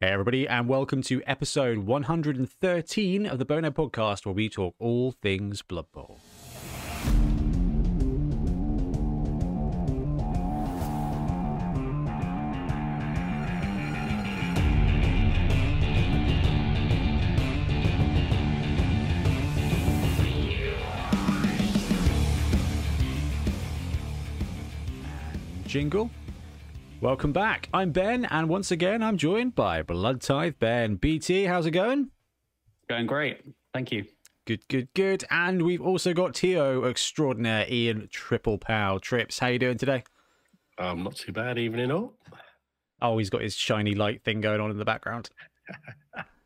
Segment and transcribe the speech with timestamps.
[0.00, 5.10] Hey, everybody, and welcome to episode 113 of the Bonehead Podcast, where we talk all
[5.10, 6.20] things Blood Bowl.
[25.66, 26.12] Jingle.
[27.00, 27.68] Welcome back.
[27.72, 30.96] I'm Ben, and once again, I'm joined by Blood Tithe Ben.
[30.96, 32.10] BT, how's it going?
[32.88, 33.40] Going great.
[33.72, 34.04] Thank you.
[34.46, 35.24] Good, good, good.
[35.30, 39.38] And we've also got TO extraordinaire Ian Triple Pow Trips.
[39.38, 40.02] How you doing today?
[40.76, 42.14] Um, not too bad, evening all.
[43.00, 45.30] Oh, he's got his shiny light thing going on in the background.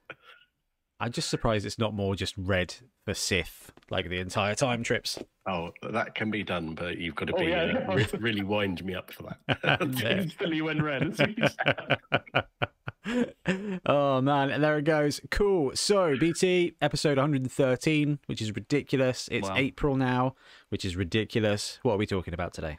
[1.02, 5.18] I'm just surprised it's not more just red for Sith, like the entire time trips.
[5.48, 7.84] Oh, that can be done, but you've got to Oh, be yeah.
[7.88, 9.80] uh, re- really wind me up for that.
[10.00, 10.20] Yeah.
[10.20, 11.02] Instantly went red.
[11.08, 11.56] as soon as-
[13.86, 15.20] oh man, and there it goes.
[15.32, 15.72] Cool.
[15.74, 19.28] So BT episode 113, which is ridiculous.
[19.32, 19.56] It's Wow.
[19.56, 20.36] April now,
[20.68, 21.80] which is ridiculous.
[21.82, 22.78] What are we talking about today?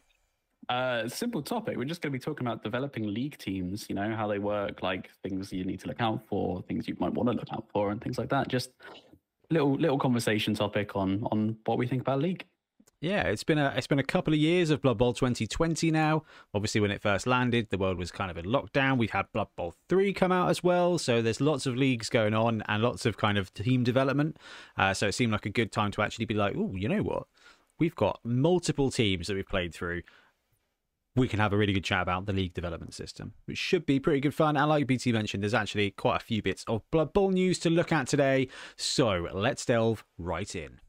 [0.69, 1.77] Uh, simple topic.
[1.77, 3.85] We're just going to be talking about developing league teams.
[3.89, 6.95] You know how they work, like things you need to look out for, things you
[6.99, 8.47] might want to look out for, and things like that.
[8.47, 8.71] Just
[9.49, 12.45] little little conversation topic on on what we think about league.
[13.03, 16.23] Yeah, it's been a it's been a couple of years of Blood Bowl 2020 now.
[16.53, 18.97] Obviously, when it first landed, the world was kind of in lockdown.
[18.97, 22.33] We've had Blood Bowl 3 come out as well, so there's lots of leagues going
[22.33, 24.37] on and lots of kind of team development.
[24.77, 27.03] Uh, so it seemed like a good time to actually be like, oh, you know
[27.03, 27.27] what?
[27.77, 30.03] We've got multiple teams that we've played through.
[31.15, 33.99] We can have a really good chat about the league development system, which should be
[33.99, 34.57] pretty good fun.
[34.57, 37.69] And like BT mentioned, there's actually quite a few bits of Blood Bowl news to
[37.69, 38.47] look at today.
[38.77, 40.79] So let's delve right in.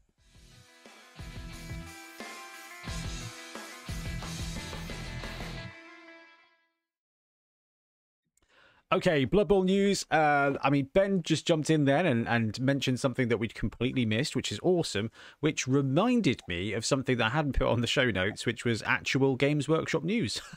[8.93, 10.05] Okay, Blood Bowl news.
[10.11, 14.05] Uh, I mean, Ben just jumped in then and, and mentioned something that we'd completely
[14.05, 17.87] missed, which is awesome, which reminded me of something that I hadn't put on the
[17.87, 20.41] show notes, which was actual Games Workshop news.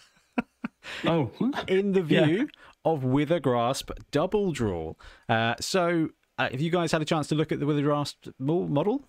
[1.04, 1.32] Oh,
[1.66, 2.25] in the Yeah.
[2.25, 2.48] view
[2.84, 4.94] of Wither Grasp Double Draw.
[5.28, 6.08] Uh, so,
[6.38, 9.04] uh, have you guys had a chance to look at the Wither Grasp model?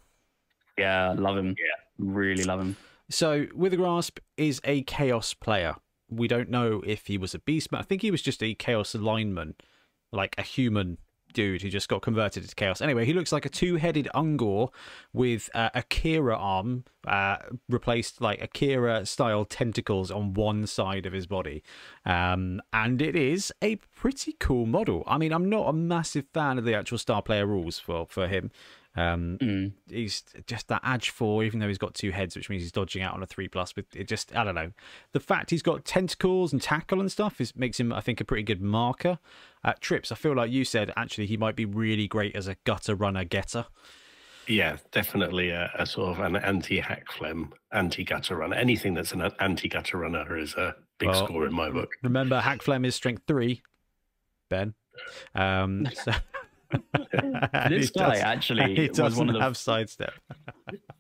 [0.78, 1.50] yeah, love him.
[1.50, 2.76] Yeah, really love him.
[3.10, 5.76] So, Withergrasp is a Chaos player.
[6.10, 7.80] We don't know if he was a Beastman.
[7.80, 9.56] I think he was just a Chaos lineman,
[10.12, 10.98] like a human
[11.34, 12.82] dude who just got converted into Chaos.
[12.82, 14.70] Anyway, he looks like a two headed Ungor
[15.14, 17.38] with uh, Akira arm, uh,
[17.68, 21.64] replaced like Akira style tentacles on one side of his body.
[22.06, 25.04] Um, and it is a pretty cool model.
[25.08, 28.28] I mean, I'm not a massive fan of the actual star player rules for, for
[28.28, 28.52] him.
[28.96, 29.74] Um, Mm.
[29.88, 33.02] he's just that edge four, even though he's got two heads, which means he's dodging
[33.04, 33.72] out on a three plus.
[33.72, 34.72] But it just, I don't know.
[35.12, 38.26] The fact he's got tentacles and tackle and stuff is makes him, I think, a
[38.26, 39.20] pretty good marker.
[39.64, 42.56] At trips, I feel like you said actually he might be really great as a
[42.64, 43.68] gutter runner getter.
[44.48, 48.56] Yeah, definitely a, a sort of an anti-Hakflem, anti-gutter runner.
[48.56, 51.92] Anything that's an anti-gutter runner is a big Well, score in my book.
[52.02, 53.62] Remember, Hakflem is strength three,
[54.50, 54.74] Ben.
[55.36, 56.14] Um, so
[57.70, 60.14] This he guy does- actually he was doesn't one of the- have sidestep.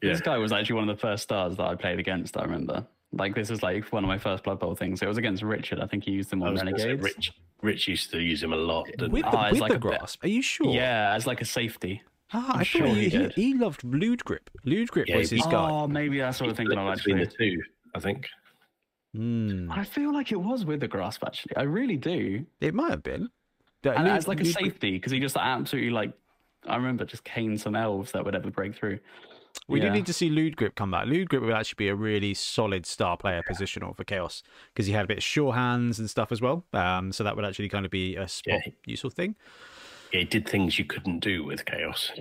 [0.01, 0.13] Yeah.
[0.13, 2.37] This guy was actually one of the first stars that I played against.
[2.37, 2.87] I remember.
[3.11, 5.01] Like this is like one of my first Blood Bowl things.
[5.01, 5.81] It was against Richard.
[5.81, 7.03] I think he used them I on was Renegades.
[7.03, 8.85] Rich, Rich used to use him a lot.
[8.85, 10.73] didn't With the, it's with like the a bit- grasp, are you sure?
[10.73, 12.01] Yeah, as like a safety.
[12.31, 14.47] Ah, I sure thought he he, he, he loved Lewdgrip.
[14.63, 15.69] Lude Grip Yeah, was he- his guy.
[15.69, 17.25] Oh, maybe that's what I'm thinking of Between actually.
[17.49, 17.63] the two,
[17.93, 18.27] I think.
[19.13, 19.69] Hmm.
[19.69, 21.57] I feel like it was Withergrasp actually.
[21.57, 22.45] I really do.
[22.61, 23.27] It might have been.
[23.83, 26.13] That And Lude- as like a Lude- safety because he just absolutely like.
[26.67, 28.99] I remember just caned some elves that would ever break through.
[29.67, 31.07] We do need to see Lewdgrip come back.
[31.07, 35.05] Lewdgrip would actually be a really solid star player positional for Chaos because he had
[35.05, 36.65] a bit of sure hands and stuff as well.
[36.73, 38.71] Um, so that would actually kind of be a spot Yeah.
[38.85, 39.35] useful thing.
[40.11, 42.11] Yeah, he did things you couldn't do with chaos.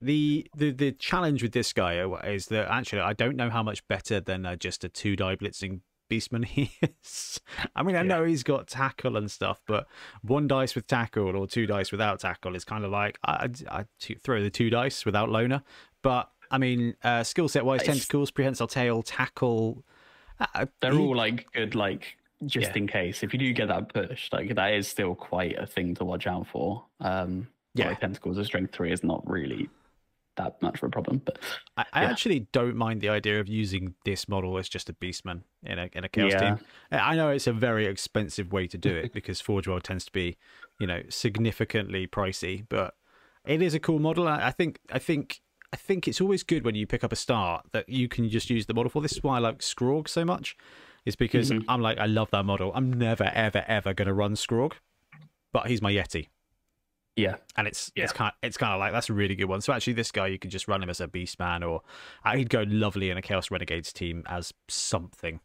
[0.00, 3.86] The, the the challenge with this guy is that actually I don't know how much
[3.86, 5.80] better than uh, just a two die blitzing
[6.10, 7.40] beastman he is.
[7.74, 9.86] I mean I know he's got tackle and stuff, but
[10.22, 13.84] one dice with tackle or two dice without tackle is kind of like I I
[14.22, 15.62] throw the two dice without loner.
[16.02, 19.84] But I mean uh, skill set wise, tentacles, prehensile tail, tackle.
[20.38, 22.76] Uh, They're he- all like good, like just Yeah.
[22.78, 23.22] in case.
[23.22, 26.26] If you do get that push, like that is still quite a thing to watch
[26.26, 26.84] out for.
[27.00, 27.84] Um, Yeah.
[27.84, 29.70] yeah, like tentacles of strength three is not really
[30.36, 31.20] that much of a problem.
[31.24, 31.38] But
[31.76, 32.10] I, I Yeah.
[32.10, 35.88] actually don't mind the idea of using this model as just a beastman in a
[35.92, 36.56] in a chaos Yeah.
[36.56, 36.66] team.
[36.90, 40.12] I know it's a very expensive way to do it because Forge World tends to
[40.12, 40.36] be,
[40.78, 42.94] you know, significantly pricey, but
[43.44, 44.28] it is a cool model.
[44.28, 45.40] I think I think
[45.72, 48.50] I think it's always good when you pick up a star that you can just
[48.50, 49.00] use the model for.
[49.02, 50.56] This is why I like Skrorg so much,
[51.04, 51.64] is because Mhm.
[51.68, 52.72] I'm like I love that model.
[52.74, 54.72] I'm never ever ever going to run Skrorg.
[55.52, 56.28] but he's my Yeti.
[57.16, 57.36] Yeah.
[57.56, 58.04] And it's Yeah.
[58.04, 59.60] it's kind it's kind of like that's a really good one.
[59.60, 61.82] So actually, this guy you could just run him as a beast man, or
[62.24, 65.40] uh, he'd go lovely in a Chaos Renegades team as something,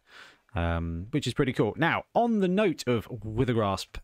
[0.56, 1.74] um, which is pretty cool.
[1.78, 3.98] Now, on the note of Withergrasp,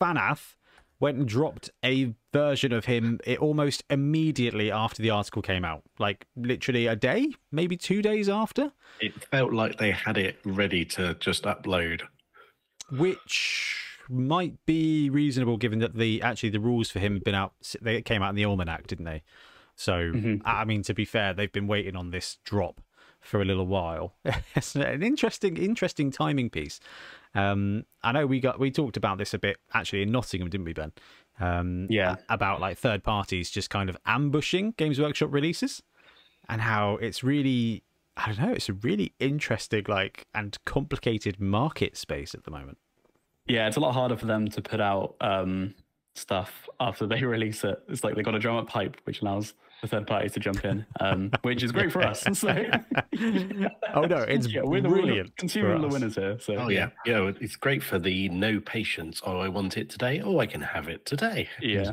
[0.00, 0.54] Fanath
[1.00, 5.82] went and dropped a version of him it almost immediately after the article came out,
[5.98, 8.72] like literally a day, maybe two days after.
[9.00, 12.02] It felt like they had it ready to just upload.
[12.90, 17.52] which might be reasonable given that the actually the rules for him have been out
[17.80, 19.22] they came out in the almanac didn't they?
[19.74, 20.42] So Mhm.
[20.44, 22.80] i mean to be fair they've been waiting on this drop
[23.20, 24.14] for a little while.
[24.56, 26.78] It's an interesting interesting timing piece.
[27.34, 30.66] Um i know we got we talked about this a bit actually in nottingham didn't
[30.66, 30.92] we ben?
[31.40, 32.16] Um Yeah.
[32.28, 35.82] about like third parties just kind of ambushing games workshop releases
[36.48, 37.82] and how it's really
[38.16, 42.76] i don't know it's a really interesting like and complicated market space at the moment
[43.46, 45.74] Yeah, it's a lot harder for them to put out um,
[46.14, 47.82] stuff after they release it.
[47.88, 50.64] It's like they got a drum up pipe, which allows the third parties to jump
[50.64, 52.24] in, um, which is great for us.
[52.34, 52.48] So,
[53.94, 56.38] Oh, no, it's yeah, we're the brilliant Winner, consumer for the winners here.
[56.38, 57.32] So Oh yeah, yeah.
[57.40, 59.20] It's great for the no patience.
[59.26, 60.20] Oh, I want it today.
[60.24, 61.48] Oh, I can have it today.
[61.60, 61.92] Yeah.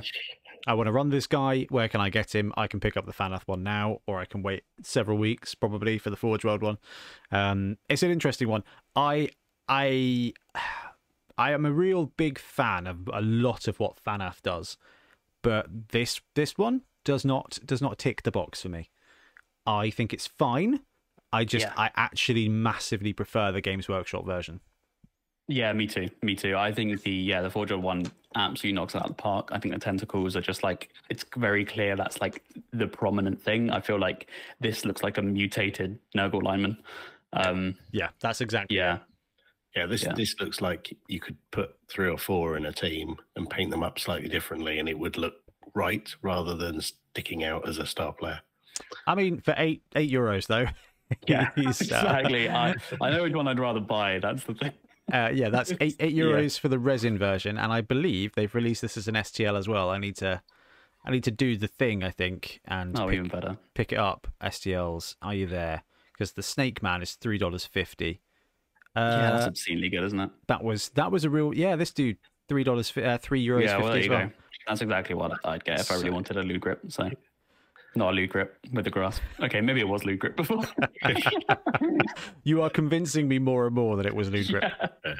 [0.67, 1.65] I want to run this guy.
[1.69, 2.53] Where can I get him?
[2.57, 5.97] I can pick up the Fanath one now, or I can wait several weeks probably
[5.97, 6.77] for the Forge World one.
[7.31, 8.63] Um, it's an interesting one.
[8.95, 9.29] I
[9.67, 10.33] I
[11.39, 14.77] I am a real big fan of a lot of what Fanath does,
[15.41, 18.89] but this this one does not does not tick the box for me.
[19.65, 20.81] I think it's fine.
[21.31, 21.73] I just Yeah.
[21.77, 24.59] I actually massively prefer the Games Workshop version.
[25.47, 26.09] Yeah, me too.
[26.21, 26.57] Me too.
[26.57, 28.05] I think the yeah the Forger one
[28.35, 29.49] absolutely knocks it out of the park.
[29.53, 32.43] I think the tentacles are just like it's very clear that's like
[32.73, 33.69] the prominent thing.
[33.69, 36.77] I feel like this looks like a mutated Nurgle lineman.
[37.31, 38.75] Um, Yeah, that's exactly.
[38.75, 38.99] yeah,
[39.75, 40.13] Yeah, this Yeah.
[40.13, 43.83] this looks like you could put three or four in a team and paint them
[43.83, 45.35] up slightly differently, and it would look
[45.75, 48.41] right rather than sticking out as a star player.
[49.05, 50.65] I mean, for eight eight euros though.
[51.27, 52.49] yeah, uh, exactly.
[52.49, 54.19] I I know which one I'd rather buy.
[54.19, 54.71] That's the thing.
[55.11, 56.25] Uh, yeah, that's eight eight Yeah.
[56.25, 59.67] euros for the resin version, and I believe they've released this as an STL as
[59.67, 59.89] well.
[59.89, 60.41] I need to,
[61.05, 63.57] I need to do the thing, I think, and Oh, pick, even better.
[63.73, 64.27] pick it up.
[64.41, 65.83] STLs, are you there?
[66.13, 68.21] Because the Snake Man is three dollars fifty.
[68.95, 70.29] Uh, yeah, that's obscenely good, isn't it?
[70.47, 71.75] that was that was a real yeah.
[71.75, 74.27] This dude three dollars, uh, three euros yeah, well, fifty there as you well.
[74.27, 74.33] go.
[74.67, 76.91] That's exactly what I'd get if I really wanted a Lewdgrip.
[76.91, 77.09] So,
[77.95, 79.19] not a Lewdgrip with the grass.
[79.39, 80.63] Okay, maybe it was Lewdgrip before.
[82.43, 84.71] You are convincing me more and more that it was Lewdgrip.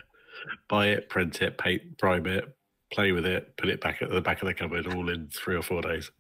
[0.68, 2.56] Buy it, print it, paint, prime it,
[2.92, 5.56] play with it, put it back at the back of the cupboard, all in three
[5.56, 6.12] or four days.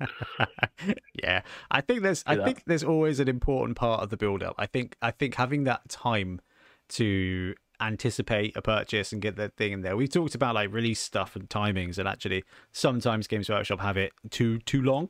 [1.13, 1.41] yeah,
[1.71, 2.45] I think there's I that.
[2.45, 4.55] think there's always an important part of the build up.
[4.57, 6.41] I think I think having that time
[6.89, 9.95] to anticipate a purchase and get that thing in there.
[9.95, 14.11] We've talked about like release stuff and timings, and actually sometimes Games Workshop have it
[14.29, 15.09] too too long.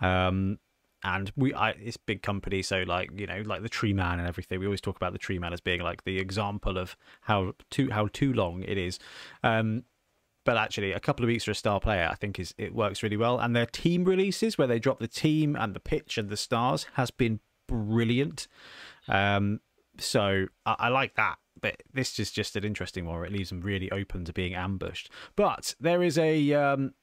[0.00, 0.58] Um,
[1.04, 4.28] and we I, it's big company, so like you know, like the Tree Man and
[4.28, 4.60] everything.
[4.60, 7.90] We always talk about the Tree Man as being like the example of how too
[7.90, 8.98] how too long it is.
[9.42, 9.84] Um,
[10.44, 13.02] but actually a couple of weeks for a star player i think is it works
[13.02, 16.28] really well and their team releases where they drop the team and the pitch and
[16.30, 17.38] the stars has been
[17.68, 18.48] brilliant
[19.08, 19.60] um
[19.98, 23.50] so i, I like that but this is just an interesting one where it leaves
[23.50, 26.94] them really open to being ambushed but there is a um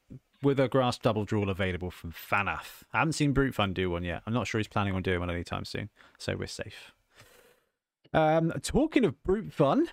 [0.41, 2.83] Withergrasp Doubledrool available from Fanath.
[2.93, 4.21] I haven't seen Brute Fun do one yet.
[4.25, 6.93] I'm not sure he's planning on doing one anytime soon, so we're safe.
[8.13, 9.89] Um, talking of Brute Fun,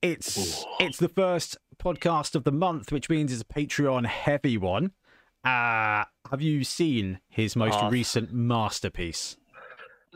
[0.00, 0.66] it's Ooh.
[0.80, 4.92] it's the first podcast of the month, which means it's a Patreon heavy one.
[5.44, 7.88] Uh, have you seen his most Ah.
[7.88, 9.36] recent masterpiece?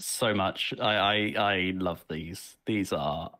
[0.01, 0.75] So much.
[0.81, 2.57] I, I I love these.
[2.67, 3.31] These are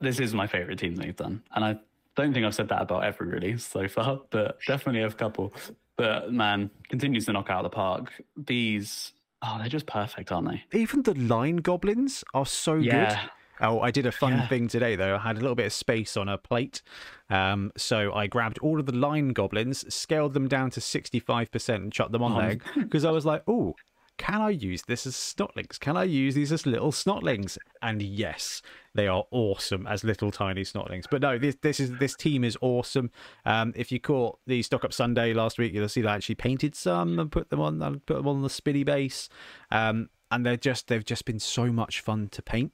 [0.00, 1.76] this is my favorite team they've done, and I
[2.16, 5.52] don't think I've said that about every release so far, but definitely a couple.
[5.96, 8.12] But man, continues to knock out of the park.
[8.36, 10.78] These oh, they're just perfect, aren't they?
[10.78, 13.16] Even the line goblins are so good.
[13.60, 14.46] Oh, I did a fun Yeah.
[14.46, 15.16] thing today though.
[15.16, 16.80] I had a little bit of space on a plate,
[17.28, 21.82] um, so I grabbed all of the line goblins, scaled them down to sixty-five percent,
[21.82, 22.40] and chucked them on Oh.
[22.40, 23.74] there because I was like, "Oh,
[24.18, 25.80] can I use this as snotlings?
[25.80, 28.60] Can I use these as little snotlings?" And yes,
[28.94, 31.04] they are awesome as little tiny snotlings.
[31.10, 33.10] But no, this this is this team is awesome.
[33.46, 36.34] Um, if you caught the Stock Up Sunday last week, you'll see that I actually
[36.34, 39.28] painted some and put them on and put them on the spinny base.
[39.70, 42.72] Um, and they're just they've just been so much fun to paint.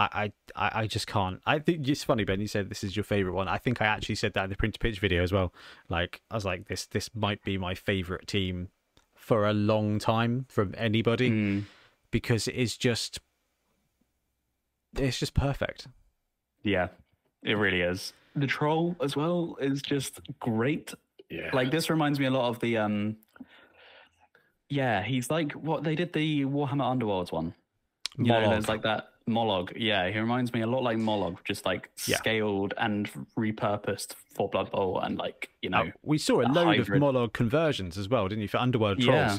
[0.00, 1.40] I, I, I just can't.
[1.44, 2.40] I think it's funny, Ben.
[2.40, 3.48] You said this is your favorite one.
[3.48, 5.52] I think I actually said that in the print to pitch video as well.
[5.88, 8.68] Like I was like, this this might be my favorite team
[9.28, 11.64] for a long time from anybody Mm,
[12.10, 13.20] because it is just
[14.96, 15.86] it's just perfect.
[16.62, 16.88] yeah,
[17.42, 18.14] it really is.
[18.34, 20.94] the troll as well is just great.
[21.28, 21.50] Yeah.
[21.52, 23.16] Like this reminds me a lot of the um.
[24.70, 27.54] Yeah, he's like what they did the Warhammer Underworlds one.
[28.16, 28.50] You know, Mollog.
[28.50, 29.72] there's like that Mollog.
[29.76, 32.16] Yeah, he reminds me a lot like Mollog, just like Yeah.
[32.16, 33.08] scaled and
[33.38, 35.90] repurposed for Blood Bowl and like you know.
[36.02, 37.02] We saw a load hybrid.
[37.02, 39.38] of Mollog conversions as well, didn't you, for Underworld Trolls?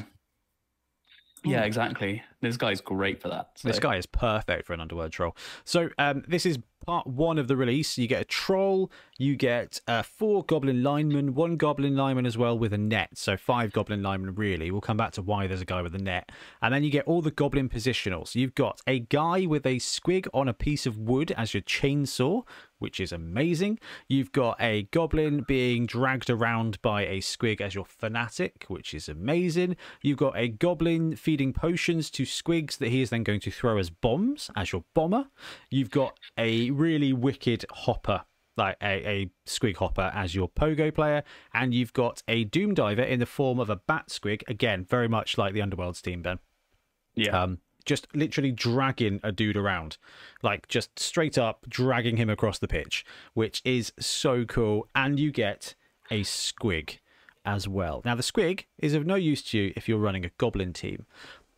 [1.42, 2.22] Yeah, exactly.
[2.42, 3.52] This guy's great for that.
[3.64, 5.34] This guy is perfect for an underworld troll.
[5.64, 7.96] So um, this is part one of the release.
[7.96, 12.58] You get a troll, you get uh, four goblin linemen, one goblin lineman as well
[12.58, 13.10] with a net.
[13.18, 14.70] So five goblin linemen really.
[14.70, 16.32] We'll come back to why there's a guy with a net.
[16.62, 18.34] And then you get all the goblin positionals.
[18.34, 22.44] You've got a guy with a squig on a piece of wood as your chainsaw,
[22.78, 23.78] which is amazing.
[24.08, 29.06] You've got a goblin being dragged around by a squig as your fanatic, which is
[29.06, 29.76] amazing.
[30.00, 33.76] You've got a goblin feeding potions to squigs that he is then going to throw
[33.76, 35.26] as bombs as your bomber.
[35.68, 38.22] You've got a really wicked hopper.
[38.60, 41.22] Like a, a squig hopper as your pogo player,
[41.54, 44.42] and you've got a doom diver in the form of a bat squig.
[44.48, 46.38] Again, very much like the Underworlds team, Ben
[47.14, 47.42] Yeah.
[47.42, 49.96] um, just literally dragging a dude around,
[50.42, 54.86] like just straight up dragging him across the pitch, which is so cool.
[54.94, 55.74] And you get
[56.10, 56.98] a squig
[57.46, 58.02] as well.
[58.04, 61.06] Now, the squig is of no use to you if you're running a goblin team,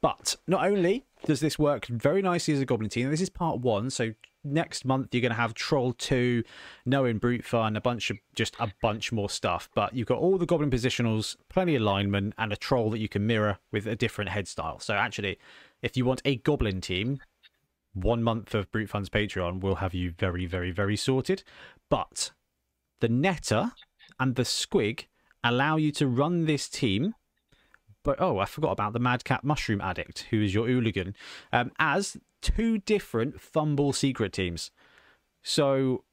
[0.00, 3.58] but not only does this work very nicely as a goblin team, this is part
[3.58, 4.14] one, so
[4.44, 6.42] next month you're going to have Troll 2,
[6.86, 9.68] Knowing Brute Fun, a bunch of just a bunch more stuff.
[9.74, 13.08] But you've got all the goblin positionals, plenty of linemen, and a troll that you
[13.08, 14.78] can mirror with a different head style.
[14.78, 15.38] So actually,
[15.82, 17.20] if you want a goblin team,
[17.94, 21.42] one month of Brute Fun's Patreon will have you very, very, very sorted.
[21.90, 22.30] But
[23.00, 23.72] the Netter
[24.18, 25.06] and the Squig
[25.44, 27.14] allow you to run this team.
[28.04, 31.14] But oh, I forgot about the Madcap Mushroom Addict, who is your hooligan,
[31.52, 34.70] um, as two different FUMBBL secret teams.
[35.42, 36.04] So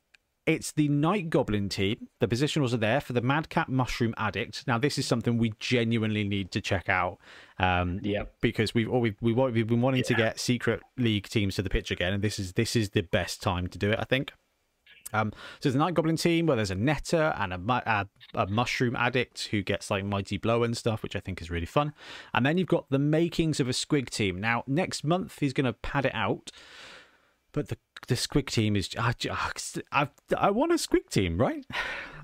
[0.46, 2.08] it's the Night Goblin team.
[2.20, 4.66] The positionals are there for the Madcap Mushroom Addict.
[4.66, 7.20] Now, this is something we genuinely need to check out.
[7.60, 8.34] Um, Yep.
[8.42, 11.92] because we've we've, we we've been wanting to get secret league teams to the pitch
[11.92, 14.32] again, and this is this is the best time to do it, I think.
[15.13, 15.38] Um, so
[15.70, 18.08] there's a Night Goblin team where there's a Netter and a, a,
[18.44, 21.66] a Mushroom Addict who gets like Mighty Blow and stuff, which I think is really
[21.66, 21.94] fun.
[22.34, 24.39] And then you've got the makings of a Squig team.
[24.39, 26.51] Now next month he's going to pad it out,
[27.51, 29.13] but the the Squig team is I
[29.92, 31.66] I, I want a Squig team, right?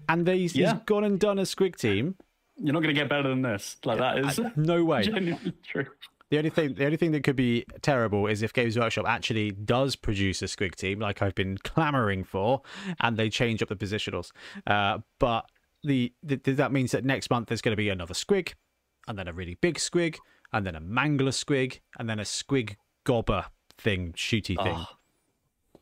[0.07, 0.73] And he's, Yeah.
[0.73, 2.15] he's gone and done a Squig team.
[2.57, 3.77] You're not going to get better than this.
[3.83, 5.01] Like that is No way.
[5.03, 5.87] genuinely true.
[6.31, 9.51] The only thing, the only thing that could be terrible is if Games Workshop actually
[9.51, 12.61] does produce a Squig team, like I've been clamoring for,
[12.99, 14.31] and they change up the positionals.
[14.65, 15.45] Uh, but
[15.83, 18.53] the, the that means that next month there's going to be another Squig,
[19.07, 20.17] and then a really big Squig,
[20.51, 23.45] and then a Mangler Squig, and then a Squig Gobber
[23.77, 24.77] thing, shooty thing.
[24.77, 24.87] Oh,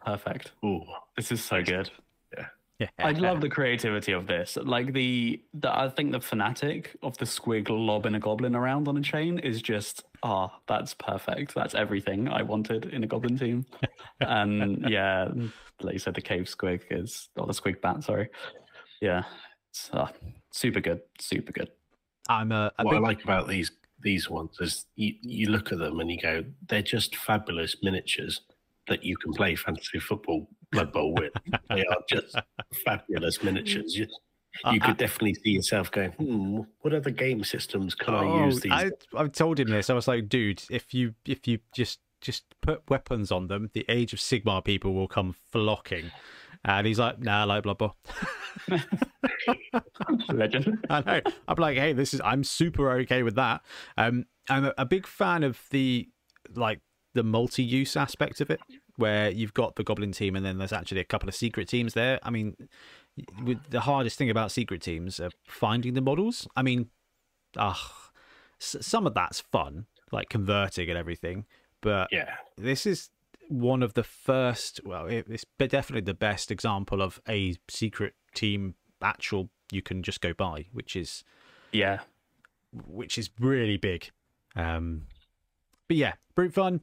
[0.05, 0.51] perfect.
[0.65, 0.81] Ooh.
[1.15, 1.89] This is so good.
[2.99, 4.57] Yeah, I love the creativity of this.
[4.61, 8.97] Like the, the I think the fanatic of the squig lobbing a goblin around on
[8.97, 11.53] a chain is just ah, that's perfect.
[11.53, 13.65] That's everything I wanted in a goblin team.
[14.21, 15.29] and yeah,
[15.81, 18.03] like you said, the cave squig is or the squig bat.
[18.03, 18.29] Sorry.
[19.01, 19.23] Yeah,
[19.69, 20.07] it's uh,
[20.51, 21.01] super good.
[21.19, 21.69] Super good.
[22.29, 23.71] I'm a, a what big, I like about these
[24.01, 28.41] these ones is you, you look at them and you go, they're just fabulous miniatures
[28.87, 31.31] that you can play fantasy football Blood Bowl with.
[31.69, 32.35] they are just
[32.85, 33.95] fabulous miniatures.
[33.95, 34.07] You,
[34.71, 38.45] you I- could definitely see yourself going, hmm, what other game systems can I Oh,
[38.45, 38.71] use these?
[38.71, 39.89] I, I've told him this.
[39.89, 43.85] I was like, dude, if you if you just just put weapons on them, the
[43.89, 46.11] Age of Sigmar people will come flocking.
[46.65, 47.95] And he's like, nah, I like Blood Bowl.
[50.29, 50.85] Legend.
[50.89, 51.21] I know.
[51.47, 52.21] I'm like, hey, this is.
[52.23, 53.61] I'm super okay with that.
[53.97, 56.07] Um, I'm a, a big fan of the
[56.55, 56.79] like
[57.13, 58.59] the multi-use aspect of it,
[58.95, 61.93] where you've got the Goblin team, and then there's actually a couple of secret teams
[61.93, 62.19] there.
[62.23, 62.55] I mean,
[63.69, 66.47] the hardest thing about secret teams are finding the models.
[66.55, 66.89] I mean,
[67.57, 68.09] ah,
[68.59, 71.45] some of that's fun, like converting and everything,
[71.81, 73.09] but yeah, this is
[73.49, 79.49] one of the first well it's definitely the best example of a secret team actual
[79.69, 81.25] you can just go buy which is
[81.73, 81.99] Yeah.
[82.71, 84.09] which is really big
[84.55, 85.03] um
[85.89, 86.79] but yeah brute fun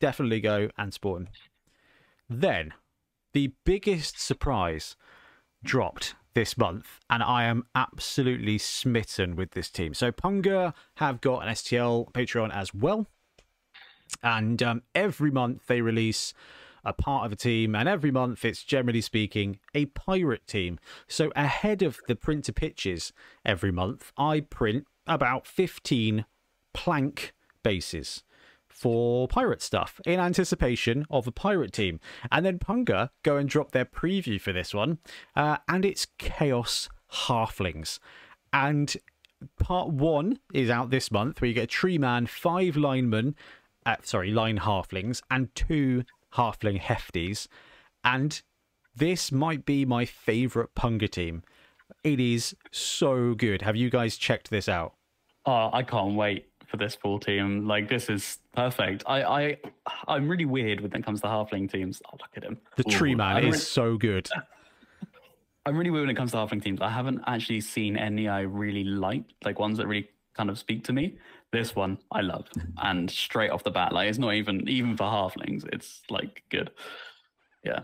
[0.00, 1.28] definitely go and spawn.
[2.28, 2.72] Then
[3.32, 4.96] the biggest surprise
[5.64, 9.94] dropped this month and i am absolutely smitten with this team.
[9.94, 13.06] So punga have got an stl patreon as well
[14.22, 16.34] and um, every month they release
[16.84, 20.78] a part of a team, and every month it's generally speaking a pirate team.
[21.08, 23.12] So ahead of the printer pitches
[23.44, 26.24] every month, I print about 15
[26.72, 27.34] plank
[27.64, 28.22] bases
[28.76, 31.98] for pirate stuff in anticipation of a pirate team.
[32.30, 34.98] And then Punga go and drop their preview for this one,
[35.34, 37.98] uh, and it's Chaos Halflings.
[38.52, 38.94] And
[39.58, 43.34] part one is out this month, where you get a tree man, five linemen,
[43.86, 46.04] uh, sorry, line halflings, and two
[46.34, 47.48] halfling hefties.
[48.04, 48.42] And
[48.94, 51.42] this might be my favorite Punga team.
[52.04, 53.62] It is so good.
[53.62, 54.94] Have you guys checked this out?
[55.46, 57.66] Oh, I can't wait for this full team.
[57.66, 59.04] Like this is perfect.
[59.06, 59.56] I, I
[60.08, 62.02] I'm really weird when it comes to halfling teams.
[62.06, 62.58] Oh, look at him.
[62.76, 64.28] The tree man I'm is re- so good.
[65.66, 66.80] I'm really weird when it comes to halfling teams.
[66.80, 70.84] I haven't actually seen any I really like, like ones that really kind of speak
[70.84, 71.18] to me.
[71.52, 72.48] This one I love,
[72.82, 75.66] and straight off the bat, like it's not even even for halflings.
[75.72, 76.70] It's like good.
[77.64, 77.80] Yeah.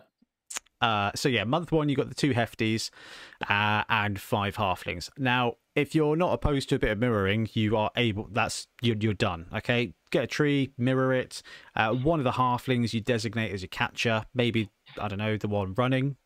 [0.83, 2.91] Uh, so yeah, month one you got the two hefties
[3.49, 5.09] uh, and five halflings.
[5.17, 8.29] Now, if you're not opposed to a bit of mirroring, you are able.
[8.31, 9.47] That's you're, you're done.
[9.55, 11.41] Okay, get a tree, mirror it.
[11.77, 14.27] Uh, one of the halflings you designate as your catcher.
[14.35, 14.71] Maybe
[15.01, 16.17] I don't know the one running,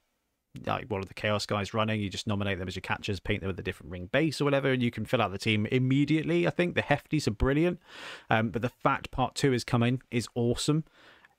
[0.65, 2.01] like one of the chaos guys running.
[2.01, 4.45] You just nominate them as your catchers, paint them with a different ring base or
[4.45, 6.47] whatever, and you can fill out the team immediately.
[6.47, 7.79] I think the hefties are brilliant,
[8.31, 10.85] um, but the fact part two is coming is awesome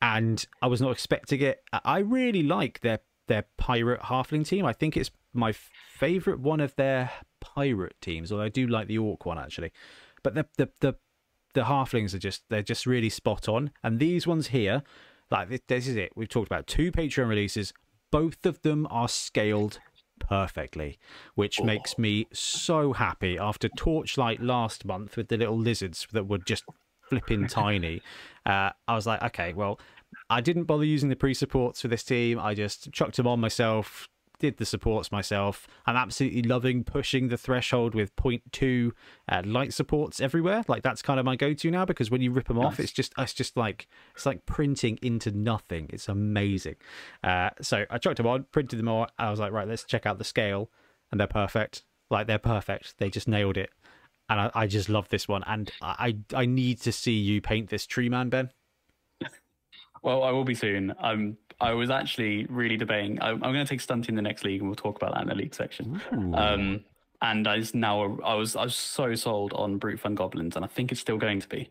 [0.02, 1.64] and I was not expecting it.
[1.74, 4.66] I really like their their pirate halfling team.
[4.66, 8.32] I think it's my favorite one of their pirate teams.
[8.32, 9.72] Although I do like the orc one actually,
[10.24, 10.96] but the the the
[11.54, 13.72] the halflings are just they're just really spot on.
[13.84, 14.84] And these ones here,
[15.32, 16.12] like this, this is it.
[16.16, 17.74] We've talked about two Patreon releases.
[18.12, 19.80] Both of them are scaled
[20.20, 20.98] perfectly,
[21.36, 23.38] which makes me so happy.
[23.38, 26.64] After Torchlight last month with the little lizards that were just
[27.10, 28.02] flipping tiny,
[28.46, 29.80] uh, I was like, okay, well,
[30.30, 32.40] I didn't bother using the pre supports for this team.
[32.40, 35.68] I just chucked them on myself, did the supports myself.
[35.86, 38.92] I'm absolutely loving pushing the threshold with 0.2
[39.30, 40.64] uh, light supports everywhere.
[40.68, 43.14] Like that's kind of my go-to now because when you rip them off, it's just
[43.18, 45.90] it's just like it's like printing into nothing.
[45.92, 46.76] It's amazing.
[47.24, 49.08] Uh, so I chucked them on, printed them all.
[49.18, 50.70] I was like, right, let's check out the scale,
[51.12, 51.84] and they're perfect.
[52.10, 52.98] Like they're perfect.
[52.98, 53.72] They just nailed it.
[54.30, 57.70] And I, I just love this one, and I I need to see you paint
[57.70, 58.52] this tree man, Ben.
[60.08, 60.94] Well, I will be soon.
[61.00, 63.22] Um, I was actually really debating.
[63.22, 65.24] I'm, I'm going to take Stunt in the next league, and we'll talk about that
[65.24, 66.02] in the league section.
[66.34, 66.86] Um,
[67.22, 70.64] and I just now I was I was so sold on Brute Fun Goblins, and
[70.64, 71.70] I think it's still going to be.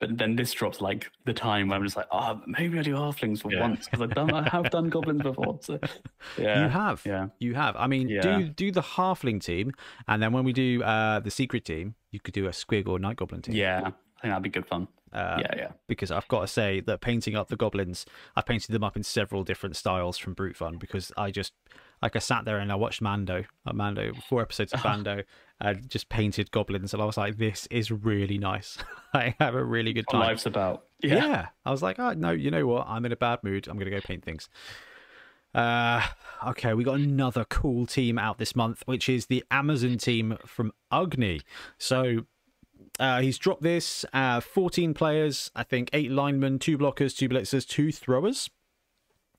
[0.00, 2.94] But then this drops like the time where I'm just like, oh, maybe I do
[2.94, 3.60] halflings for Yeah.
[3.60, 5.58] once because I've done I have done goblins before.
[5.62, 5.78] So
[6.38, 7.26] yeah, you have, yeah.
[7.38, 7.76] you have.
[7.76, 8.22] I mean, Yeah.
[8.22, 9.72] do do the halfling team,
[10.08, 12.98] and then when we do uh, the secret team, you could do a squig or
[12.98, 13.54] night goblin team.
[13.54, 13.78] yeah.
[13.80, 14.88] I think that'd be good fun.
[15.12, 15.68] Uh, yeah, yeah.
[15.86, 18.04] because I've got to say that painting up the goblins,
[18.36, 21.52] I painted them up in several different styles from Brute Fun because I just
[22.02, 25.22] like I sat there and I watched Mando, uh, Mando, four episodes of Mando,
[25.60, 28.78] and just painted goblins, and I was like, this is really nice.
[29.14, 30.28] I have a really good What time.
[30.28, 30.84] life's about.
[31.00, 31.14] Yeah.
[31.26, 31.46] Yeah.
[31.64, 32.86] I was like, oh no, you know what?
[32.88, 33.68] I'm in a bad mood.
[33.68, 34.48] I'm gonna go paint things.
[35.54, 36.06] Uh
[36.48, 40.72] okay, we got another cool team out this month, which is the Amazon team from
[40.92, 41.40] Ugni.
[41.78, 42.26] So
[42.98, 44.04] uh, he's dropped this.
[44.12, 48.50] Uh, 14 players, I think, eight linemen, two blockers, two blitzers, two throwers.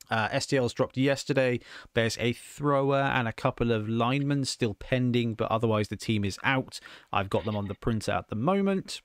[0.09, 1.59] Uh, STL's dropped yesterday.
[1.93, 6.39] There's a thrower and a couple of linemen still pending, but otherwise the team is
[6.43, 6.79] out.
[7.13, 9.01] I've got them on the printer at the moment.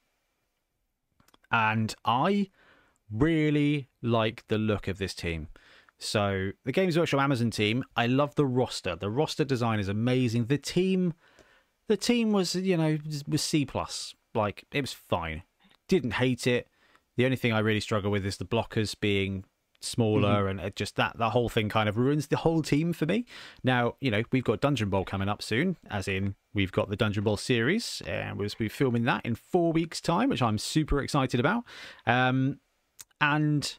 [1.50, 2.50] And I
[3.10, 5.48] really like the look of this team.
[5.98, 8.96] So, the Games Workshop Amazon team, I love the roster.
[8.96, 10.46] The roster design is amazing.
[10.46, 11.14] The team
[11.88, 15.42] the team was you know was c plus like it was fine
[15.88, 16.68] didn't hate it
[17.16, 19.44] the only thing i really struggle with is the blockers being
[19.80, 23.04] smaller and it just that that whole thing kind of ruins the whole team for
[23.04, 23.26] me
[23.62, 26.96] now you know we've got Dungeon Bowl coming up soon as in we've got the
[26.96, 31.02] Dungeon Bowl series and we'll be filming that in four weeks time which i'm super
[31.02, 31.64] excited about
[32.06, 32.58] um
[33.20, 33.76] and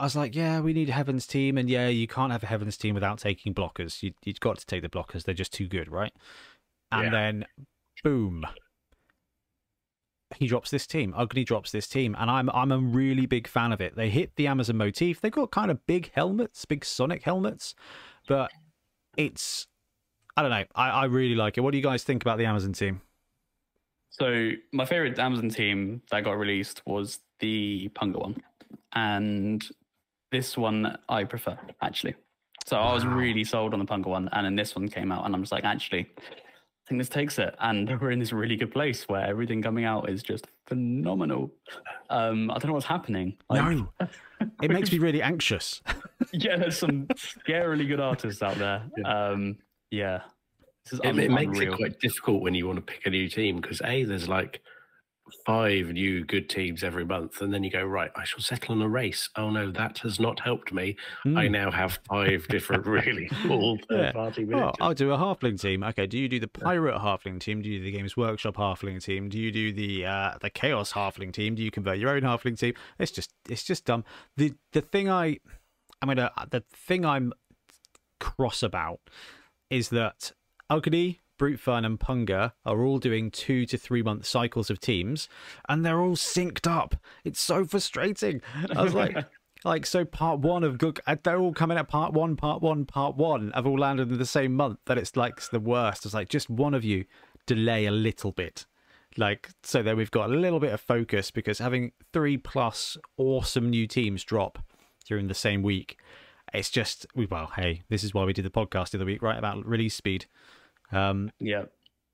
[0.00, 2.46] I was like, yeah, we need a Heavens team, and yeah, you can't have a
[2.46, 4.00] Heavens team without taking blockers.
[4.00, 6.12] You, you've got to take the blockers; they're just too good, right?
[6.92, 7.10] And Yeah.
[7.10, 7.46] then,
[8.02, 8.44] boom,
[10.36, 11.12] he drops this team.
[11.12, 13.96] Ugni drops this team, and I'm I'm a really big fan of it.
[13.96, 15.20] They hit the Amazon motif.
[15.20, 17.74] They got kind of big helmets, big Sonic helmets,
[18.26, 18.50] but
[19.16, 19.66] it's
[20.36, 20.64] I don't know.
[20.74, 21.62] I, I really like it.
[21.62, 23.00] What do you guys think about the Amazon team?
[24.10, 28.36] So my favorite Amazon team that got released was the Punga one,
[28.94, 29.66] and
[30.30, 32.14] this one I prefer actually.
[32.66, 35.24] So I was really sold on the Punga one, and then this one came out,
[35.24, 36.06] and I'm just like, actually,
[36.88, 39.84] I think this takes it, and we're in this really good place where everything coming
[39.84, 41.50] out is just phenomenal.
[42.08, 43.36] Um, I don't know what's happening.
[43.50, 43.92] Like, no,
[44.62, 45.82] it makes me really anxious.
[46.32, 48.82] yeah, there's some scarily good artists out there.
[49.04, 49.58] Um,
[49.90, 50.22] yeah,
[50.86, 53.28] this is It, it makes it quite difficult when you want to pick a new
[53.28, 54.62] team because a there's like
[55.46, 58.10] five new good teams every month, and then you go right.
[58.16, 59.28] I shall settle on a race.
[59.36, 60.96] Oh no, that has not helped me.
[61.24, 61.50] I Mm.
[61.50, 64.12] now have five different really cool Yeah.
[64.12, 64.72] party Oh.
[64.80, 65.82] I'll do a halfling team.
[65.82, 67.62] Okay, do you do the pirate halfling team?
[67.62, 69.28] Do you do the Games Workshop halfling team?
[69.28, 71.54] Do you do the uh, the Chaos halfling team?
[71.54, 72.74] Do you convert your own halfling team?
[72.98, 74.04] It's just it's just dumb.
[74.36, 75.38] The the thing I
[76.00, 77.32] I'm gonna the thing I'm
[78.20, 79.00] cross about
[79.70, 80.32] is that
[80.70, 85.28] Ugni, Brute Fun, and Punga are all doing two to three month cycles of teams,
[85.68, 86.96] and they're all synced up.
[87.24, 88.42] It's so frustrating.
[88.74, 89.16] I was like,
[89.64, 92.84] like so, part one of Good, uh, they're all coming at part one, part one,
[92.84, 94.80] part one, have all landed in the same month.
[94.86, 96.04] That it's like it's the worst.
[96.04, 97.04] It's like just one of you
[97.46, 98.66] delay a little bit.
[99.16, 103.70] Like so, then we've got a little bit of focus because having three plus awesome
[103.70, 104.58] new teams drop
[105.06, 105.98] during the same week
[106.54, 109.22] it's just we well hey this is why we did the podcast of the week
[109.22, 110.26] right about release speed
[110.92, 111.64] um Yeah.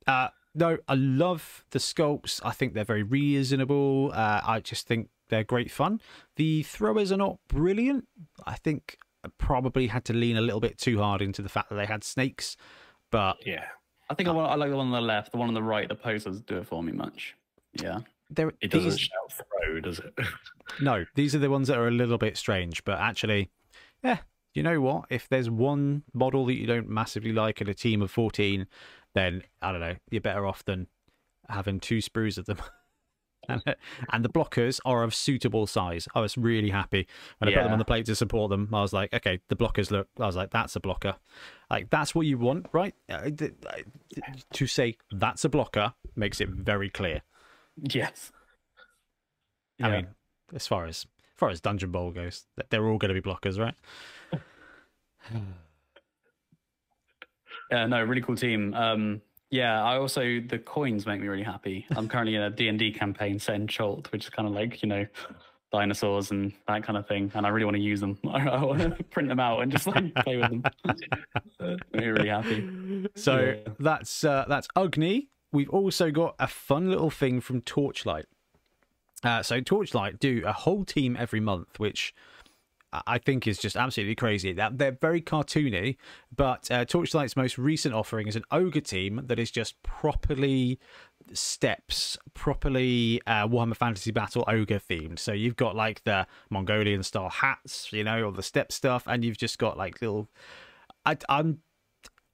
[0.07, 5.09] uh no i love the sculpts i think they're very reasonable uh i just think
[5.29, 6.01] they're great fun
[6.37, 8.07] the throwers are not brilliant
[8.47, 11.71] i think I probably had to lean a little bit too hard into the fact
[11.71, 12.57] that they had snakes
[13.11, 13.65] but yeah,
[14.11, 15.33] I think I, want, I like the one on the left.
[15.33, 17.35] The one on the right, the pose doesn't do it for me much.
[17.81, 18.01] Yeah.
[18.29, 20.13] there it doesn't these, shout throw, does it?
[20.81, 23.51] no these are the ones that are a little bit strange but actually
[24.03, 24.19] yeah
[24.55, 25.05] you know what?
[25.11, 28.67] If there's one model that you don't massively like in a team of 14
[29.15, 30.89] then i don't know you're better off than
[31.49, 32.59] having two sprues of them.
[33.47, 33.63] And,
[34.11, 36.09] and the blockers are of suitable size.
[36.15, 38.71] I was really happy when i put them on the plate to support them.
[38.73, 41.17] I was like okay the blockers look i was like that's a blocker.
[41.71, 42.95] Like that's what you want right?
[43.07, 43.29] Uh,
[44.55, 47.21] to say that's a blocker makes it very clear.
[47.77, 48.33] Yes.
[49.83, 49.97] I Yeah.
[49.97, 50.07] mean,
[50.55, 53.59] as far as as far as Dungeon Bowl goes, they're all going to be blockers,
[53.59, 53.75] right?
[57.71, 58.75] Yeah, no, really cool team.
[58.75, 61.87] Um, yeah, I also the coins make me really happy.
[61.97, 64.55] I'm currently in a D and D campaign set in Chult, which is kind of
[64.55, 65.07] like you know
[65.73, 68.19] dinosaurs and that kind of thing, and I really want to use them.
[68.31, 70.63] I want to print them out and just like play with them.
[71.61, 73.09] Make me really happy.
[73.17, 73.73] So Yeah.
[73.81, 75.29] that's uh, that's Ugni.
[75.53, 78.27] We've also got a fun little thing from Torchlight.
[79.23, 82.15] Uh, so Torchlight do a whole team every month, which
[83.07, 84.53] I- think is just absolutely crazy.
[84.53, 85.97] That they're very cartoony,
[86.35, 90.79] but uh, Torchlight's most recent offering is an ogre team that is just properly
[91.33, 95.19] steps, properly uh, Warhammer Fantasy Battle ogre themed.
[95.19, 99.25] So you've got like the Mongolian style hats, you know, or the step stuff, and
[99.25, 100.29] you've just got like little.
[101.07, 101.59] I, I'm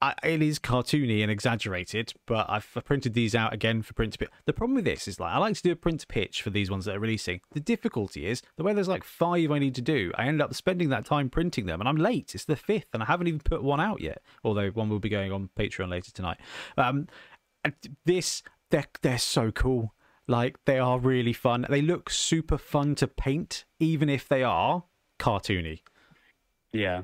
[0.03, 4.19] I, it is cartoony and exaggerated, but I've printed these out again for print to
[4.19, 4.31] pitch.
[4.47, 6.49] The problem with this is like I like to do a print to pitch for
[6.49, 7.41] these ones that are releasing.
[7.53, 10.11] The difficulty is the way there's like five I need to do.
[10.17, 12.35] I end up spending that time printing them, and I'm late.
[12.35, 14.23] It's the fifth, and I haven't even put one out yet.
[14.43, 16.39] Although one will be going on Patreon later tonight.
[16.79, 17.07] Um,
[18.07, 19.93] this they're they're so cool.
[20.27, 21.67] Like they are really fun.
[21.69, 24.85] They look super fun to paint, even if they are
[25.19, 25.81] cartoony.
[26.73, 27.03] Yeah.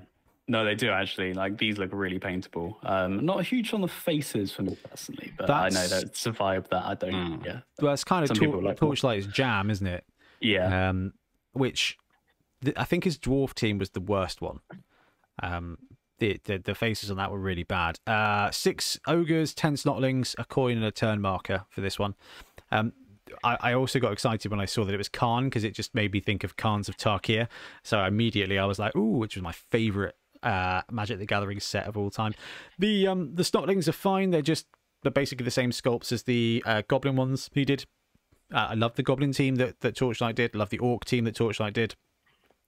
[0.48, 1.34] No, they do actually.
[1.34, 2.78] Like these look really paintable.
[2.84, 6.70] Um, not huge on the faces for me personally, but I know That's- that survived
[6.70, 6.84] that.
[6.84, 7.12] I don't.
[7.40, 7.44] Mm.
[7.44, 7.60] Yeah.
[7.82, 10.04] Well, it's kind of Some tor- like- Torchlight's jam, isn't it?
[10.40, 10.88] Yeah.
[10.90, 11.14] um,
[11.52, 11.96] which
[12.62, 14.60] th- I think his dwarf team was the worst one.
[15.42, 15.78] Um,
[16.18, 17.98] the, the the faces on that were really bad.
[18.06, 22.14] Uh, six ogres, ten snotlings, a coin, and a turn marker for this one.
[22.70, 22.92] Um,
[23.42, 25.94] I, I also got excited when I saw that it was Khan because it just
[25.94, 27.48] made me think of Khans of Tarkir.
[27.82, 31.86] So immediately I was like, "Ooh!" Which was my favorite uh, Magic the Gathering set
[31.86, 32.34] of all time.
[32.78, 34.30] The um the snotlings are fine.
[34.30, 34.66] They're just
[35.02, 37.84] they're basically the same sculpts as the uh, goblin ones he did.
[38.52, 40.54] Uh, I love the Goblin team that, that Torchlight did.
[40.54, 41.96] Love the Orc team that Torchlight did.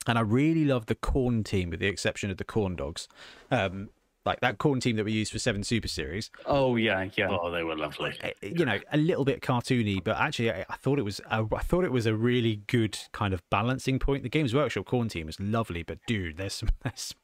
[0.09, 3.07] And I really love the Khorne team, with the exception of the Khorne Dogs.
[3.53, 3.91] Um,
[4.25, 6.31] like that Khorne team that we used for Seven Super Series.
[6.47, 7.09] Oh yeah.
[7.17, 7.29] Yeah.
[7.31, 8.13] Oh, they were lovely.
[8.23, 11.47] eh, You know, a little bit cartoony, but actually, I, I thought it was a,
[11.53, 14.25] I thought it was a really good kind of balancing point.
[14.25, 17.19] The Games Workshop Khorne team is lovely, but dude, there's some there's some,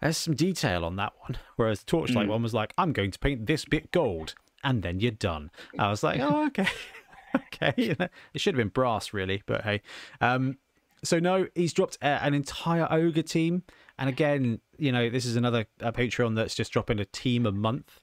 [0.00, 1.38] there's some detail on that one.
[1.56, 5.00] Whereas the Torchlight one was like, I'm going to paint this bit gold, and then
[5.00, 5.50] you're done.
[5.78, 6.66] I was like, oh okay.
[7.36, 7.96] okay.
[8.34, 9.80] it should have been brass, really, but hey.
[10.20, 10.58] Um,
[11.04, 13.62] so no, he's dropped uh, an entire ogre team,
[13.98, 17.52] and again, you know, this is another uh, Patreon that's just dropping a team a
[17.52, 18.00] month.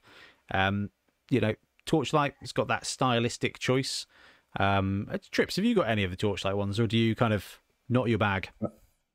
[0.52, 0.90] Um,
[1.30, 1.54] you know,
[1.86, 4.06] Torchlight has got that stylistic choice.
[4.58, 7.32] Um, uh, Trips, have you got any of the Torchlight ones, or do you kind
[7.32, 8.50] of not your bag?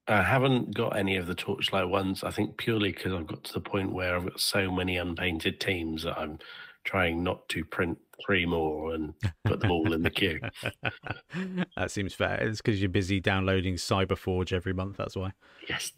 [0.07, 2.23] I haven't got any of the Torchlight ones.
[2.23, 5.59] I think purely because I've got to the point where I've got so many unpainted
[5.59, 6.37] teams that I'm
[6.83, 9.13] trying not to print three more and
[9.43, 10.39] put them all in the queue.
[11.75, 12.35] that seems fair.
[12.41, 14.97] It's because you're busy downloading Cyberforge every month.
[14.97, 15.31] That's why.
[15.67, 15.91] Yes.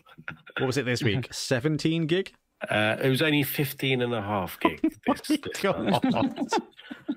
[0.58, 1.28] What was it this week?
[1.34, 2.34] 17 gig?
[2.70, 4.80] Uh, it was only 15 and a half gig.
[5.06, 6.04] This, this God.
[6.12, 6.54] month.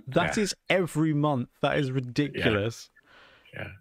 [0.08, 0.76] That is Yeah.
[0.78, 1.48] every month.
[1.62, 2.90] That is ridiculous.
[2.92, 2.99] Yeah.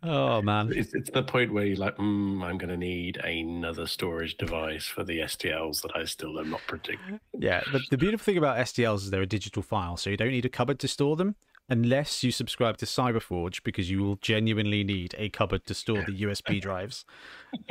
[0.03, 0.71] Oh man.
[0.73, 4.86] It's, it's the point where you're like, mm, I'm going to need another storage device
[4.86, 7.19] for the STLs that I still am not predicting.
[7.38, 10.32] Yeah, the, the beautiful thing about STLs is they're a digital file, so you don't
[10.32, 11.36] need a cupboard to store them
[11.69, 16.23] unless you subscribe to Cyberforge because you will genuinely need a cupboard to store the
[16.23, 17.05] USB drives.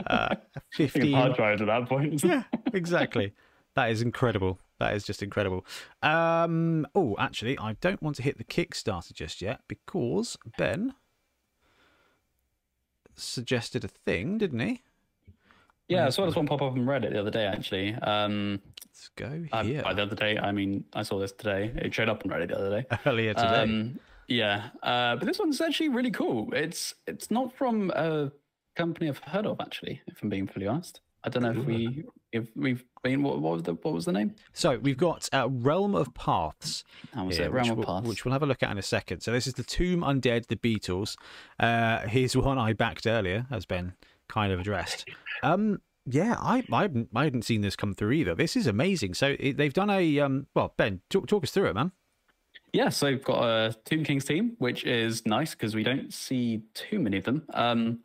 [0.06, 0.36] Uh,
[0.74, 2.22] 15 hard drives at that point.
[2.24, 3.34] yeah, exactly.
[3.74, 4.58] That is incredible.
[4.78, 5.66] That is just incredible.
[6.02, 10.94] Um, oh, actually, I don't want to hit the Kickstarter just yet because Ben
[13.18, 14.82] suggested a thing, didn't he?
[15.88, 17.46] Yeah, I saw this one pop up on Reddit the other day.
[17.46, 19.82] Actually, um, Let's go here.
[19.82, 21.72] by the other day, I mean, I saw this today.
[21.76, 22.86] It showed up on Reddit the other day.
[23.06, 23.62] Earlier today.
[23.62, 26.52] Um, yeah, uh, but this one's actually really cool.
[26.52, 28.30] It's it's not from a
[28.76, 30.02] company I've heard of actually.
[30.06, 33.22] If I'm being fully honest, I don't know if we if we've been.
[33.22, 34.34] What, what was the what was the name?
[34.52, 36.84] so we've got uh, Realm of Paths.
[37.14, 37.52] That was here, it.
[37.52, 38.08] Realm of we'll, Paths.
[38.08, 39.20] which we'll have a look at in a second.
[39.20, 41.16] So this is the Tomb Undead, the Beatles.
[41.58, 43.94] Uh, here's one I backed earlier, as Ben
[44.28, 45.08] kind of addressed.
[45.42, 48.34] Um, yeah, I I hadn't, I hadn't seen this come through either.
[48.34, 49.14] This is amazing.
[49.14, 50.46] So it, they've done a um.
[50.54, 51.92] Well, Ben, talk, talk us through it, man.
[52.72, 56.62] Yeah, so we've got a Tomb Kings team, which is nice because we don't see
[56.74, 57.44] too many of them.
[57.54, 58.00] Um,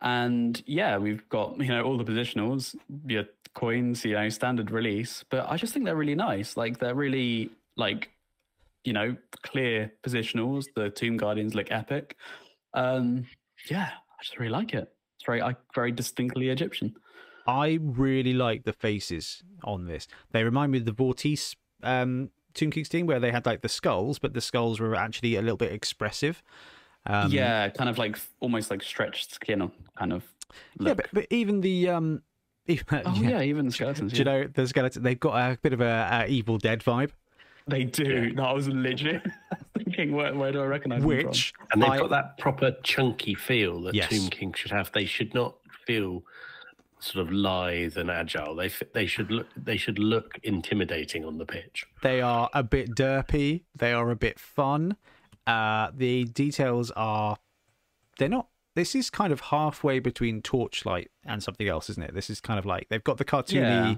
[0.00, 2.74] and yeah, we've got you know all the positionals,
[3.06, 5.24] your coins, you know, standard release.
[5.30, 6.56] But I just think they're really nice.
[6.56, 8.10] Like they're really like
[8.84, 10.66] you know clear positionals.
[10.74, 12.16] The Tomb Guardians look epic.
[12.74, 13.26] Um,
[13.70, 14.92] yeah, I just really like it.
[15.16, 16.94] It's very I- very distinctly Egyptian.
[17.46, 20.06] I really like the faces on this.
[20.32, 23.68] They remind me of the Vortice um, Tomb Kings team, where they had like the
[23.70, 26.42] skulls, but the skulls were actually a little bit expressive.
[27.06, 30.24] Um, yeah, kind of like almost like stretched skin, kind of.
[30.78, 32.22] yeah, but, but even the um,
[32.66, 33.40] even, oh yeah.
[33.42, 34.12] even the skeletons.
[34.12, 35.02] Do you know the skeleton?
[35.02, 37.10] They've got a bit of a, a Evil Dead vibe,
[37.66, 38.32] They do.
[38.32, 39.22] No, I was legit
[39.76, 41.26] thinking, where, where do I recognize them from?
[41.28, 44.10] which And they've I- got that proper chunky feel that Yes.
[44.10, 44.92] Tomb King should have.
[44.92, 45.56] They should not
[45.86, 46.24] feel
[47.00, 48.54] sort of lithe and agile.
[48.56, 51.86] They they should look they should look intimidating on the pitch.
[52.02, 53.62] They are a bit derpy.
[53.74, 54.96] They are a bit fun.
[55.48, 57.38] Uh, the details are,
[58.18, 58.48] they're not.
[58.76, 62.14] This is kind of halfway between Torchlight and something else, isn't it?
[62.14, 63.54] This is kind of like they've got the cartoony.
[63.54, 63.94] Yeah.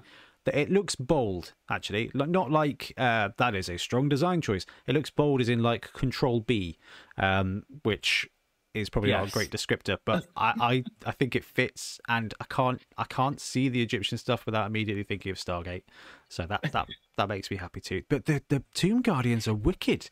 [0.46, 2.10] that It looks bold, actually.
[2.14, 4.64] Like- Not like uh, that is a strong design choice.
[4.86, 6.78] It looks bold, as in like Control B,
[7.18, 8.26] um, which
[8.72, 12.44] is probably not a great descriptor, but I, I, I think it fits, and I
[12.48, 15.82] can't I can't see the Egyptian stuff without immediately thinking of Stargate.
[16.28, 18.04] So that that that makes me happy too.
[18.08, 20.08] But the the Tomb Guardians are wicked.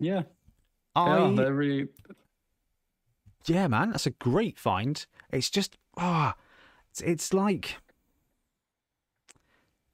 [0.00, 0.22] Yeah.
[0.96, 1.88] I yeah, they're really.
[3.46, 5.04] yeah, man, that's a great find.
[5.32, 6.34] It's just ah,
[6.90, 7.76] it's, it's like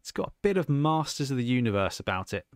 [0.01, 2.47] it's got a bit of Masters of the Universe about it.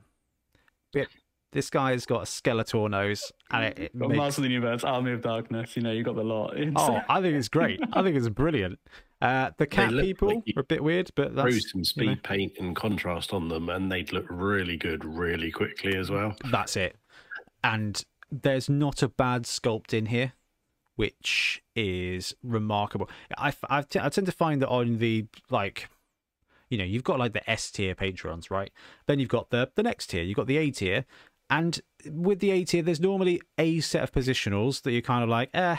[0.92, 1.09] Bit.
[1.52, 4.83] This guy's got a Skeletor nose, and it, it Got makes- Master of the Universe,
[4.83, 5.76] Army of Darkness.
[5.76, 6.57] You know, you got the lot.
[6.59, 7.80] It's, Oh, I think it's great.
[7.92, 8.78] I think it's brilliant.
[9.22, 12.11] Uh, the cat people like are a bit weird, but Throw that's some speed you
[12.11, 16.35] know, paint and contrast on them, and they'd look really good really quickly as well.
[16.50, 16.96] that's it.
[17.62, 20.33] And there's not a bad sculpt in here,
[20.97, 23.09] which is remarkable.
[23.37, 25.89] I, tend to find that on the like,
[26.69, 28.71] you know, you've got like the S tier patrons, right?
[29.07, 31.05] Then you've got the the next tier, you've got the A tier,
[31.51, 35.29] and with the A tier, there's normally a set of positionals that you're kind of
[35.29, 35.77] like, eh,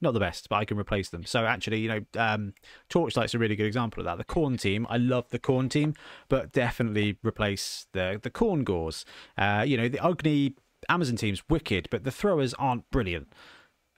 [0.00, 1.24] not the best, but I can replace them.
[1.24, 2.54] So actually, you know, um,
[2.88, 4.18] Torchlight's a really good example of that.
[4.18, 5.94] The Khorne team, I love the Khorne team,
[6.28, 9.04] but definitely replace the the Khorngors.
[9.36, 10.54] Uh, you know, the Ugni
[10.88, 13.32] Amazon team's wicked, but the throwers aren't brilliant.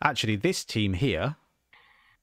[0.03, 1.37] Actually, this team here,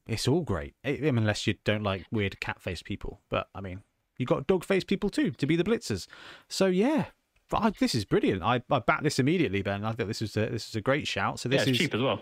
[0.08, 3.22] it's all great, I- mean, unless you don't like weird cat-faced people.
[3.30, 3.82] But I mean,
[4.18, 6.08] you got dog-faced people too to be the blitzers.
[6.48, 7.06] So yeah.
[7.52, 8.42] I, this is brilliant.
[8.42, 9.86] I, I backed this immediately, Ben.
[9.86, 11.40] I thought this was a, this was a great shout.
[11.40, 12.22] So yeah, this it's is cheap as well.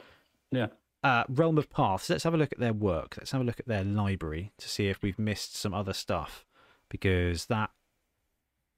[0.52, 0.68] Yeah.
[1.04, 2.10] uh, Realm of Paths.
[2.10, 3.16] Let's have a look at their work.
[3.18, 6.46] Let's have a look at their library to see if we've missed some other stuff.
[6.90, 7.70] Because that.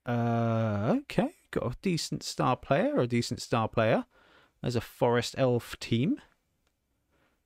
[0.05, 4.05] Uh, okay, got a decent star player, a decent star player.
[4.61, 6.19] There's a Forest Elf team.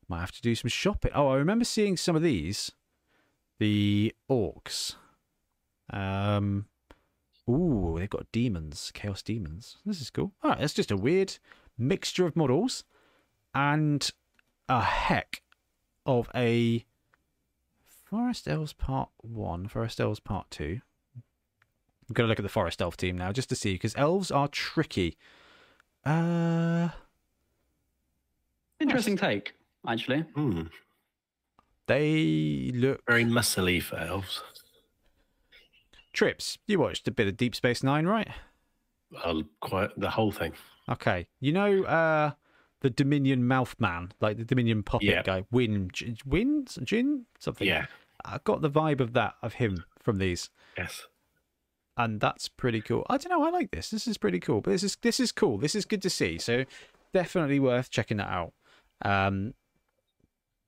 [0.08, 1.12] Might have to do some shopping.
[1.14, 2.72] Oh, I remember seeing some of these.
[3.60, 4.96] The orcs.
[5.90, 6.66] Um.
[7.50, 9.78] Ooh, they've got demons, chaos demons.
[9.86, 10.34] This is cool.
[10.44, 11.38] All right, it's just a weird
[11.78, 12.84] mixture of models
[13.56, 14.10] and
[14.68, 15.42] a heck
[16.06, 16.86] of a
[18.10, 20.82] Forest Elves Part 1, Forest Elves Part 2.
[22.10, 24.32] I'm going to look at the Forest Elf team now just to see, because elves
[24.32, 25.18] are tricky.
[26.06, 26.90] Uh,
[28.80, 29.54] Interesting take,
[29.88, 30.22] actually.
[30.36, 30.64] Hmm.
[31.88, 33.02] they look.
[33.08, 34.42] Very muscly for elves.
[36.14, 38.30] Trips, you watched a bit of Deep Space Nine, right?
[39.24, 40.54] I'll quite the whole thing.
[40.90, 42.32] Okay, you know uh,
[42.82, 45.22] the Dominion Mouthman, like the Dominion puppet Yeah.
[45.24, 47.68] guy, Win, J- Win, Jin, something.
[47.68, 47.86] Yeah.
[48.26, 50.50] I got the vibe of that of him from these.
[50.78, 51.06] Yes.
[51.98, 53.06] And that's pretty cool.
[53.10, 53.46] I don't know.
[53.46, 53.90] I like this.
[53.90, 54.62] This is pretty cool.
[54.62, 55.58] But this is this is cool.
[55.58, 56.38] This is good to see.
[56.38, 56.64] So
[57.14, 58.54] definitely worth checking that out.
[59.04, 59.54] Um,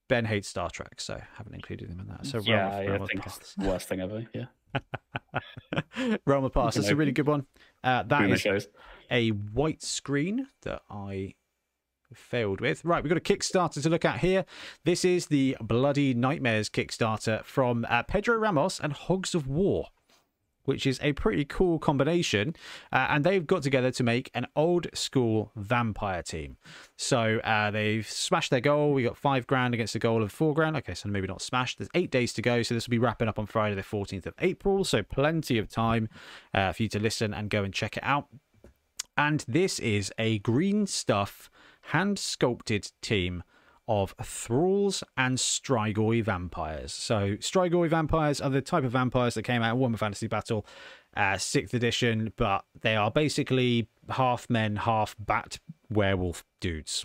[0.08, 2.26] ben hates Star Trek, so haven't included him in that.
[2.26, 3.38] So yeah, Realm of, Realm of think Paths.
[3.38, 4.26] it's the worst thing ever.
[4.34, 6.76] Yeah, Realm of Paths.
[6.76, 7.46] That's a really good one.
[7.82, 8.68] Uh, that Boomer is shows.
[9.10, 11.34] a white screen that I
[12.12, 12.84] failed with.
[12.84, 14.44] Right, we've got a Kickstarter to look at here.
[14.84, 19.86] This is the Bloody Nightmares Kickstarter from uh, Pedro Ramos and Hogs of War.
[20.64, 22.54] Which is a pretty cool combination,
[22.92, 26.56] uh, and they've got together to make an old school vampire team.
[26.96, 28.92] So uh, they've smashed their goal.
[28.92, 30.76] We got five grand against a goal of four grand.
[30.76, 31.78] Okay, so maybe not smashed.
[31.78, 34.26] There's eight days to go, so this will be wrapping up on Friday, the 14th
[34.26, 34.84] of April.
[34.84, 36.08] So plenty of time
[36.52, 38.28] uh, for you to listen and go and check it out.
[39.16, 41.50] And this is a green stuff,
[41.82, 43.42] hand sculpted team
[43.90, 46.92] of thralls and Strigoi vampires.
[46.92, 50.64] So, Strigoi vampires are the type of vampires that came out in Warhammer Fantasy Battle,
[51.16, 55.58] uh, 6th edition, but they are basically half men, half bat
[55.90, 57.04] werewolf dudes.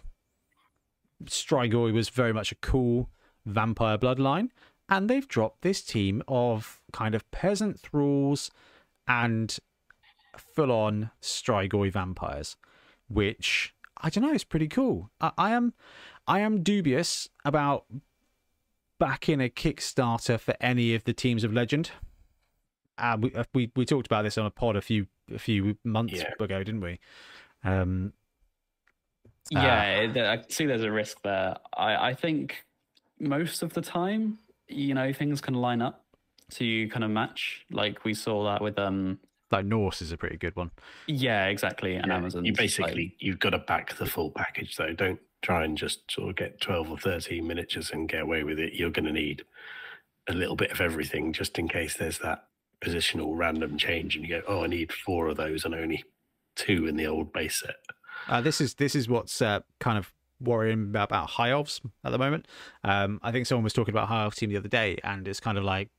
[1.23, 3.09] Strigoi was very much a cool
[3.47, 4.49] vampire bloodline,
[4.87, 8.51] and they've dropped this team of kind of peasant thralls
[9.07, 9.57] and
[10.37, 12.57] full on Strigoi vampires,
[13.07, 15.09] which I don't know, is pretty cool.
[15.21, 15.73] I, I am
[16.27, 17.85] I am dubious about
[18.99, 21.91] backing a Kickstarter for any of the teams of Legend.
[22.97, 25.77] Uh, we, uh, we we talked about this on a pod a few a few
[25.83, 26.31] months Yeah.
[26.39, 26.99] ago, didn't we?
[27.63, 28.13] Um,
[29.51, 31.57] Yeah, it- I see there's a risk there.
[31.75, 32.63] I, I think
[33.19, 36.03] most of the time, you know, things can line up
[36.51, 37.65] to kind of match.
[37.69, 39.19] Like we saw that with um
[39.51, 40.71] like Norse is a pretty good one.
[41.07, 41.95] yeah, exactly.
[41.95, 42.45] And Yeah, Amazon.
[42.45, 44.93] You basically you've got to back the full package though.
[44.93, 48.59] Don't try and just sort of get twelve or thirteen miniatures and get away with
[48.59, 48.73] it.
[48.73, 49.43] You're going to need
[50.27, 52.47] a little bit of everything just in case there's that
[52.81, 56.03] positional random change, and you go, oh, I need four of those and only
[56.55, 57.75] two in the old base set.
[58.27, 62.11] Uh, this is this is what's uh, kind of worrying about, about high elves at
[62.11, 62.47] the moment.
[62.83, 65.39] Um, I think someone was talking about high elves team the other day, and it's
[65.39, 65.89] kind of like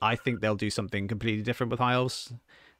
[0.00, 2.32] I think they'll do something completely different with high elves.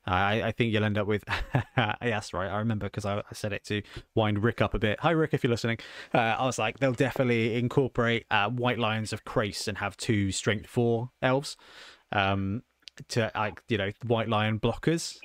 [0.06, 1.24] I, I think you'll end up with
[1.76, 2.48] yes, right.
[2.48, 3.82] I remember because I, I said it to
[4.14, 5.00] wind Rick up a bit.
[5.00, 5.78] Hi, Rick, if you're listening.
[6.12, 10.30] Uh, I was like, they'll definitely incorporate uh, White Lions of Chrace and have two
[10.30, 11.56] Strength Four elves
[12.12, 12.62] um,
[13.08, 15.18] to like you know White Lion blockers.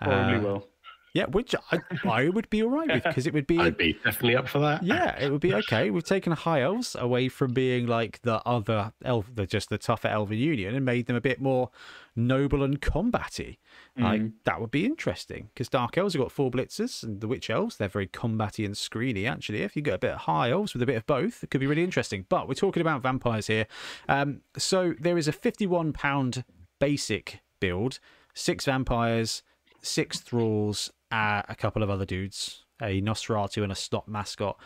[0.00, 0.68] probably Uh, will.
[1.14, 3.92] Yeah, which I, I would be all right with because it would be I'd be
[3.92, 4.82] definitely up for that.
[4.82, 5.90] yeah, it would be okay.
[5.90, 10.08] We've taken high elves away from being like the other elf, the just the tougher
[10.08, 11.70] elven union, and made them a bit more
[12.16, 13.58] noble and combatty.
[13.96, 17.48] Like that would be interesting because dark elves have got four blitzers, and the witch
[17.48, 19.30] elves they're very combatty and screeny.
[19.30, 21.50] Actually, if you get a bit of high elves with a bit of both, it
[21.50, 22.26] could be really interesting.
[22.28, 23.68] But we're talking about vampires here,
[24.08, 26.42] um, so there is a fifty-one pound
[26.80, 28.00] basic build,
[28.34, 29.44] six vampires,
[29.84, 34.58] six thralls, uh, a couple of other dudes, a Nosferatu and a Stop mascot.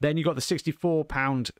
[0.00, 1.50] Then you got the sixty-four pound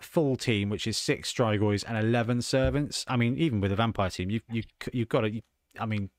[0.00, 3.04] full team, which is six Strigoys and eleven servants.
[3.08, 5.40] I mean, even with a vampire team, you you you've got to.
[5.80, 6.10] I mean,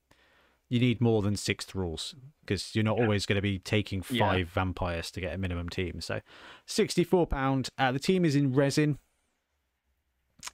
[0.70, 4.18] you need more than six thralls because you're not always going to be taking five
[4.40, 4.46] Yeah.
[4.54, 6.02] vampires to get a minimum team.
[6.02, 6.22] So,
[6.66, 7.70] sixty-four pound.
[7.78, 8.98] Uh, the team is in resin.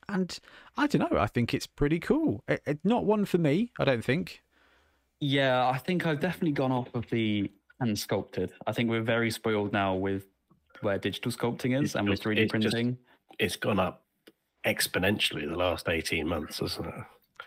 [0.07, 0.37] And
[0.77, 1.17] I don't know.
[1.19, 2.43] I think it's pretty cool.
[2.47, 3.71] It, it- not one for me.
[3.79, 4.43] I don't think.
[5.19, 8.51] Yeah, I think I've definitely gone off of the hand sculpted.
[8.67, 10.25] I think we're very spoiled now with
[10.81, 12.97] where digital sculpting is It's and with 3D it's just- printing.
[13.37, 14.03] It's gone up
[14.65, 16.93] exponentially the last eighteen months, hasn't it?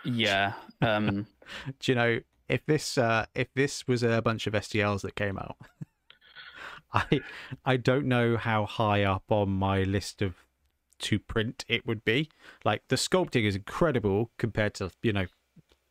[0.05, 0.55] Yeah.
[0.81, 1.27] Um,
[1.81, 5.37] Do you know if this uh, if this was a bunch of STLs that came
[5.39, 5.57] out?
[6.95, 7.21] I
[7.67, 10.35] I don't know how high up on my list of
[11.01, 12.31] to print it would be.
[12.65, 15.27] Like the sculpting is incredible compared to you know,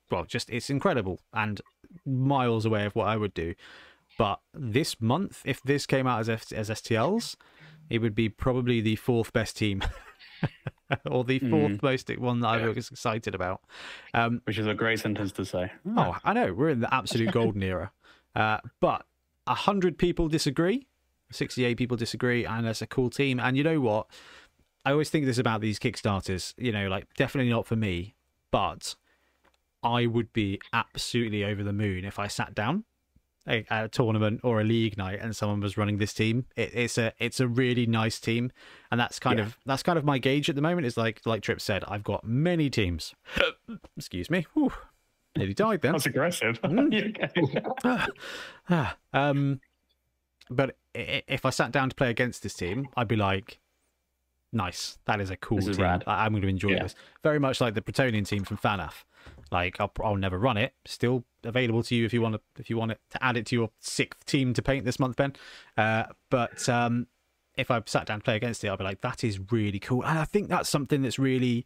[0.09, 1.61] well, just it's incredible and
[2.05, 3.55] miles away of what I would do.
[4.17, 7.35] But this month, if this came out as F- as STLs,
[7.89, 9.81] it would be probably the fourth best team.
[11.09, 13.61] or the fourth most one that I was excited about.
[14.13, 15.71] Um, which is a great sentence to say.
[15.97, 16.53] Oh, I know.
[16.53, 17.91] We're in the absolute golden era.
[18.35, 19.05] Uh, but
[19.45, 20.87] 100 people disagree,
[21.31, 23.39] 68 people disagree, and that's a cool team.
[23.39, 24.07] And you know what?
[24.85, 28.15] I always think this about these Kickstarters, you know, like definitely not for me,
[28.51, 28.95] but
[29.83, 32.83] I would be absolutely over the moon if I sat down
[33.47, 36.45] at a tournament or a league night and someone was running this team.
[36.55, 38.51] It, it's a it's a really nice team,
[38.91, 39.45] and that's kind Yeah.
[39.45, 40.85] of that's kind of my gauge at the moment.
[40.85, 43.15] Is like like Trip said, I've got many teams.
[43.97, 44.45] Excuse me.
[44.53, 44.71] Whew.
[45.37, 45.93] Nearly died then.
[45.93, 46.59] That's aggressive.
[46.63, 46.89] Hmm.
[48.69, 49.61] Ah, um,
[50.49, 53.59] but if I sat down to play against this team, I'd be like,
[54.51, 55.83] "Nice, that is a cool is team.
[55.85, 56.83] rad." I- I'm going to enjoy Yeah.
[56.83, 59.03] this." Very much like the Bretonnian team from FANAF.
[59.51, 60.73] Like I'll, I'll never run it.
[60.85, 63.45] Still available to you if you want to if you want it to add it
[63.47, 65.33] to your sixth team to paint this month, Ben.
[65.77, 67.07] Uh, but um,
[67.57, 70.03] if I sat down to play against it, I'll be like, "That is really cool,"
[70.03, 71.65] and I think that's something that's really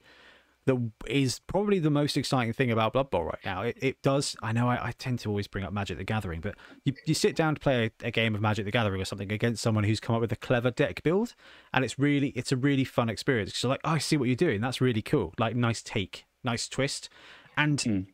[0.65, 3.61] that is probably the most exciting thing about Blood Bowl right now.
[3.61, 4.36] It, it does.
[4.41, 7.13] I know I, I tend to always bring up Magic the Gathering, but you, you
[7.13, 9.83] sit down to play a, a game of Magic the Gathering or something against someone
[9.83, 11.36] who's come up with a clever deck build,
[11.73, 13.55] and it's really it's a really fun experience.
[13.55, 14.59] So like, oh, I see what you're doing.
[14.59, 15.33] That's really cool.
[15.38, 17.09] Like, nice take, nice twist,
[17.58, 17.78] and.
[17.80, 18.06] Mm.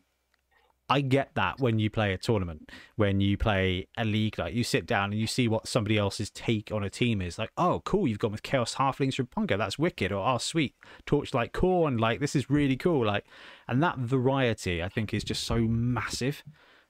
[0.88, 4.62] I get that when you play a tournament, when you play a league, like you
[4.62, 7.38] sit down and you see what somebody else's take on a team is.
[7.38, 10.12] Like, oh, cool, you've gone with Chaos Halflings from Punga, that's wicked.
[10.12, 10.74] Or, oh, sweet,
[11.06, 13.06] Torchlight Khorne, like this is really cool.
[13.06, 13.24] Like,
[13.68, 16.44] and that variety, I think, is just so massive.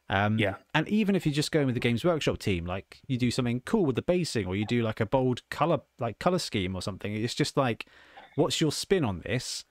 [0.08, 0.56] Um, Yeah.
[0.74, 3.60] and even if you're just going with the Games Workshop team, like you do something
[3.60, 6.82] cool with the basing, or you do like a bold color, like color scheme or
[6.82, 7.86] something, it's just like,
[8.34, 9.64] what's your spin on this?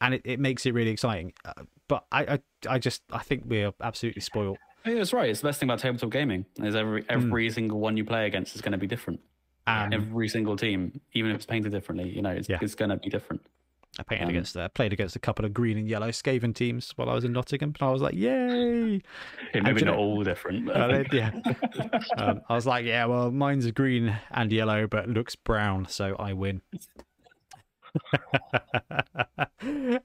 [0.00, 1.32] And it, it makes it really exciting.
[1.44, 2.38] Uh, but I, I,
[2.74, 4.58] I just, I think we're absolutely spoiled.
[4.86, 5.28] Yeah, that's right.
[5.28, 8.54] It's the best thing about tabletop gaming is every every single one you play against
[8.54, 9.20] is going to be different.
[9.66, 12.58] Um, every single team, even if it's painted differently, you know, it's, Yeah.
[12.62, 13.42] it's going to be different.
[13.98, 16.92] I painted Um, against, uh, played against a couple of green and yellow Skaven teams
[16.96, 19.02] while I was in Nottingham, and I was like, "Yay!"
[19.54, 20.66] Yeah, maybe not know- all different.
[20.66, 21.32] But Uh, yeah,
[22.16, 26.32] um, I was like, "Yeah, well, mine's green and yellow, but looks brown, so I
[26.32, 26.62] win."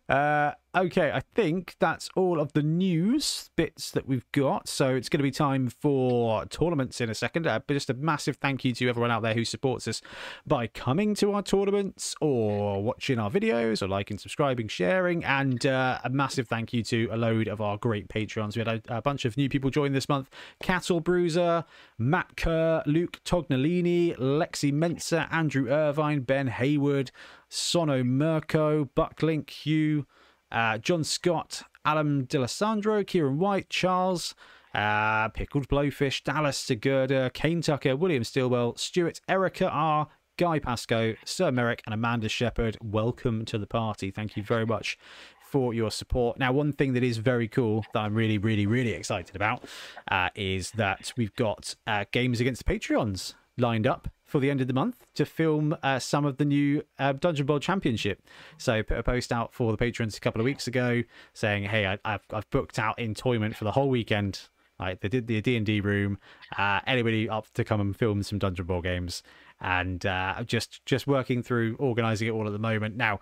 [0.09, 4.67] Uh, okay, I think that's all of the news bits that we've got.
[4.67, 7.47] So it's going to be time for tournaments in a second.
[7.47, 10.01] Uh, but just a massive thank you to everyone out there who supports us
[10.45, 15.23] by coming to our tournaments or watching our videos or liking, subscribing, sharing.
[15.23, 18.55] And uh, a massive thank you to a load of our great Patreons.
[18.55, 20.29] We had a, a bunch of new people join this month
[20.61, 21.65] Cattle Bruiser,
[21.97, 27.11] Matt Kerr, Luke Tognolini, Lexi Mensa, Andrew Irvine, Ben Hayward,
[27.53, 30.07] Sono Mirko, Bucklink, Hugh,
[30.51, 34.33] uh, John Scott, Alan D'Alessandro, Kieran White, Charles,
[34.73, 41.51] uh, Pickled Blowfish, Dallas Segurda, Kane Tucker, William Stilwell, Stuart, Erica R, Guy Pascoe, Sir
[41.51, 42.75] Merrick, and Amanda Shepherd.
[42.81, 44.09] Welcome to the party.
[44.09, 44.97] Thank you very much
[45.39, 46.39] for your support.
[46.39, 49.63] Now, one thing that is very cool that I'm really, really, really excited about
[50.09, 54.61] uh, is that we've got uh, games against the Patreons lined up for the end
[54.61, 58.19] of the month to film uh, some of the new uh, Dungeon Bowl Championship.
[58.57, 61.03] So, put a post out for the patrons a couple of weeks ago
[61.33, 65.27] saying, "Hey, I, I've I've booked out Entoyment for the whole weekend." Like they did
[65.27, 66.17] the D and D room.
[66.57, 69.21] Uh, anybody up to come and film some Dungeon Bowl games,
[69.61, 73.19] and uh, just just working through organising it all at the moment now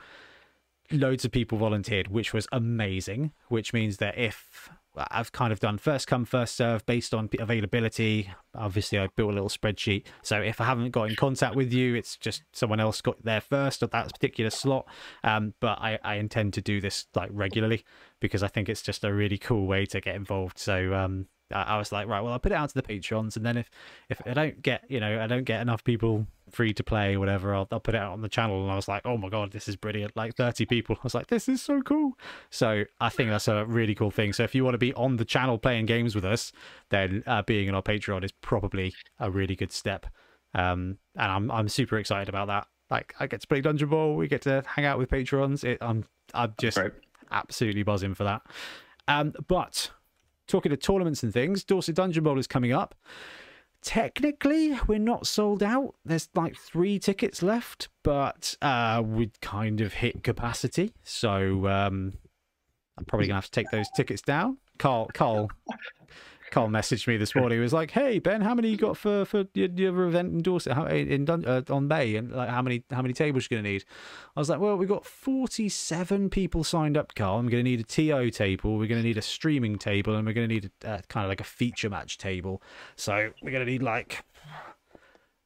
[0.93, 3.33] loads of people volunteered, which was amazing.
[3.49, 8.29] Which means that if I've kind of done first come, first serve based on availability,
[8.53, 10.03] obviously I built a little spreadsheet.
[10.21, 13.41] So if I haven't got in contact with you, it's just someone else got there
[13.41, 14.85] first at that particular slot.
[15.23, 17.85] Um, but I, I intend to do this like regularly
[18.19, 20.57] because I think it's just a really cool way to get involved.
[20.57, 23.45] So um, I was like, right, well, I'll put it out to the patrons, and
[23.45, 23.69] then if
[24.09, 27.19] if I don't get, you know, I don't get enough people free to play or
[27.19, 28.61] whatever, I'll, I'll put it out on the channel.
[28.61, 30.15] And I was like, oh my god, this is brilliant!
[30.15, 30.95] Like thirty people.
[30.97, 32.17] I was like, this is so cool.
[32.49, 34.33] So I think that's a really cool thing.
[34.33, 36.51] So if you want to be on the channel playing games with us,
[36.89, 40.05] then uh, being on our Patreon is probably a really good step.
[40.53, 42.67] Um, and I'm I'm super excited about that.
[42.89, 45.63] Like I get to play Dungeon Bowl, we get to hang out with patrons.
[45.63, 46.79] It, I'm I'm just
[47.31, 48.41] absolutely buzzing for that.
[49.07, 49.91] Um, but
[50.51, 52.93] talking to tournaments and things, Dorset Dungeon Bowl is coming up.
[53.81, 55.95] Technically, we're not sold out.
[56.05, 60.93] There's like three tickets left, but uh, we'd kind of hit capacity.
[61.03, 62.13] So um,
[62.97, 64.57] I'm probably gonna have to take those tickets down.
[64.77, 65.49] Carl, Carl,
[66.51, 67.57] Carl messaged me this morning.
[67.57, 70.41] He was like, "Hey Ben, how many you got for for your, your event in
[70.41, 73.69] Dorset how, in uh, on May, and like how many how many tables you're gonna
[73.69, 73.85] need?"
[74.35, 77.39] I was like, "Well, we've got 47 people signed up, Carl.
[77.39, 78.77] I'm gonna need a TO table.
[78.77, 81.41] We're gonna need a streaming table, and we're gonna need a, uh, kind of like
[81.41, 82.61] a feature match table.
[82.95, 84.23] So we're gonna need like."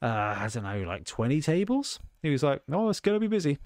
[0.02, 2.00] Uh, I don't know, like 20 tables.
[2.22, 3.60] He was like, "Oh, it's gonna be busy."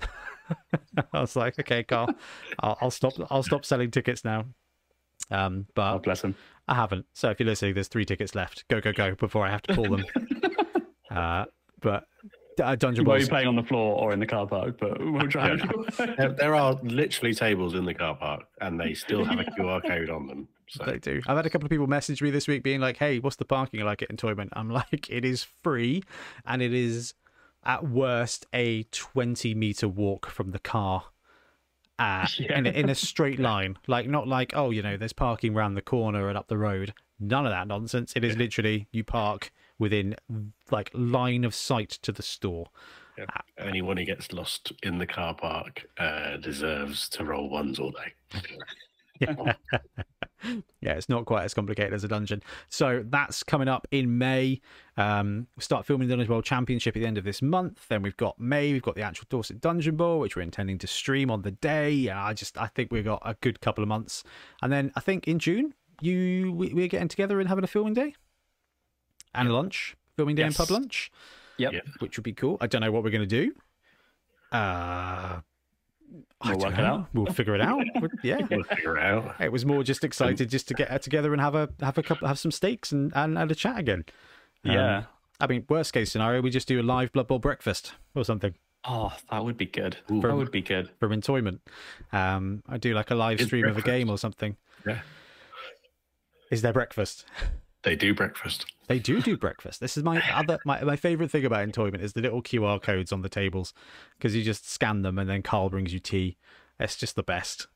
[1.13, 2.13] I was like, "Okay, Carl,
[2.59, 3.13] I'll, I'll stop.
[3.31, 4.45] I'll stop selling tickets now."
[5.31, 6.35] Um, but God bless him.
[6.67, 7.05] I haven't.
[7.13, 8.67] So if you're listening, there's three tickets left.
[8.67, 10.05] Go, go, go before I have to pull them.
[11.11, 11.45] uh,
[11.81, 12.05] but
[12.61, 13.21] uh, Dungeon Well, Balls.
[13.21, 15.55] you're playing on the floor or in the car park, but we'll try.
[16.17, 19.81] There, there are literally tables in the car park, and they still have a QR
[19.85, 20.47] code on them.
[20.67, 21.21] So They do.
[21.27, 23.45] I've had a couple of people message me this week being like, hey, what's the
[23.45, 24.49] parking like at Entoyment?
[24.53, 26.03] I'm like, it is free
[26.45, 27.13] and it is
[27.63, 31.05] at worst a 20 meter walk from the car.
[31.99, 33.77] Uh, in, a, in a straight line.
[33.87, 36.93] Like, not like, oh, you know, there's parking round the corner and up the road.
[37.19, 38.13] None of that nonsense.
[38.15, 40.15] It is literally you park within
[40.71, 42.67] like line of sight to the store.
[43.17, 43.25] Yeah.
[43.57, 48.45] Anyone who gets lost in the car park uh, deserves to roll ones all day.
[50.43, 50.55] yeah.
[50.81, 52.41] yeah, it's not quite as complicated as a dungeon.
[52.69, 54.61] So that's coming up in May.
[54.97, 57.85] Um, we start filming the Dungeon Bowl Championship at the end of this month.
[57.89, 58.73] Then we've got May.
[58.73, 61.91] We've got the actual Dorset Dungeon Bowl, which we're intending to stream on the day.
[61.91, 64.23] Yeah, I just I think we've got a good couple of months,
[64.61, 67.93] and then I think in June you we, we're getting together and having a filming
[67.93, 68.15] day
[69.35, 70.57] and a lunch, filming day Yes.
[70.59, 71.11] and pub lunch,
[71.57, 71.73] Yep.
[71.73, 71.79] Yeah.
[71.99, 72.57] which would be cool.
[72.61, 73.53] I don't know what we're going to do.
[74.51, 75.41] Uh, I
[76.45, 77.07] We'll work it out.
[77.13, 77.83] We'll figure it out.
[78.23, 78.39] yeah.
[78.49, 79.35] We'll figure it out.
[79.39, 82.27] It was more just excited just to get together and have a have a couple
[82.27, 84.05] have some steaks and and, and a chat again.
[84.65, 85.03] Um, Yeah.
[85.41, 88.53] I mean, worst case scenario, we just do a live Blood Bowl breakfast or something
[88.85, 89.97] Oh, that would be good.
[90.09, 90.21] Ooh.
[90.21, 90.89] That would be good.
[90.99, 91.59] from Entoyment.
[92.13, 94.55] Um, I do like a live stream of a game or something.
[94.87, 94.99] Yeah.
[96.49, 97.25] Is there breakfast?
[97.83, 98.65] They do breakfast.
[98.87, 99.79] They do do breakfast.
[99.79, 103.11] This is my other my, my favorite thing about Entoyment is the little QR codes
[103.11, 103.73] on the tables
[104.17, 106.37] because you just scan them and then Carl brings you tea.
[106.79, 107.67] It's just the best.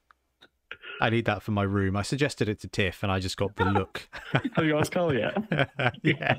[1.01, 1.95] I need that for my room.
[1.95, 4.07] I suggested it to Tiff and I just got the look.
[4.55, 5.37] Have you asked Carl yet?
[6.03, 6.37] yeah,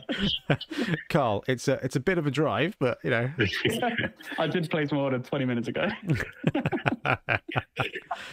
[1.09, 3.31] Carl, it's a it's a bit of a drive, but you know,
[4.39, 5.89] I did place my order 20 minutes ago.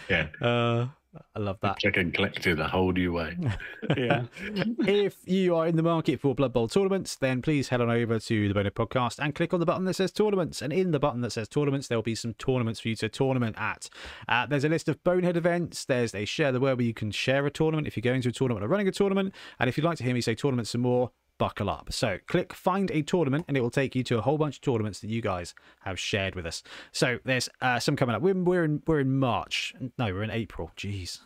[0.09, 0.27] Yeah.
[0.41, 0.87] uh,
[1.35, 1.79] I love that.
[1.79, 3.37] Check and collected a whole new way.
[3.97, 4.23] yeah.
[4.79, 8.19] if you are in the market for Blood Bowl tournaments, then please head on over
[8.19, 10.61] to the Bonehead Podcast and click on the button that says tournaments.
[10.61, 13.09] And in the button that says tournaments, there will be some tournaments for you to
[13.09, 13.89] tournament at.
[14.29, 15.85] Uh, there's a list of Bonehead events.
[15.85, 18.29] There's a share the word where you can share a tournament if you're going to
[18.29, 19.33] a tournament or running a tournament.
[19.59, 21.11] And if you'd like to hear me say tournament some more,
[21.41, 21.91] buckle up.
[21.91, 24.61] So click find a tournament and it will take you to a whole bunch of
[24.61, 26.61] tournaments that you guys have shared with us.
[26.91, 28.21] So there's uh, some coming up.
[28.21, 29.73] We're, we're in we're in March.
[29.97, 30.69] No, we're in April.
[30.77, 31.21] Jeez.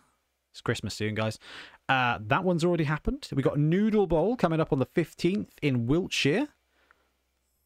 [0.51, 1.37] It's Christmas soon, guys.
[1.89, 3.27] Uh, that one's already happened.
[3.35, 6.47] We got Noodle Bowl coming up on the 15th in Wiltshire.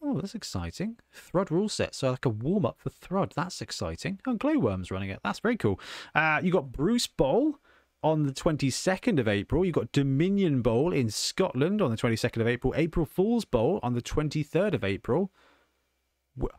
[0.02, 0.97] Oh, that's exciting.
[1.16, 1.93] Thrud rule set.
[1.93, 3.36] So, like a warm up for Thrud.
[3.36, 4.22] That's exciting.
[4.26, 5.20] Oh, Glowworm's running it.
[5.24, 5.80] That's very cool.
[6.16, 7.60] Uh, you got Bruce Bowl
[8.02, 9.66] on the 22nd of April.
[9.66, 12.74] you've got Dominion Bowl in Scotland on the 22nd of April.
[12.78, 15.32] April Fool's Bowl on the 23rd of April.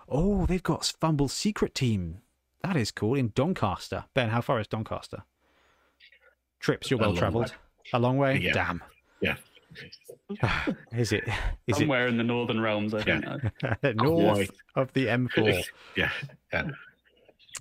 [0.09, 2.19] Oh, they've got Fumble Secret Team.
[2.63, 4.05] That is cool in Doncaster.
[4.15, 5.23] Ben, how far is Doncaster?
[6.59, 7.55] Trips, you're well travelled.
[7.95, 8.39] A long way?
[8.39, 8.53] Yeah.
[8.53, 8.83] Damn.
[9.23, 9.37] Yeah.
[10.93, 11.25] Is it?
[11.67, 13.25] Is it Somewhere in the northern realms, I think.
[13.83, 14.51] it north Quite.
[14.77, 15.65] of the M4?
[15.97, 16.11] Yeah.
[16.53, 16.71] Yeah.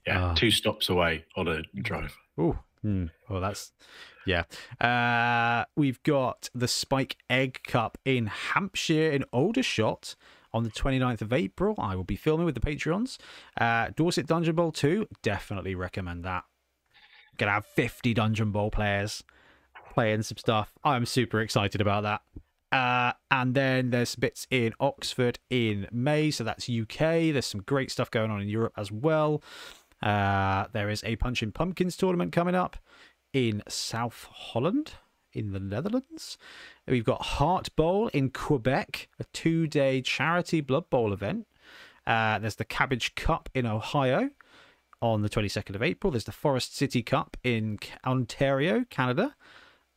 [0.05, 0.25] Yeah.
[0.25, 0.33] Ah.
[0.33, 2.15] Two stops away on a drive.
[2.37, 3.05] Oh, hmm.
[3.29, 3.71] well, that's
[4.25, 4.43] yeah.
[4.79, 10.15] Uh, we've got the Spike Egg Cup in Hampshire in Aldershot
[10.53, 11.75] on the 29th of April.
[11.77, 13.17] I will be filming with the Patreons.
[13.59, 16.43] Uh, Dorset Dungeon Bowl 2, definitely recommend that.
[17.37, 19.23] Gonna have 50 Dungeon Bowl players
[19.93, 20.73] playing some stuff.
[20.83, 22.21] I'm super excited about that.
[22.71, 27.33] Uh, and then there's bits in Oxford in May, so that's UK.
[27.33, 29.41] There's some great stuff going on in Europe as well.
[30.01, 32.77] Uh, there is a Punching Pumpkins tournament coming up
[33.33, 34.93] in South Holland
[35.33, 36.37] in the Netherlands.
[36.87, 41.47] We've got Heart Bowl in Quebec, a two day charity Blood Bowl event.
[42.07, 44.31] Uh, there's the Cabbage Cup in Ohio
[45.01, 46.11] on the 22nd of April.
[46.11, 49.35] There's the Forest City Cup in Ontario, Canada.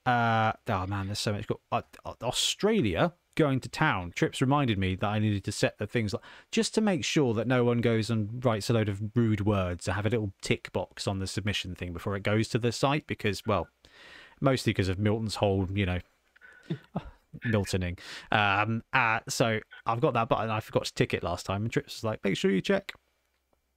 [0.05, 1.47] Uh, oh man, there's so much.
[1.47, 4.13] Got uh, uh, Australia going to town.
[4.15, 7.35] Trips reminded me that I needed to set the things like just to make sure
[7.35, 9.89] that no one goes and writes a load of rude words.
[9.89, 12.73] I have a little tick box on the submission thing before it goes to the
[12.73, 13.69] site because, well,
[14.41, 15.99] mostly because of Milton's whole, you know,
[17.47, 17.99] Miltoning.
[18.31, 20.51] Um, uh, so I've got that button.
[20.51, 22.93] I forgot to tick it last time, and Trips was like, "Make sure you check."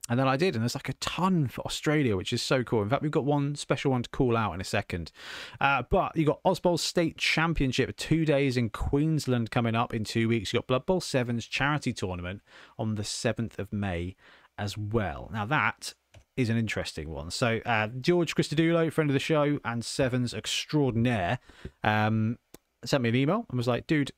[0.07, 2.83] And then I did, and there's like a ton for Australia, which is so cool.
[2.83, 5.11] In fact, we've got one special one to call out in a second.
[5.59, 10.29] Uh, but you got Osbowl State Championship, two days in Queensland coming up in two
[10.29, 10.53] weeks.
[10.53, 12.41] You got Blood Bowl Sevens charity tournament
[12.77, 14.15] on the 7th of May
[14.59, 15.29] as well.
[15.33, 15.95] Now, that
[16.37, 17.31] is an interesting one.
[17.31, 21.39] So, uh, George Christodoulou, friend of the show and Sevens extraordinaire,
[21.83, 22.37] um,
[22.83, 24.11] sent me an email and was like, dude,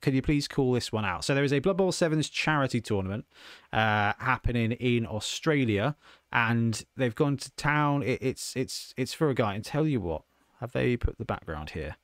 [0.00, 1.24] can you please call this one out?
[1.24, 3.26] So there is a Blood Bowl Sevens charity tournament
[3.72, 5.96] uh, happening in Australia,
[6.32, 8.02] and they've gone to town.
[8.02, 9.54] It, it's it's it's for a guy.
[9.54, 10.22] And tell you what,
[10.60, 11.96] have they put the background here?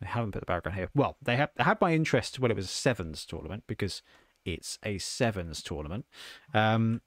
[0.00, 0.88] They haven't put the background here.
[0.94, 4.02] Well, they have they had my interest when it was a sevens tournament because
[4.44, 6.06] it's a sevens tournament.
[6.52, 7.00] Um,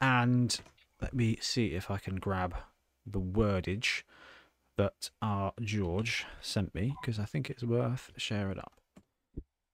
[0.00, 0.58] and
[1.00, 2.56] let me see if I can grab
[3.06, 4.02] the wordage
[4.76, 8.81] that our George sent me because I think it's worth sharing up.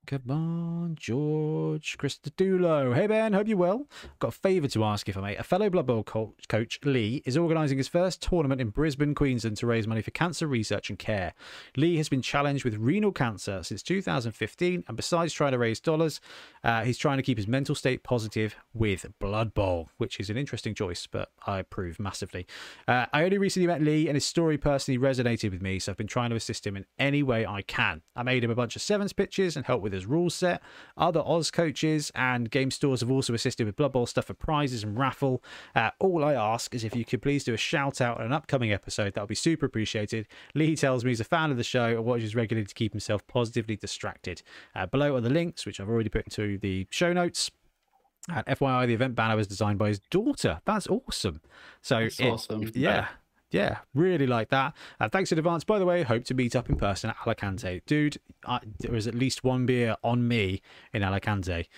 [0.09, 2.95] Come on, George Christodoulou.
[2.95, 3.87] Hey, Ben, hope you're well.
[4.21, 5.37] Got a favour to ask if I may.
[5.37, 9.59] A fellow Blood Bowl co- coach, Lee, is organising his first tournament in Brisbane, Queensland
[9.59, 11.35] to raise money for cancer research and care.
[11.77, 16.23] Lee has been challenged with renal cancer since 2015, and besides trying to raise dollars,
[16.65, 20.39] uh, he's trying to keep his mental state positive with Blood Bowl, which is an
[20.39, 22.47] interesting choice, but I approve massively.
[22.87, 25.99] Uh, I only recently met Lee, and his story personally resonated with me, so I've
[25.99, 28.01] been trying to assist him in any way I can.
[28.17, 30.63] I made him a bunch of sevens pitches and helped with his rule set.
[30.97, 34.83] Other Oz coaches and game stores have also assisted with Blood Bowl stuff for prizes
[34.85, 35.43] and raffle.
[35.75, 38.33] Uh, all I ask is if you could please do a shout out on an
[38.33, 40.27] upcoming episode, that would be super appreciated.
[40.55, 43.27] Lee tells me he's a fan of the show and watches regularly to keep himself
[43.27, 44.43] positively distracted.
[44.75, 47.51] Uh, below are the links, which I've already put into the show notes.
[48.31, 50.61] And FYI, the event banner was designed by his daughter.
[50.67, 51.41] That's awesome.
[51.81, 52.71] So, That's it- awesome.
[52.75, 53.09] yeah.
[53.51, 54.75] Yeah, really like that.
[55.01, 55.65] Uh, thanks in advance.
[55.65, 57.81] By the way, hope to meet up in person at Alicante.
[57.87, 60.61] Dude, I, there was at least one beer on me
[60.93, 61.69] in Alicante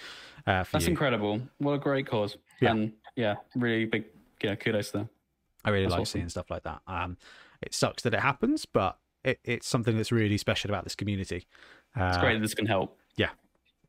[0.47, 0.91] uh, for That's you.
[0.91, 1.41] incredible.
[1.59, 2.37] What a great cause.
[2.61, 2.73] Yeah.
[2.73, 4.05] And yeah, really big
[4.43, 5.09] yeah, kudos to them.
[5.65, 6.19] I really That's like awesome.
[6.21, 6.81] seeing stuff like that.
[6.89, 7.17] Um,
[7.63, 11.47] it sucks that it happens, but it, it's something that's really special about this community.
[11.97, 12.99] Uh, It's great that this can help.
[13.17, 13.31] yeah.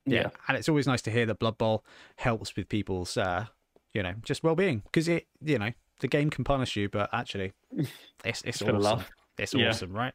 [0.06, 0.30] Yeah.
[0.48, 1.86] and it's always nice to hear that Blood Bowl
[2.18, 3.46] helps with people's, uh,
[3.94, 5.72] you know, just well-being because it, you know,
[6.02, 7.54] the game can punish you, but actually,
[8.26, 8.82] it's it's for the awesome.
[8.82, 9.10] love.
[9.40, 9.70] It's Yeah.
[9.70, 10.14] awesome, right?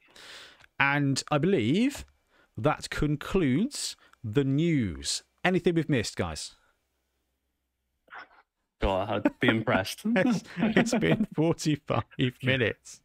[0.79, 2.05] And I believe
[2.57, 5.23] that concludes the news.
[5.45, 6.55] Anything we've missed, guys?
[8.81, 10.03] God, I'd be impressed.
[10.17, 12.03] It's, it's been 45
[12.43, 13.01] minutes.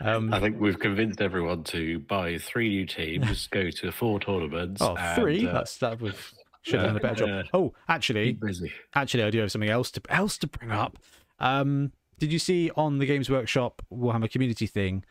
[0.00, 4.80] Um, I think we've convinced everyone to buy three new teams, go to four tournaments.
[4.80, 5.40] oh, three?
[5.40, 6.14] and, uh, That's that would
[6.62, 7.46] should have done a better job.
[7.52, 8.70] uh, Oh, actually, busy.
[8.94, 10.98] actually, I do have something else to else to bring up.
[11.40, 15.04] Um, did you see on the Games Workshop Warhammer community thing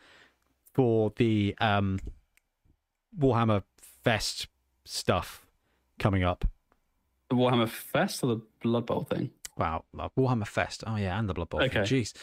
[0.74, 1.98] for the um,
[3.18, 3.62] Warhammer
[4.04, 4.48] Fest
[4.84, 5.44] stuff
[5.98, 6.44] coming up?
[7.30, 9.30] the Warhammer Fest or the Blood Bowl thing?
[9.58, 9.84] Wow,
[10.16, 10.82] Warhammer Fest.
[10.86, 11.60] Oh yeah, and the Blood Bowl.
[11.60, 11.70] thing.
[11.70, 11.80] Okay.
[11.80, 12.12] Jeez.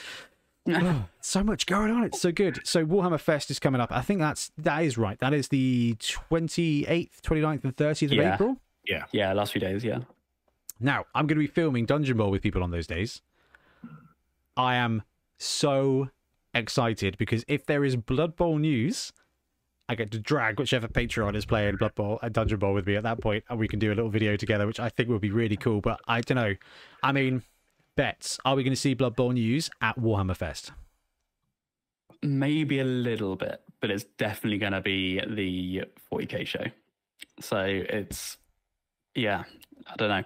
[0.68, 2.04] Oh, so much going on.
[2.06, 2.60] It's so good.
[2.66, 3.92] So Warhammer Fest is coming up.
[3.92, 5.20] I think that's that is right.
[5.20, 8.34] That is the 28th, 29th, and 30th of Yeah.
[8.34, 8.58] April.
[8.88, 10.00] Yeah, Yeah, last few days, yeah.
[10.80, 13.22] Now, I'm going to be filming Dungeon Bowl with people on those days.
[14.58, 15.04] I am
[15.38, 16.10] so
[16.54, 19.12] excited because if there is Blood Bowl news,
[19.88, 22.96] I get to drag whichever Patreon is playing Blood Bowl and Dungeon Bowl with me
[22.96, 25.22] at that point, and we can do a little video together, which I think would
[25.22, 25.82] be really cool.
[25.82, 26.56] But I don't know.
[27.04, 27.44] I mean,
[27.96, 28.40] bets.
[28.46, 30.72] Are we going to see Blood Bowl news at Warhammer Fest?
[32.24, 36.64] Maybe a little bit, but it's definitely going to be the 40k show.
[37.40, 38.38] So it's,
[39.14, 39.44] yeah,
[39.88, 40.24] I don't know.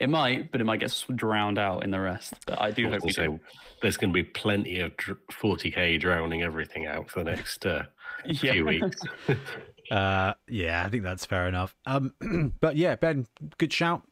[0.00, 2.32] It might, but it might get drowned out in the rest.
[2.46, 3.40] But I do hope we Also, do.
[3.82, 7.82] there's going to be plenty of 40k drowning everything out for the next uh,
[8.24, 8.52] Yeah.
[8.52, 9.00] few weeks.
[9.90, 11.74] Uh, yeah, I think that's fair enough.
[11.84, 12.14] Um,
[12.60, 13.26] but yeah, Ben,
[13.58, 14.02] good shout.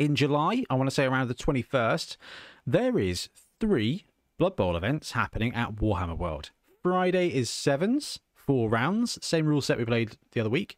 [0.00, 2.16] In July, I want to say around the 21st,
[2.66, 3.28] there is
[3.60, 4.04] three
[4.36, 6.50] Blood Bowl events happening at Warhammer World.
[6.82, 10.76] Friday is sevens, four rounds, same rule set we played the other week.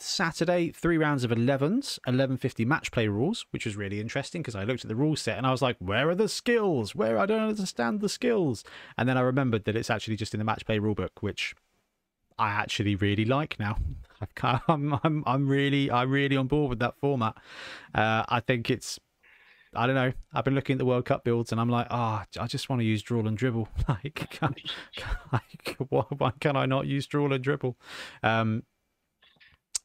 [0.00, 4.64] Saturday, three rounds of 11s, 1150 match play rules, which was really interesting because I
[4.64, 6.94] looked at the rule set and I was like, where are the skills?
[6.94, 8.64] Where I don't understand the skills.
[8.96, 11.54] And then I remembered that it's actually just in the match play rulebook, which
[12.38, 13.78] I actually really like now.
[14.42, 17.36] I'm, I'm, I'm really, I'm really on board with that format.
[17.94, 18.98] Uh, I think it's,
[19.74, 20.12] I don't know.
[20.32, 22.80] I've been looking at the World Cup builds and I'm like, ah, I just want
[22.80, 23.68] to use draw and dribble.
[23.88, 24.54] Like, can,
[25.32, 27.76] like why, why can I not use draw and dribble?
[28.22, 28.62] Um,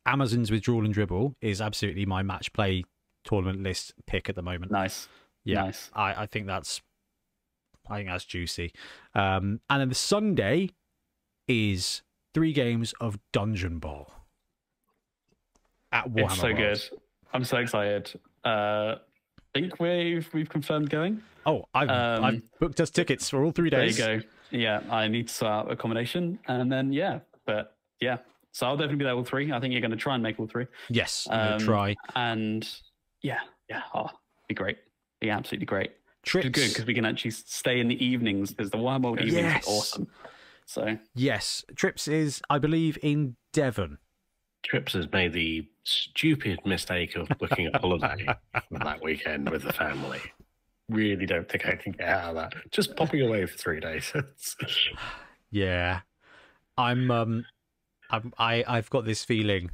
[0.05, 2.83] Amazon's withdrawal and dribble is absolutely my match play
[3.23, 4.71] tournament list pick at the moment.
[4.71, 5.07] Nice.
[5.45, 5.89] Yeah, Nice.
[5.93, 6.81] I, I think that's
[7.89, 8.73] I think that's juicy.
[9.13, 10.69] Um, and then the Sunday
[11.47, 12.01] is
[12.33, 14.09] three games of Dungeon Bowl
[15.91, 16.25] at Warhammer.
[16.25, 16.57] It's so World.
[16.57, 16.81] good.
[17.33, 18.19] I'm so excited.
[18.45, 18.95] Uh,
[19.55, 21.21] I think we've we've confirmed going.
[21.45, 23.97] Oh, I've Um, I've booked us tickets for all three There days.
[23.99, 24.19] you go.
[24.51, 28.17] Yeah, I need to sort out accommodation, and then yeah, but yeah,
[28.53, 29.51] so I'll definitely be there all three.
[29.51, 31.95] I think you're going to try and make all three, Yes, Um, try.
[32.15, 32.65] and
[33.21, 34.09] yeah, yeah, oh,
[34.47, 34.77] be great,
[35.19, 35.91] be absolutely great.
[36.21, 36.45] Which Trips.
[36.45, 39.53] is good because we can actually stay in the evenings because the Warhammer World evenings
[39.55, 39.67] Yes.
[39.67, 40.07] are awesome.
[40.65, 43.97] So Yes, Trips is I believe in Devon.
[44.63, 48.25] Trips has made the stupid mistake of booking a holiday
[48.69, 50.21] for that weekend with the family.
[50.87, 52.53] Really don't think I can get out of that.
[52.71, 54.13] Just popping away for three days.
[55.51, 55.99] Yeah,
[56.77, 57.45] I'm um,
[58.13, 59.71] I'm I I've got this feeling.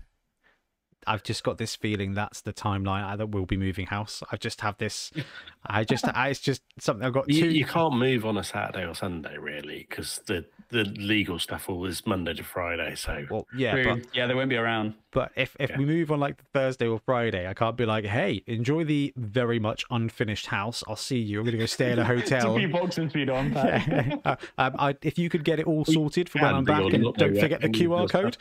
[1.08, 4.22] I've just got this feeling that's the timeline that we'll be moving house.
[4.32, 5.12] I just have this.
[5.66, 7.50] I just, I, it's just something I've got You, two.
[7.50, 12.06] you can't move on a Saturday or Sunday, really, because the, the legal stuff was
[12.06, 12.96] Monday to Friday.
[12.96, 14.94] So Well, yeah, but yeah, they won't be around.
[15.12, 15.78] but if if Yeah.
[15.78, 19.60] we move on like Thursday or Friday, I can't be like, hey, enjoy the very
[19.60, 20.82] much unfinished house.
[20.88, 21.40] I'll see you.
[21.40, 22.56] I'm gonna go stay in a hotel.
[22.58, 24.20] Two boxes for you to unpack.
[24.26, 27.04] Uh, um, I, if you could get it all sorted for when I'm back, and
[27.16, 28.38] don't forget the QR code,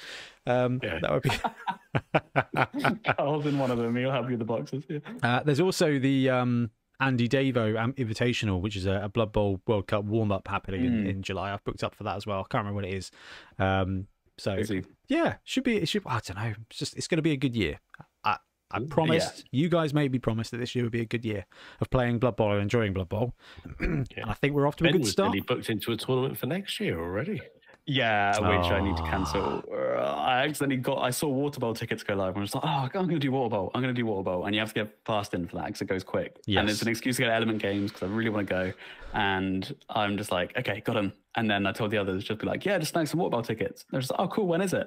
[0.46, 0.98] um, Yeah.
[1.00, 1.30] that would be.
[3.16, 3.94] Carl's in one of them.
[3.96, 4.84] He'll help you with the boxes.
[4.88, 4.98] Yeah.
[5.22, 6.70] Uh, there's also the um,
[7.00, 10.84] Andy Davo um, Invitational, which is a, a Blood Bowl World Cup warm up happening
[10.84, 11.08] in, Mm.
[11.10, 11.52] in July.
[11.52, 12.38] I've booked up for that as well.
[12.40, 13.10] I can't remember what it is.
[13.58, 14.84] Um, so Busy.
[15.08, 15.76] yeah, should be.
[15.78, 16.02] It should.
[16.06, 16.54] I don't know.
[16.70, 16.96] It's just.
[16.96, 17.80] It's going to be a good year.
[18.24, 18.36] I
[18.70, 21.46] I promised you guys maybe promised that this year would be a good year
[21.80, 23.34] of playing Blood Bowl and enjoying Blood Bowl,
[23.80, 25.30] and I think we're off to a Ben good was start.
[25.32, 27.40] nearly booked into a tournament for next year already.
[27.90, 29.64] Yeah, which I need to cancel.
[29.72, 30.98] Uh, I accidentally got.
[30.98, 33.18] I saw Water Bowl tickets go live, and I was like, "Oh, I'm going to
[33.18, 33.70] do Water Bowl.
[33.74, 35.68] I'm going to do Water Bowl," and you have to get fast in for that
[35.68, 36.36] because it goes quick.
[36.46, 38.72] And it's an excuse to go to Element Games because I really want to go.
[39.14, 42.46] And I'm just like, "Okay, got him." And then I told the others, just be
[42.46, 44.46] like, "Yeah, just snag some Water Bowl tickets." They're just like, "Oh, cool.
[44.46, 44.86] When is it?"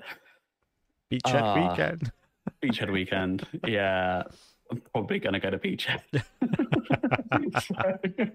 [1.11, 1.69] Beachhead Ah.
[1.71, 2.11] weekend.
[2.63, 3.47] Beachhead weekend.
[3.65, 4.21] Yeah,
[4.69, 6.01] I'm probably going to go to Beachhead.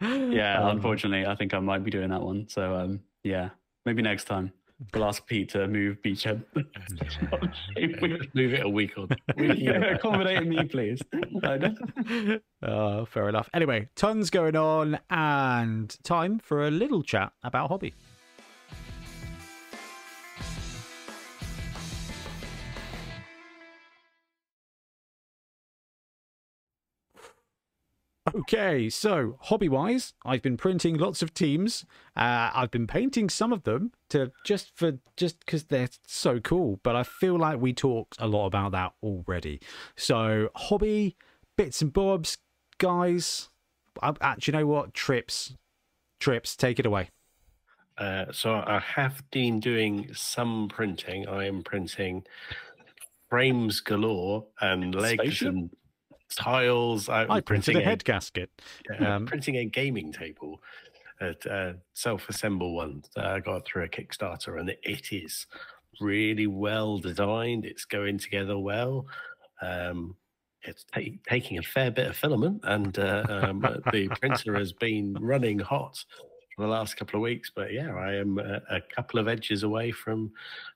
[0.00, 2.48] So, yeah, Um, unfortunately, I think I might be doing that one.
[2.48, 3.50] So, um, yeah,
[3.84, 4.52] maybe next time.
[4.94, 6.42] We'll ask Pete to move Beachhead.
[8.34, 11.02] Move it a week or Yeah, accommodate me, please.
[12.62, 13.50] Oh, fair enough.
[13.52, 17.92] Anyway, tons going on, and time for a little chat about hobby.
[28.34, 31.84] Okay, so hobby wise, I've been printing lots of teams.
[32.16, 36.80] Uh, I've been painting some of them to just for just because they're so cool.
[36.82, 39.60] But I feel like we talked a lot about that already.
[39.96, 41.16] So hobby
[41.56, 42.38] bits and bobs,
[42.78, 43.48] guys.
[44.02, 44.94] I, do you know what?
[44.94, 45.54] Trips,
[46.18, 46.56] trips.
[46.56, 47.10] Take it away.
[47.98, 51.28] Uh, so I have been doing some printing.
[51.28, 52.24] I am printing
[53.28, 55.48] frames galore and legs Spaceship?
[55.48, 55.70] and
[56.36, 57.08] tiles.
[57.08, 58.50] I'm I printed a head gasket.
[58.90, 60.62] yeah, um, printing a gaming table,
[61.20, 65.46] a uh, self-assemble one that I got through a Kickstarter, and it is
[66.00, 67.64] really well designed.
[67.64, 69.06] It's going together well.
[69.62, 70.16] Um,
[70.62, 73.60] it's ta- taking a fair bit of filament, and uh, um,
[73.92, 76.04] the printer has been running hot
[76.54, 77.50] for the last couple of weeks.
[77.54, 80.32] But yeah, I am a, a couple of edges away from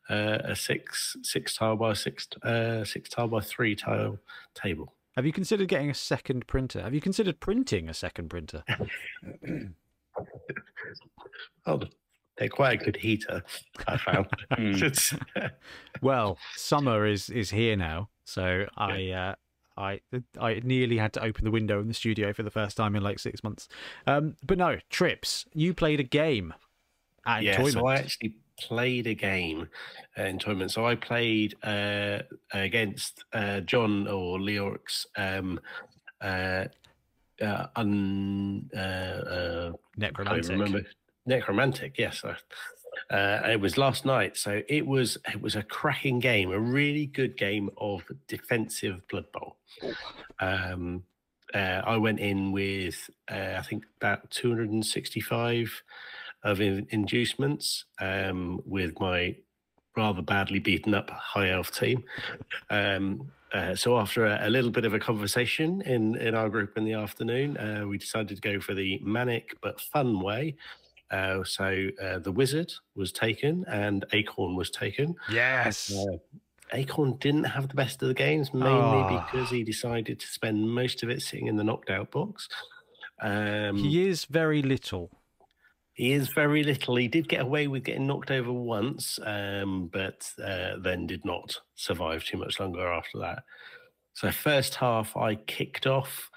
[0.08, 4.18] uh, a six six tile by six uh, six tile by three tile
[4.54, 4.94] table.
[5.16, 6.82] Have you considered getting a second printer?
[6.82, 8.64] Have you considered printing a second printer?
[11.66, 11.80] Oh,
[12.36, 13.42] they're quite a good heater,
[13.88, 14.26] I found.
[14.58, 15.14] It's-
[16.02, 19.34] Well, summer is is here now, so I uh,
[19.76, 20.00] I
[20.38, 23.02] I nearly had to open the window in the studio for the first time in
[23.02, 23.68] like six months.
[24.06, 25.46] Um, but no trips.
[25.54, 26.52] You played a game
[27.26, 27.72] at yeah, Entoyment.
[27.72, 29.68] so I actually played a game
[30.16, 30.70] uh, Entoyment.
[30.70, 32.20] So I played uh,
[32.52, 35.06] against uh, John or Leorix.
[35.16, 35.60] Um,
[36.20, 36.64] uh,
[37.42, 40.50] uh, un, uh, uh, I Necromantic.
[40.50, 40.82] remember
[41.26, 41.94] necromantic.
[41.98, 42.34] Yes, uh,
[43.10, 44.36] it was last night.
[44.36, 49.26] So it was it was a cracking game, a really good game of defensive Blood
[49.32, 49.56] Bowl.
[50.40, 51.02] Um,
[51.54, 55.82] uh, I went in with uh, I think about 265
[56.44, 59.34] of in- inducements um, with my
[59.96, 62.04] rather badly beaten up high elf team.
[62.70, 66.76] Um, uh, so after a, a little bit of a conversation in in our group
[66.76, 70.56] in the afternoon, uh, we decided to go for the manic but fun way.
[71.10, 75.14] Uh, so uh, the wizard was taken and Akhorne was taken.
[75.30, 75.92] Yes.
[75.94, 76.16] Uh,
[76.72, 79.28] Akhorne didn't have the best of the games, mainly Ah.
[79.30, 82.48] because he decided to spend most of it sitting in the knocked out box.
[83.22, 85.10] Um, he is very little.
[85.94, 86.96] He is very little.
[86.96, 91.56] He did get away with getting knocked over once, um, but uh, then did not
[91.76, 93.44] survive too much longer after that.
[94.14, 96.30] So first half, I kicked off.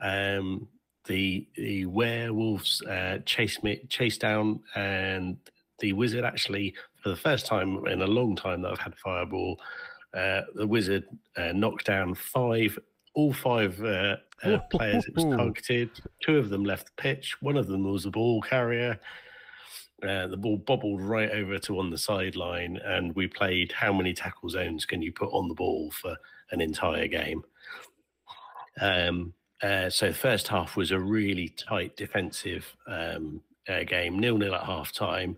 [0.00, 0.68] Um,
[1.06, 5.38] the the werewolves uh, chased me, chased down, and
[5.78, 9.58] the wizard actually, for the first time in a long time that I've had fireball,
[10.14, 11.04] uh, the wizard
[11.36, 12.78] uh, knocked down five,
[13.18, 15.90] all five uh, uh, players it was targeted.
[16.22, 17.34] Two of them left the pitch.
[17.42, 19.00] One of them was the ball carrier.
[20.00, 24.14] Uh, the ball bobbled right over to on the sideline, and we played how many
[24.14, 26.16] tackle zones can you put on the ball for
[26.52, 27.42] an entire game.
[28.80, 34.54] Um, uh, so first half was a really tight defensive um, uh, game, nil nil
[34.54, 35.36] at half time.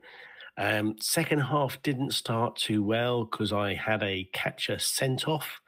[0.59, 5.60] Um, second half didn't start too well because I had a catcher sent off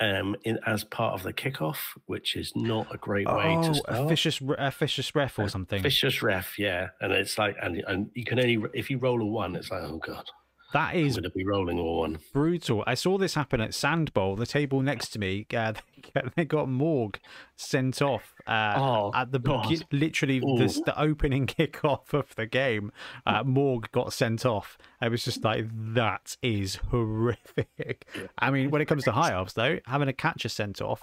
[0.00, 1.76] um, in, as part of the kickoff,
[2.06, 4.08] which is not a great way oh, to a start.
[4.08, 5.82] vicious, a vicious ref or something.
[5.82, 9.24] Vicious ref, yeah, and it's like, and and you can only if you roll a
[9.24, 10.24] one, it's like, oh god,
[10.72, 12.18] That going to be rolling a one.
[12.32, 12.84] brutal.
[12.86, 15.46] I saw this happen at Sand Bowl, the table next to me.
[15.60, 15.74] Uh,
[16.36, 17.18] they, got, Morg
[17.56, 19.84] sent off uh, Oh, at the God.
[19.92, 22.90] literally this, the opening kickoff of the game.
[23.26, 24.78] Uh, Morg got sent off.
[25.00, 28.06] I was just like, that is horrific.
[28.38, 31.02] I mean, when it comes to high ups, though, having a catcher sent off,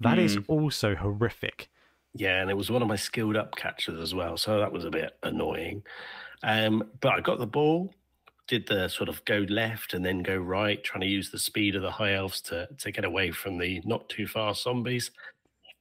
[0.00, 1.68] that is also horrific.
[2.14, 4.84] Yeah, and it was one of my skilled up catchers as well, so that was
[4.84, 5.82] a bit annoying.
[6.42, 7.92] Um, but I got the ball,
[8.48, 11.76] did the sort of go left and then go right, trying to use the speed
[11.76, 15.10] of the high elves to to get away from the not too fast zombies.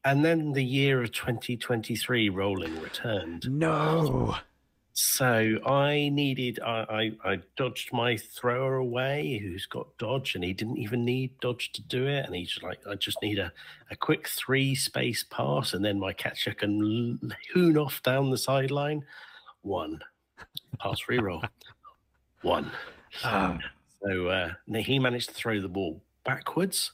[0.05, 3.49] And then the year of 2023 rolling returned.
[3.49, 4.37] No.
[4.93, 10.53] So I needed, I, I, I dodged my thrower away, who's got dodge, and he
[10.53, 12.25] didn't even need dodge to do it.
[12.25, 13.51] And he's like, I just need a,
[13.91, 17.19] a quick three space pass, and then my catcher can
[17.53, 19.05] hoon off down the sideline.
[19.61, 19.99] One
[20.79, 21.47] pass reroll,
[22.41, 22.71] one.
[23.23, 23.57] Ah.
[24.03, 26.91] So uh, he managed to throw the ball backwards,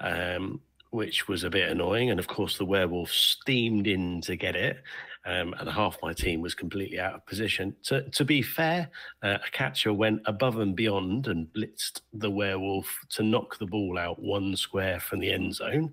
[0.00, 0.60] um,
[0.90, 2.10] which was a bit annoying.
[2.10, 4.82] And of course, the werewolf steamed in to get it,
[5.26, 7.76] um, and half my team was completely out of position.
[7.84, 8.88] To, to be fair,
[9.22, 13.98] uh, a catcher went above and beyond and blitzed the werewolf to knock the ball
[13.98, 15.92] out one square from the end zone.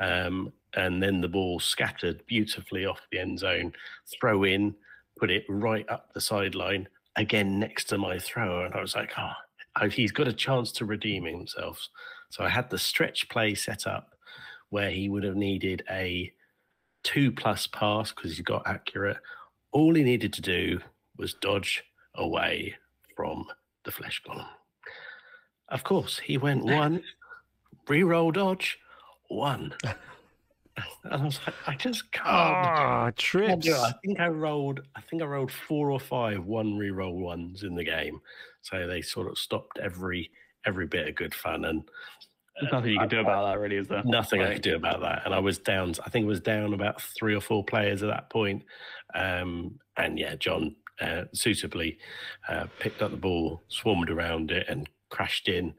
[0.00, 3.72] Um, and then the ball scattered beautifully off the end zone,
[4.06, 4.74] throw in,
[5.16, 6.88] put it right up the sideline,
[7.18, 8.64] again next to my thrower.
[8.66, 9.32] And I was like, oh,
[9.76, 11.88] I- he's got a chance to redeem himself.
[12.30, 14.14] So I had the stretch play set up
[14.70, 16.32] where he would have needed a
[17.02, 19.16] two plus pass because he got accurate.
[19.72, 20.80] All he needed to do
[21.16, 21.82] was dodge
[22.14, 22.74] away
[23.16, 23.46] from
[23.84, 24.46] the flesh golem.
[25.68, 27.02] Of course, he went one,
[27.88, 28.78] re-roll dodge,
[29.28, 29.74] one.
[31.04, 32.26] And I was like, I just can't.
[32.26, 33.68] Ah, can't trips.
[33.70, 34.80] I think I rolled.
[34.96, 38.20] I think I rolled four or five one re-roll ones in the game,
[38.62, 40.30] so they sort of stopped every
[40.66, 41.82] every bit of good fun and
[42.60, 44.02] There's nothing you can do about that, really, is there?
[44.04, 45.22] nothing I could do about that.
[45.24, 45.94] And I was down.
[46.04, 48.64] I think it was down about three or four players at that point.
[49.14, 51.98] Um, and yeah, John uh, suitably
[52.48, 55.72] uh, picked up the ball, swarmed around it, and crashed in.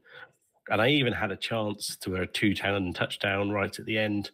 [0.71, 4.31] And I even had a chance to a two-ton touchdown right at the end.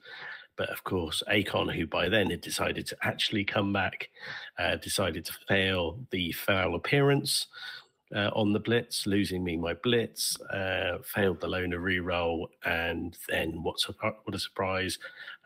[0.57, 4.09] But of course, Akhorne, who by then had decided to actually come back,
[4.57, 7.47] uh, decided to fail the foul appearance
[8.15, 13.63] uh, on the blitz, losing me my blitz, uh, failed the loner re-roll, and then
[13.63, 13.93] what's a,
[14.23, 14.99] what a surprise,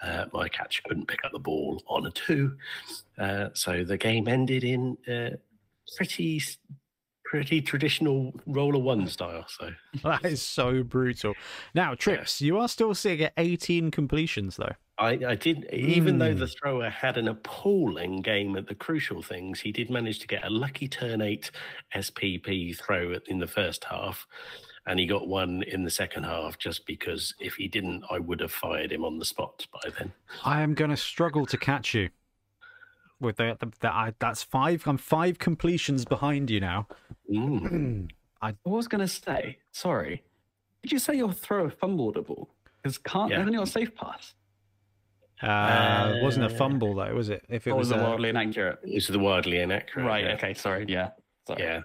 [0.03, 2.55] uh, my catcher couldn't pick up the ball on a two.
[3.17, 5.35] Uh, so the game ended in uh,
[5.95, 6.41] pretty
[7.29, 9.45] pretty traditional roller one style.
[9.47, 9.69] So
[10.03, 11.35] That is so brutal.
[11.75, 14.73] Now, Trips, you are still sitting at 18 completions, though.
[14.97, 16.55] I, I did, even though the Mm.
[16.59, 20.49] thrower had an appalling game at the crucial things, he did manage to get a
[20.49, 21.51] lucky turn eight
[21.95, 24.27] SPP throw in the first half.
[24.87, 28.39] And he got one in the second half just because if he didn't, I would
[28.39, 30.11] have fired him on the spot by then.
[30.43, 32.09] I am going to struggle to catch you.
[33.21, 34.83] With that, the, the, I, that's five.
[34.85, 36.87] I'm five completions behind you now.
[37.31, 38.09] Mm.
[38.41, 40.23] I was going to say, sorry.
[40.81, 42.49] Did you say your thrower fumbled a ball?
[42.81, 43.37] Because can't, Yeah.
[43.39, 44.33] hasn't he got a safe pass?
[45.41, 47.43] Uh, it wasn't a Uh, fumble though, was it?
[47.49, 48.79] If it Or was, was it a, wildly inaccurate?
[48.83, 50.05] It's the wildly inaccurate.
[50.05, 50.33] Right, yeah.
[50.33, 51.09] okay, sorry, yeah.
[51.47, 51.61] Sorry.
[51.63, 51.81] Yeah.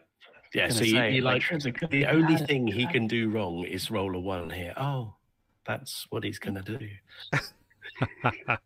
[0.55, 0.69] Yeah.
[0.69, 4.15] So you, say, you like Trips, the only thing he can do wrong is roll
[4.17, 4.73] a one here.
[4.77, 5.15] Oh,
[5.67, 6.89] that's what he's going to do.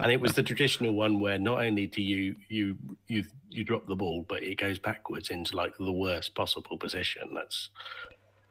[0.00, 2.76] and it was the traditional one where not only do you you
[3.08, 7.30] you you drop the ball, but it goes backwards into like the worst possible position.
[7.34, 7.70] That's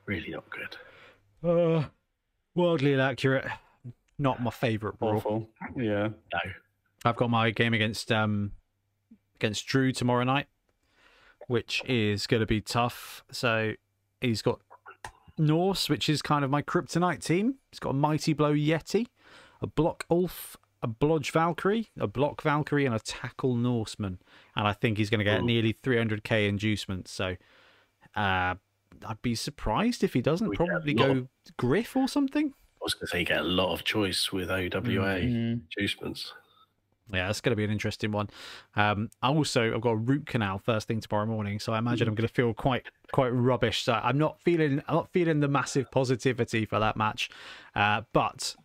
[0.05, 1.49] really not good.
[1.49, 1.85] uh,
[2.55, 3.45] wildly inaccurate.
[4.19, 5.17] Not my favourite rule.
[5.17, 5.49] Awful.
[5.75, 6.09] Yeah.
[6.33, 6.39] No.
[7.05, 8.51] I've got my game against um
[9.35, 10.47] against Drew tomorrow night,
[11.47, 13.23] which is going to be tough.
[13.31, 13.73] So
[14.21, 14.59] he's got
[15.37, 17.55] Norse, which is kind of my kryptonite team.
[17.71, 19.07] He's got a mighty blow Yeti,
[19.61, 24.19] a block Ulf, a blodge Valkyrie, a block Valkyrie, and a tackle Norseman.
[24.55, 25.45] And I think he's going to get Ooh.
[25.45, 27.09] nearly 300k inducements.
[27.11, 27.37] So
[28.15, 28.55] uh,
[29.05, 31.27] I'd be surprised if he doesn't We probably lot go
[31.57, 32.47] Griff or something.
[32.47, 35.61] I was going to say you get a lot of choice with OWA Mhm.
[35.77, 36.33] inducements.
[37.13, 38.29] Yeah, that's going to be an interesting one.
[38.75, 42.07] Um, I also I've got a root canal first thing tomorrow morning, so I imagine
[42.07, 43.83] I'm going to feel quite quite rubbish.
[43.83, 47.29] So I'm not feeling I'm not feeling the massive positivity for that match,
[47.75, 48.55] uh, but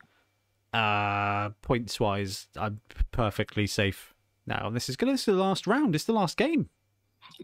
[0.73, 4.15] uh, points wise, I'm perfectly safe
[4.47, 4.71] now.
[4.71, 5.95] This is going to is the last round.
[5.95, 6.69] It's the last game.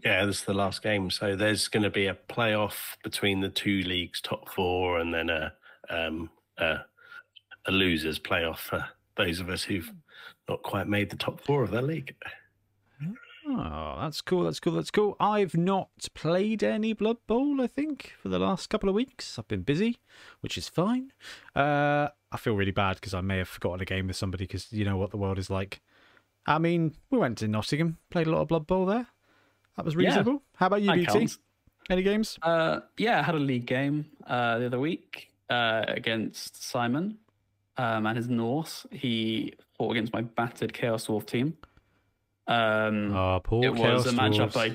[0.03, 1.09] Yeah, this is the last game.
[1.09, 5.29] So there's going to be a playoff between the two leagues' top four, and then
[5.29, 5.53] a
[5.89, 6.77] um, a
[7.67, 8.85] a losers playoff for
[9.17, 9.91] those of us who've
[10.49, 12.15] not quite made the top four of their league.
[13.47, 14.43] Oh, that's cool.
[14.43, 14.73] That's cool.
[14.73, 15.15] That's cool.
[15.19, 19.37] I've not played any Blood Bowl, I think, for the last couple of weeks.
[19.37, 19.99] I've been busy,
[20.41, 21.11] which is fine.
[21.55, 24.71] Uh, I feel really bad because I may have forgotten a game with somebody because
[24.73, 25.81] you know what the world is like.
[26.47, 29.07] I mean, we went to Nottingham, played a lot of Blood Bowl there.
[29.75, 30.07] That was Yeah.
[30.07, 30.41] reasonable.
[30.55, 31.05] How about you, BT?
[31.05, 31.39] counts.
[31.89, 32.39] Any games?
[32.41, 37.19] Uh, yeah, I had a league game uh, the other week uh, against Simon
[37.77, 38.87] um, and his Norse.
[38.91, 41.57] He fought against my battered Chaos Dwarf team.
[42.47, 44.65] Um, Oh, poor it was a matchup I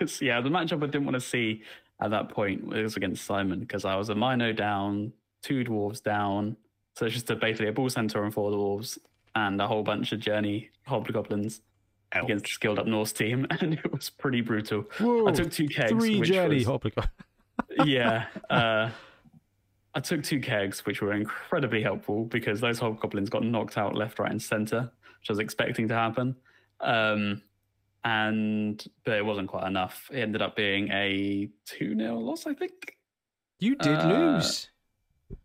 [0.00, 1.62] yes, yeah, the matchup I didn't want to see
[2.02, 6.56] at that point was against Simon because I was a Mino down, two dwarves down,
[6.96, 8.98] so it's just a, basically a bull centaur and four dwarves
[9.34, 11.62] and a whole bunch of journey hobgoblins
[12.12, 12.54] against the Ouch.
[12.54, 14.82] skilled up Norse team, and it was pretty brutal.
[14.98, 17.06] Whoa, I took two kegs, three which journey was- Hobgoblin.
[17.84, 18.26] yeah.
[18.50, 18.90] Uh,
[19.94, 24.18] I took two kegs, which were incredibly helpful because those hobgoblins got knocked out left,
[24.18, 24.90] right, and center,
[25.20, 26.36] which I was expecting to happen.
[26.82, 27.42] Um,
[28.04, 30.08] and but it wasn't quite enough.
[30.12, 32.96] It ended up being a 2 0 loss, I think.
[33.58, 34.70] You did Uh, lose.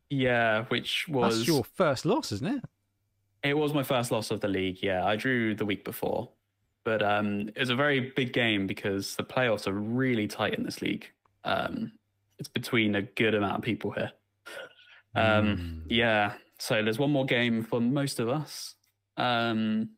[0.10, 2.64] Yeah, which was That's your first loss, isn't it?
[3.44, 4.82] It was my first loss of the league.
[4.82, 6.30] Yeah, I drew the week before,
[6.86, 10.64] but um, it was a very big game because the playoffs are really tight in
[10.64, 11.12] this league.
[11.44, 11.92] Um,
[12.40, 14.12] it's between a good amount of people here.
[15.16, 15.82] Um, Mm.
[15.90, 18.76] Yeah, so there's one more game for most of us.
[19.18, 19.90] Um,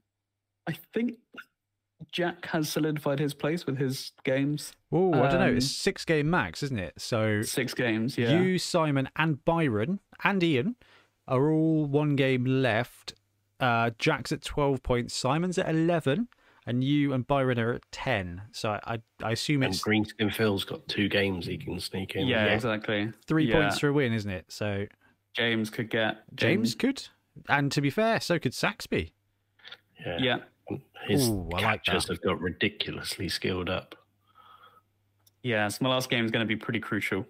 [0.68, 1.16] I think
[2.12, 4.74] Jack has solidified his place with his games.
[4.92, 5.50] Oh, I don't know.
[5.50, 6.94] Um, It's six game max, isn't it?
[6.98, 8.18] So Six games.
[8.18, 8.42] Yeah.
[8.42, 10.76] you, Simon, and Byron and Ian
[11.28, 13.14] are all one game left.
[13.60, 15.16] Uh, Jack's at twelve points.
[15.16, 16.28] Simon's at eleven,
[16.68, 18.44] and you and Byron are at ten.
[18.52, 22.16] So I, I, I assume And it's Greenskin Phil's got two games he can sneak
[22.16, 22.28] in.
[22.28, 23.12] yeah, exactly.
[23.26, 23.60] three yeah.
[23.60, 24.46] points for a win, isn't it?
[24.50, 24.86] So
[25.34, 27.08] James could get James could,
[27.50, 29.14] and to be fair, so could Saxby.
[30.06, 30.18] Yeah.
[30.20, 30.38] Yeah.
[31.08, 32.08] His Ooh, I like that.
[32.08, 33.96] have got ridiculously skilled up.
[35.44, 37.26] Yeah, so my last game is going to be pretty crucial.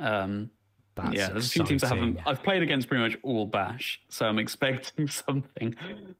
[0.00, 0.50] Um,
[0.96, 2.18] That's yeah, there's a few teams I haven't.
[2.26, 5.74] I've played against pretty much all Bash, so I'm expecting something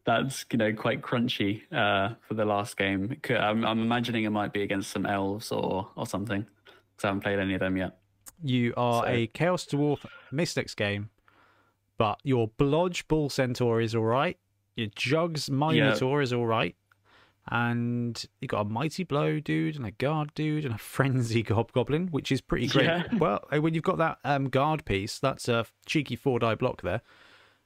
[0.04, 3.16] that's you know quite crunchy uh, for the last game.
[3.30, 7.20] I'm, I'm imagining it might be against some elves or or something because I haven't
[7.22, 7.98] played any of them yet.
[8.42, 11.10] You are So- a Chaos Dwarf Mystics game,
[11.98, 14.38] but your Blodge Bull Centaur is all right.
[14.76, 16.74] Your Jugs Minotaur is all right.
[17.50, 22.08] And you got a Mighty Blow dude, and a Guard dude, and a Frenzy Hobgoblin,
[22.08, 22.86] which is pretty great.
[22.86, 23.02] Yeah.
[23.18, 26.80] Well, uh, when you've got that um, Guard piece, that's a cheeky four die block
[26.82, 27.02] there.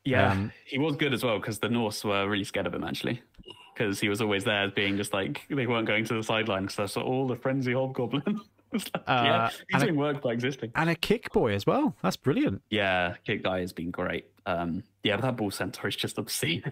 [0.04, 2.82] Yeah, Um, he was good as well because the Norse were really scared of him
[2.84, 3.22] actually.
[3.74, 6.66] Because he was always there, as being just like they weren't going to the sideline
[6.66, 8.40] because saw all the frenzy hobgoblin.
[8.70, 10.72] Like, yeah, Uh, he's and a- work by existing.
[10.74, 11.96] And a Kick Boy as well.
[12.02, 12.60] That's brilliant.
[12.68, 14.26] Yeah, kick guy has been great.
[14.44, 16.70] Um, yeah, but that bull centaur is just obscene.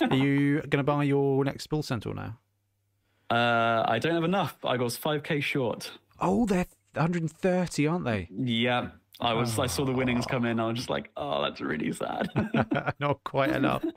[0.00, 2.38] Are you going to buy your next Bull Centaur now?
[3.30, 4.56] Uh, I don't have enough.
[4.64, 5.90] I was 5k short.
[6.20, 8.28] Oh, they're 130, aren't they?
[8.30, 8.88] Yeah,
[9.20, 9.58] I was.
[9.58, 10.60] I saw the winnings come in.
[10.60, 12.28] I was just like, oh, that's really sad.
[13.00, 13.84] Not quite enough.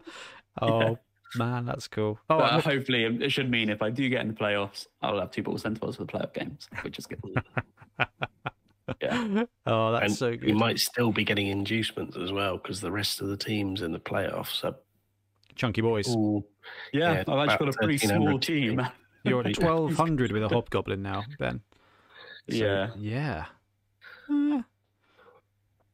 [0.62, 0.98] Oh,
[1.36, 2.18] man, that's cool.
[2.30, 5.20] Oh, but I'm hopefully, it should mean if I do get in the playoffs, I'll
[5.20, 7.20] have two bull centaurs for the playoff games, which is good.
[9.02, 10.44] yeah, oh that's and so good.
[10.44, 10.60] you good.
[10.60, 14.00] might still be getting inducements as well because the rest of the teams in the
[14.00, 14.76] playoffs are
[15.56, 16.08] Chunky boys.
[16.94, 17.14] yeah.
[17.14, 18.82] Yeah, I've actually got a pretty small team.
[19.24, 21.62] You're at 1200 with a hobgoblin now, Ben.
[22.50, 22.90] So, Yeah.
[22.98, 23.46] Yeah.
[24.30, 24.62] Uh,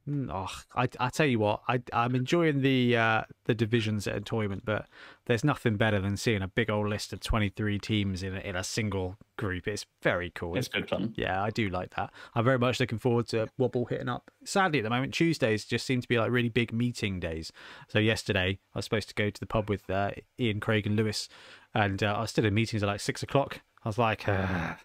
[0.10, 4.64] oh, I, I tell you what, I, I'm enjoying the uh, the divisions at tournament,
[4.66, 4.88] but
[5.26, 8.56] there's nothing better than seeing a big old list of 23 teams in a, in
[8.56, 9.68] a single group.
[9.68, 10.58] It's very cool.
[10.58, 11.14] It's good fun.
[11.16, 12.12] Yeah, I do like that.
[12.36, 14.32] I'm very much looking forward to Wobble hitting up.
[14.44, 17.52] Sadly, at the moment, Tuesdays just seem to be like really big meeting days.
[17.88, 20.96] So yesterday, I was supposed to go to the pub with uh, Ian, Craig, and
[20.96, 21.30] Lewis,
[21.74, 23.62] and uh, I was still in meetings at like six o'clock.
[23.84, 24.78] I was like, "Ah,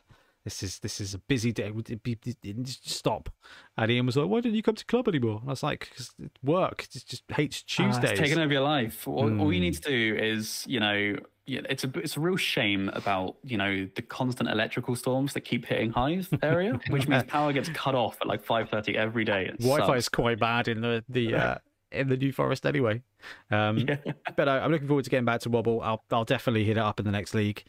[0.46, 1.70] "This is this is a busy day.
[1.72, 2.16] Would it be,
[2.62, 3.28] just stop."
[3.76, 5.90] And Ian was like, "Why didn't you come to club anymore?" And I was like,
[5.96, 6.84] "Cause work.
[6.84, 9.06] It just hates Ah, Tuesdays." it's taken over your life.
[9.08, 9.82] All, all you need Mm.
[9.82, 11.16] to do is, you know,
[11.46, 15.40] yeah, it's a it's a real shame about you know the constant electrical storms that
[15.40, 19.24] keep hitting Hive area, which means power gets cut off at like five thirty every
[19.24, 19.46] day.
[19.46, 19.98] It Wi-Fi sucks.
[19.98, 21.58] is quite bad in the the uh,
[21.92, 23.02] in the New Forest anyway.
[23.50, 23.96] Um, Yeah.
[24.36, 25.80] But I, I'm looking forward to getting back to Wobble.
[25.82, 27.62] I'll I'll definitely hit it up in the next league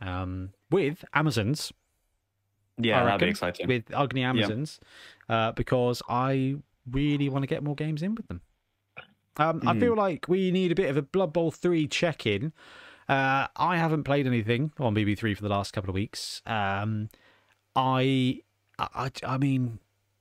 [0.00, 1.72] um, with Amazons.
[2.78, 3.68] Yeah, I that'd be exciting.
[3.68, 4.80] with Ugni Amazons
[5.28, 6.56] uh, because I
[6.90, 8.40] really want to get more games in with them.
[9.36, 9.80] Um, I Mm.
[9.80, 12.52] feel like we need a bit of a Blood Bowl 3 check in.
[13.08, 16.40] Uh, I haven't played anything on BB3 for the last couple of weeks.
[16.46, 17.08] Um,
[17.76, 18.40] I,
[18.78, 19.78] I, I mean,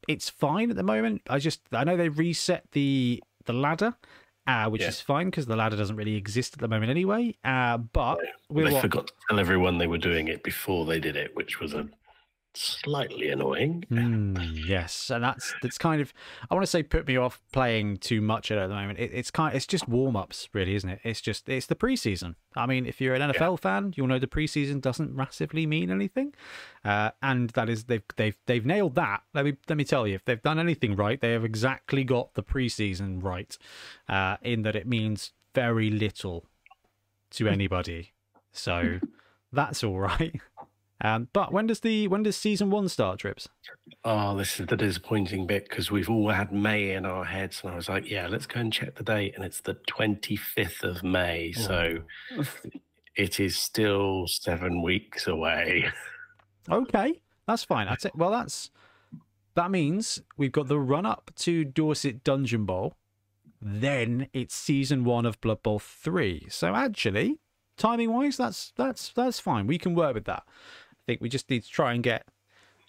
[0.07, 1.21] it's fine at the moment.
[1.29, 3.95] I just, I know they reset the the ladder
[4.47, 4.87] uh, which Yeah.
[4.89, 7.35] is fine because the ladder doesn't really exist at the moment anyway.
[7.45, 10.99] Uh, but we're they what- forgot to tell everyone they were doing it before they
[10.99, 11.87] did it, which was a
[12.55, 13.85] slightly annoying.
[13.93, 16.13] Mm, yes, and that's that's kind of
[16.49, 18.99] I want to say put me off playing too much at at the moment.
[18.99, 20.99] It, it's kind it's just warm ups, really, isn't it?
[21.03, 22.35] It's just it's the preseason.
[22.55, 26.33] I mean, if you're an NFL fan, you'll know the preseason doesn't massively mean anything,
[26.83, 29.21] uh, and that is they've they've they've nailed that.
[29.33, 32.33] Let me let me tell you, if they've done anything right, they have exactly got
[32.33, 33.57] the preseason right,
[34.09, 36.45] uh, in that it means very little
[37.31, 38.13] to anybody.
[38.51, 38.99] So
[39.51, 40.39] that's all right.
[41.03, 43.49] Um, but when does the when does season one start, Trips?
[44.05, 47.73] Oh, this is the disappointing bit because we've all had May in our heads, and
[47.73, 50.81] I was like, "Yeah, let's go and check the date," and it's the twenty fifth
[50.83, 51.99] of May, so
[53.17, 55.91] it is still seven weeks away.
[56.71, 57.87] Okay, that's fine.
[57.87, 58.15] That's it.
[58.15, 58.71] Well, that's
[59.55, 62.93] that means we've got the run up to Dorset Dungeon Bowl.
[63.61, 66.47] Then it's season one of Blood Bowl three.
[66.49, 67.39] So actually,
[67.77, 69.67] timing wise, that's that's that's fine.
[69.67, 70.43] We can work with that.
[71.03, 72.25] I think we just need to try and get.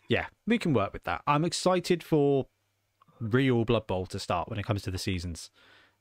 [0.08, 1.22] Yeah, we can work with that.
[1.26, 2.46] I'm excited for
[3.20, 5.50] real Blood Bowl to start when it comes to the seasons.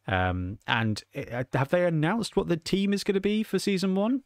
[0.08, 3.96] Um, and uh, have they announced what the team is going to be for season
[3.96, 4.24] one?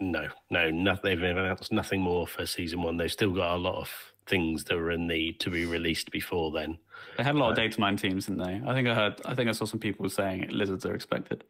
[0.00, 2.96] No, no, no they've announced nothing more for season one.
[2.96, 6.50] They've still got a lot of things that are in need to be released before
[6.50, 6.78] then.
[7.16, 8.60] They had a lot of data mine teams, didn't they?
[8.68, 9.20] I think I heard.
[9.24, 11.44] I think I saw some people saying lizards are expected.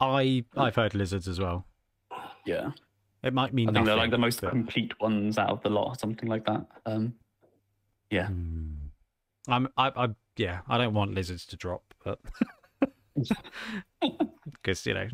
[0.00, 1.66] I I've heard lizards as well.
[2.46, 2.70] Yeah,
[3.22, 5.70] It might mean I think they're like the most but- complete ones out of the
[5.70, 6.66] lot, or something like that.
[6.86, 7.14] Um,
[8.10, 8.72] yeah, Hmm.
[9.48, 12.20] I'm, I, I, yeah, I don't want lizards to drop, but
[14.52, 15.08] because you know,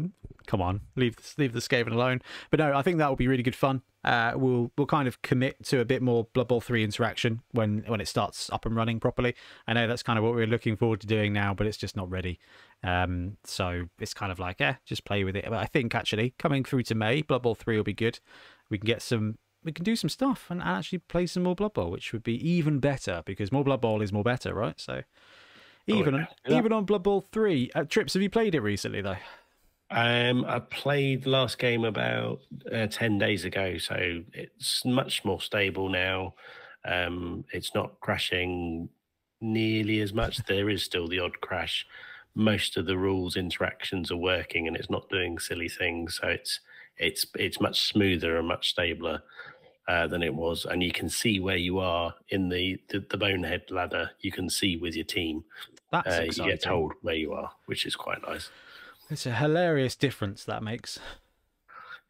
[0.47, 2.21] come on, leave leave the Skaven alone.
[2.51, 3.83] But no, I think that will be really good fun.
[4.05, 7.85] Uh, we'll we'll kind of commit to a bit more Blood Bowl three interaction when
[7.87, 9.35] when it starts up and running properly.
[9.67, 11.97] I know that's kind of what we're looking forward to doing now, but it's just
[11.97, 12.39] not ready.
[12.83, 15.45] Um, so it's kind of like, eh, just play with it.
[15.49, 18.21] But I think actually coming through to May, Blood Bowl three will be good.
[18.71, 21.73] We can get some we can do some stuff and actually play some more Blood
[21.73, 24.79] Bowl, which would be even better because more Blood Bowl is more better, right?
[24.79, 25.03] So
[25.87, 26.59] even on, Yeah.
[26.59, 29.17] even on Blood Bowl three, uh, Trips, have you played it recently though?
[29.91, 32.41] Um, I played last game about
[32.73, 36.35] uh, ten days ago, so it's much more stable now.
[36.85, 38.89] Um, it's not crashing
[39.41, 40.39] nearly as much.
[40.47, 41.87] There is still the odd crash.
[42.35, 46.19] Most of the rules interactions are working, and it's not doing silly things.
[46.21, 46.61] So it's
[46.97, 49.23] it's it's much smoother and much stabler
[49.87, 53.19] uh, than it was, and you can see where you are in the the, the
[53.19, 54.11] bonehead ladder.
[54.21, 55.45] You can see with your team.
[55.93, 58.51] That's Uh, you get told where you are, which is quite nice.
[59.11, 60.99] It's a hilarious difference that makes.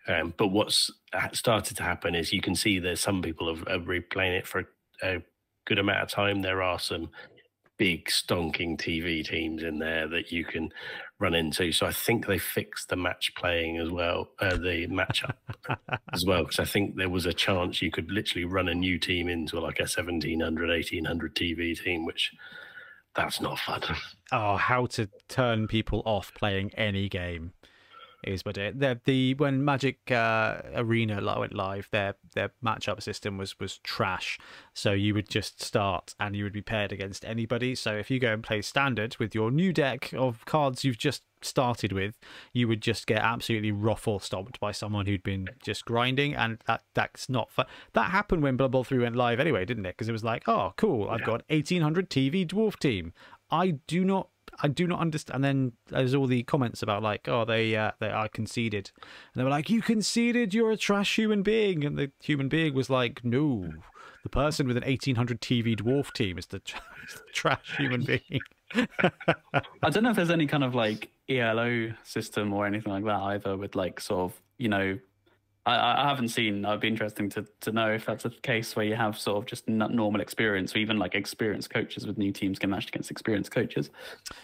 [0.07, 0.91] Um, but what's
[1.33, 4.61] started to happen is you can see there's some people have, are replaying it for
[5.03, 5.23] a, a
[5.65, 6.43] good amount of time.
[6.43, 7.11] There are some
[7.77, 10.71] big stonking TV teams in there that you can
[11.19, 11.73] run into.
[11.73, 15.35] So I think they fixed the match playing as well, uh, the matchup
[16.13, 18.99] as well, because I think there was a chance you could literally run a new
[18.99, 22.33] team into like a 1700, 1800 TV team, which
[23.15, 23.83] that's not fun.
[24.33, 27.53] Oh, how to turn people off playing any game
[28.29, 28.79] is but it.
[28.81, 34.39] The, the when Magic uh, Arena went live, their their matchup system was was trash.
[34.73, 37.75] So you would just start and you would be paired against anybody.
[37.75, 41.23] So if you go and play standard with your new deck of cards you've just
[41.43, 42.19] started with,
[42.53, 46.83] you would just get absolutely ruffle stomped by someone who'd been just grinding, and that
[46.95, 47.67] that's not fun.
[47.93, 49.97] That happened when Blood Bowl three went live anyway, didn't it?
[49.97, 53.13] Because it was like, oh, cool, I've got eighteen hundred TV dwarf team.
[53.51, 54.29] I do not.
[54.63, 55.37] I do not understand.
[55.37, 59.41] And then there's all the comments about like, oh, they uh, they are conceded, and
[59.41, 62.91] they were like, you conceded, you're a trash human being, and the human being was
[62.91, 63.69] like, no,
[64.23, 68.03] the person with an 1800 TV dwarf team is the, tra- is the trash human
[68.05, 68.41] being.
[68.75, 73.21] I don't know if there's any kind of like ELO system or anything like that
[73.21, 73.57] either.
[73.57, 74.99] With like sort of you know,
[75.67, 76.65] I, I haven't seen.
[76.65, 79.47] It'd be interesting to to know if that's a case where you have sort of
[79.47, 83.51] just normal experience, or even like experienced coaches with new teams get matched against experienced
[83.51, 83.91] coaches.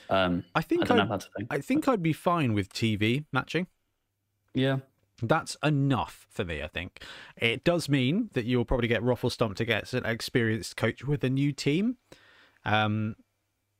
[0.09, 1.47] Um, I I think I, a thing.
[1.51, 3.67] I think I'd be fine with TV matching.
[4.55, 4.79] Yeah,
[5.23, 7.03] That's enough for me, I think.
[7.37, 11.31] It does mean that you'll probably get ruffle stomped against an experienced coach with a
[11.31, 11.99] new team,
[12.65, 13.17] um,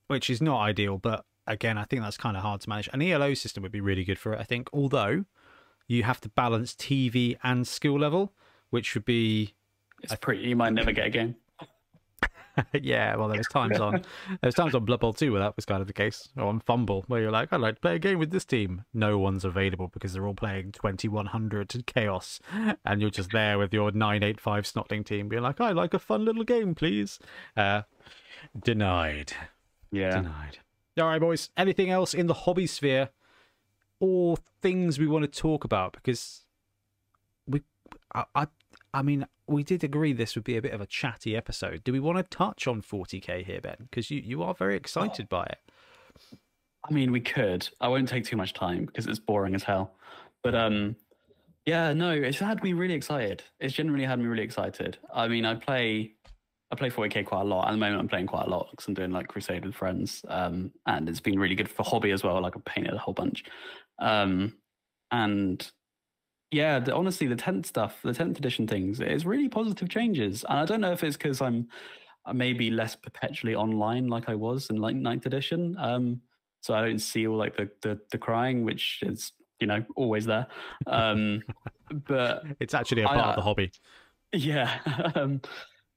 [0.07, 0.99] which is not ideal.
[0.99, 2.89] But again, I think that's kind of hard to manage.
[2.93, 4.69] An ELO system would be really good for it, I think.
[4.73, 5.25] Although
[5.91, 8.33] you have to balance TV and skill level,
[8.71, 9.55] which would be
[10.03, 10.43] it's pretty.
[10.49, 11.35] You might never get a game.
[12.73, 13.17] yeah.
[13.17, 13.95] Well, there was times on
[14.29, 16.45] there was times on Blood Bowl 2 where that was kind of the case, or
[16.45, 18.85] on FUMBBL, where you're like, I'd like to play a game with this team.
[18.95, 22.39] No one's available because they're all playing 2100 Chaos,
[22.85, 26.25] and you're just there with your 985 Snotling team, being like, I'd like a fun
[26.25, 27.19] little game, please.
[27.57, 27.83] Uh,
[28.63, 29.33] denied.
[29.91, 30.21] Yeah.
[30.21, 30.59] Denied.
[31.01, 31.51] All right, boys.
[31.57, 33.11] Anything else in the hobby sphere
[34.01, 36.43] or things we want to talk about because
[37.47, 37.63] we,
[38.15, 38.47] I, I,
[38.93, 41.85] I mean, we did agree this would be a bit of a chatty episode.
[41.85, 43.77] Do we want to touch on 40k here, Ben?
[43.79, 45.59] Because you, you are very excited by it.
[46.89, 47.69] I mean, we could.
[47.81, 49.93] I won't take too much time because it's boring as hell.
[50.43, 50.97] But um,
[51.67, 53.43] yeah, no, it's had me really excited.
[53.59, 54.99] It's generally had me really excited.
[55.13, 56.15] I mean, I play,
[56.71, 57.69] I play 40k quite a lot.
[57.69, 60.25] At the moment, I'm playing quite a lot because I'm doing like Crusade with friends,
[60.29, 62.41] um, and it's been really good for hobby as well.
[62.41, 63.45] Like I painted a whole bunch,
[64.01, 64.55] um,
[65.11, 65.71] and
[66.51, 70.45] yeah, the, honestly, the 10th stuff, the 10th edition things, it's really positive changes.
[70.49, 71.69] And I don't know if it's because I'm
[72.27, 75.77] uh, maybe less perpetually online like I was in like 9th edition.
[75.79, 76.21] Um,
[76.61, 80.27] so I don't see all like the, the, the crying, which is, you know, always
[80.27, 80.47] there.
[80.87, 81.43] Um,
[82.09, 83.71] but It's actually a part I- of the hobby.
[84.33, 84.79] yeah.
[85.15, 85.41] um,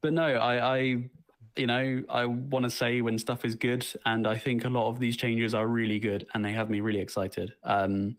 [0.01, 1.09] but no, I, I,
[1.55, 4.89] you know, I want to say when stuff is good, and I think a lot
[4.89, 7.53] of these changes are really good, and they have me really excited.
[7.63, 8.17] Um,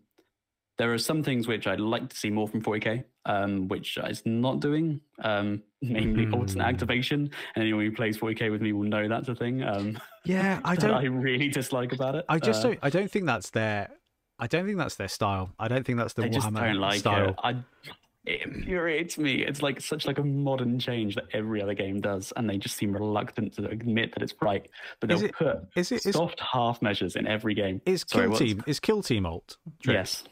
[0.77, 4.23] there are some things which I'd like to see more from 40k, um, which it's
[4.25, 6.69] not doing, um, namely alternate Hmm.
[6.69, 7.19] activation.
[7.55, 9.63] And anyone who plays 40k with me will know that's a thing.
[9.63, 10.91] Um, Yeah, I don't.
[10.91, 12.25] I really dislike about it.
[12.27, 12.79] I just Uh, don't.
[12.81, 13.89] I don't think that's their.
[14.37, 15.53] I don't think that's their style.
[15.57, 17.29] I don't think that's the Warhammer like style.
[17.29, 17.35] it.
[17.41, 17.55] I,
[18.25, 19.43] it infuriates me.
[19.43, 22.75] It's like such like a modern change that every other game does, and they just
[22.77, 24.67] seem reluctant to admit that it's right.
[24.99, 26.05] But they'll it- put Is it?
[26.05, 27.81] Is, soft half measures in every game.
[27.85, 28.63] is Sorry, kill what's- team?
[28.67, 29.57] Is kill team alt?
[29.83, 29.95] Trick?
[29.95, 30.23] Yes.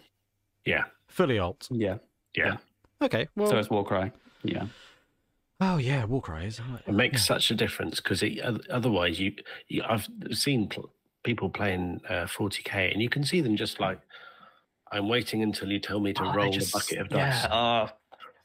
[0.66, 1.68] Yeah, Fully alt.
[1.72, 1.98] Yeah.
[2.36, 2.58] yeah.
[3.02, 3.28] Okay.
[3.36, 3.50] Well.
[3.50, 4.12] so it's Warcry.
[4.44, 4.68] Yeah.
[5.60, 6.62] oh yeah, Warcry is.
[6.88, 8.24] It makes such a difference because
[8.70, 9.34] otherwise, you,
[9.68, 10.90] you I've seen pl-
[11.24, 14.00] people playing uh, 40k, and you can see them just like,
[14.94, 17.46] I'm waiting until you tell me to Oh, roll just- a bucket of yeah, dice.
[17.46, 17.88] uh,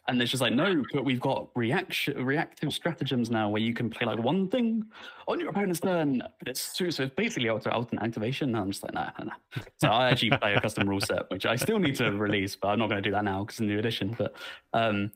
[0.08, 3.90] and it's just like, no, but we've got reaction, reactive stratagems now where you can
[3.90, 4.82] play like one thing
[5.26, 6.22] on your opponent's turn.
[6.38, 6.90] But it's true.
[6.90, 8.48] So it's basically out alternate activation.
[8.48, 9.62] And I'm just like, nah, nah, nah.
[9.76, 12.68] So I actually play a custom rule set, which I still need to release, but
[12.68, 14.16] I'm not going to do that now because it's a new edition.
[14.16, 14.34] But
[14.72, 15.12] um,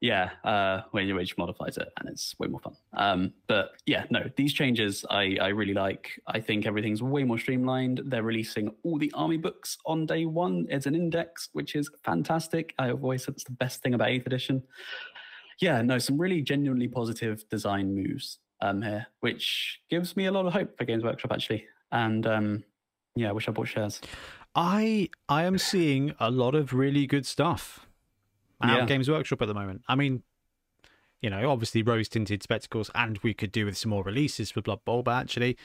[0.00, 2.74] yeah, uh, which modifies it and it's way more fun.
[2.94, 6.18] Um, but yeah, no, these changes I, I really like.
[6.26, 8.00] I think everything's way more streamlined.
[8.06, 12.74] They're releasing all the army books on day one as an index, which is fantastic.
[12.78, 14.62] I've always said it's the best thing about 8th edition.
[15.60, 20.46] Yeah, no, some really genuinely positive design moves um, here, which gives me a lot
[20.46, 21.66] of hope for Games Workshop actually.
[21.92, 22.64] And um,
[23.16, 24.00] yeah, I wish I bought shares.
[24.54, 27.86] I I am seeing a lot of really good stuff
[28.68, 28.82] Yeah.
[28.82, 29.82] of Games Workshop at the moment.
[29.88, 30.22] I mean,
[31.20, 34.60] you know, obviously rose tinted spectacles, and we could do with some more releases for
[34.62, 35.56] Blood Bowl, but actually.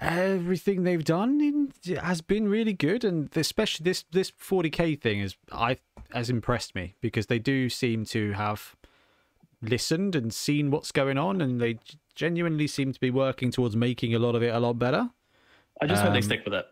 [0.00, 5.36] Everything they've done in, has been really good, and especially this this 40k thing is
[5.52, 5.78] I
[6.12, 8.74] has impressed me because they do seem to have
[9.62, 11.78] listened and seen what's going on, and they
[12.16, 15.10] genuinely seem to be working towards making a lot of it a lot better.
[15.80, 16.66] I just hope they Um, stick with it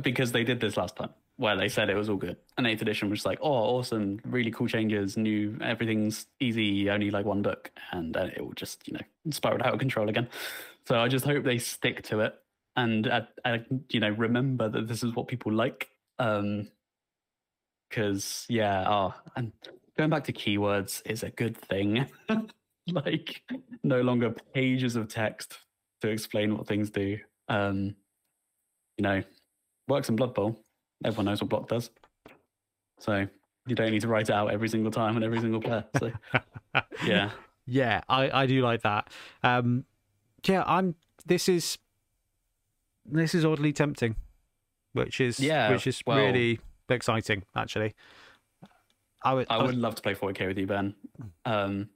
[0.00, 2.36] because they did this last time where they said it was all good.
[2.56, 7.24] And 8th edition was like, oh, awesome, really cool changes, new, everything's easy, only like
[7.24, 7.70] one book.
[7.92, 10.28] And then it will just, you know, spiral out of control again.
[10.86, 12.34] So I just hope they stick to it
[12.74, 13.58] and, uh, uh,
[13.88, 15.88] you know, remember that this is what people like.
[16.18, 16.68] Um,
[17.88, 19.52] because, yeah, oh, and
[19.96, 22.06] going back to keywords is a good thing.
[22.92, 23.42] like,
[23.82, 25.58] no longer pages of text
[26.02, 27.18] to explain what things do.
[27.48, 27.94] Um,
[28.96, 29.22] you know,
[29.86, 30.60] works in Blood Bowl.
[31.04, 31.90] Everyone knows what block does.
[32.98, 33.26] So
[33.66, 35.84] you don't need to write it out every single time and every single player.
[35.98, 36.12] So
[37.04, 37.30] yeah.
[37.66, 39.10] Yeah, I, I do like that.
[39.42, 39.84] Um,
[40.44, 40.94] yeah, I'm.
[41.26, 41.76] This is
[43.04, 44.16] this is oddly tempting,
[44.94, 47.42] which is Yeah, which is well- really exciting.
[47.54, 47.94] Actually,
[49.22, 49.46] I would.
[49.50, 50.94] I would love to play 40k with you, Ben.
[51.44, 51.90] Um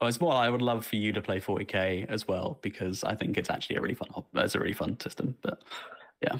[0.00, 3.14] well, it's more I would love for you to play 40k as well because I
[3.16, 4.08] think it's actually a really fun.
[4.34, 5.36] It's a really fun system.
[5.42, 5.60] But
[6.22, 6.36] yeah.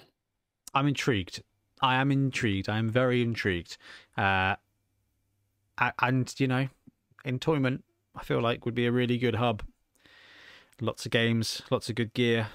[0.75, 1.43] I'm intrigued.
[1.81, 2.69] I am intrigued.
[2.69, 3.77] I am very intrigued.
[4.17, 4.57] Uh,
[6.01, 6.69] and you know,
[7.25, 7.83] Entoyment,
[8.17, 9.63] I feel like would be a really good hub.
[10.81, 12.49] Lots of games, lots of good gear.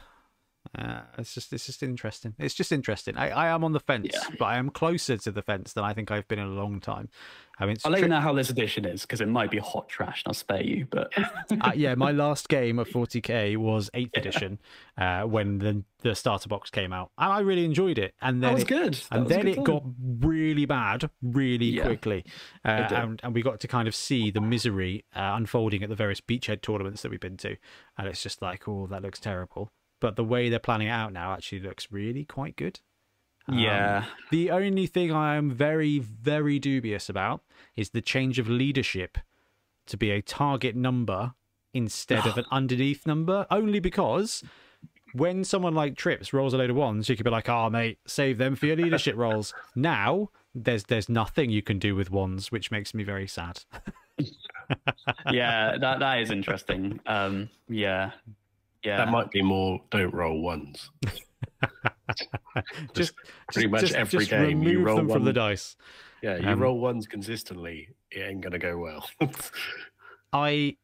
[0.78, 2.34] Uh, it's just it's just interesting.
[2.40, 3.18] It's just interesting.
[3.18, 4.36] I, I am on the fence, Yeah.
[4.40, 6.80] but I am closer to the fence than I think I've been in a long
[6.80, 7.10] time.
[7.60, 9.88] I mean, I'll let you know how this edition is because it might be hot
[9.88, 10.88] trash and I'll spare you.
[10.90, 11.14] But
[11.62, 14.60] uh, yeah, my last game of 40k was 8th edition
[14.98, 18.14] uh, when the the starter box came out, and I really enjoyed it.
[18.22, 18.94] And then that was it, good.
[18.96, 19.64] That and was then good it time.
[19.66, 19.84] got
[20.28, 22.26] really bad really Yeah, quickly
[22.66, 25.96] uh, and, and we got to kind of see the misery uh, unfolding at the
[25.96, 27.56] various beachhead tournaments that we've been to
[27.98, 29.72] and it's just like oh that looks terrible
[30.04, 32.80] but the way they're planning it out now actually looks really quite good
[33.48, 34.06] Um, Yeah.
[34.32, 37.42] the only thing i am very very dubious about
[37.82, 39.18] is the change of leadership
[39.92, 41.34] to be a target number
[41.74, 44.44] instead of an underneath number only because
[45.24, 48.00] when someone like Trips rolls a load of ones, you could be like, "Oh, mate,
[48.08, 52.52] save them for your leadership roles." Now there's there's nothing you can do with ones,
[52.52, 53.56] which makes me very sad.
[55.32, 57.00] yeah, that that is interesting.
[57.06, 58.12] Um, yeah,
[58.84, 58.98] yeah.
[58.98, 59.82] That might be more.
[59.92, 60.90] Don't roll ones.
[62.94, 63.14] just
[63.52, 65.76] pretty much just- every just game you roll them from the dice.
[66.22, 69.10] Yeah, you Um, roll ones consistently, it ain't gonna go well.
[70.34, 70.78] I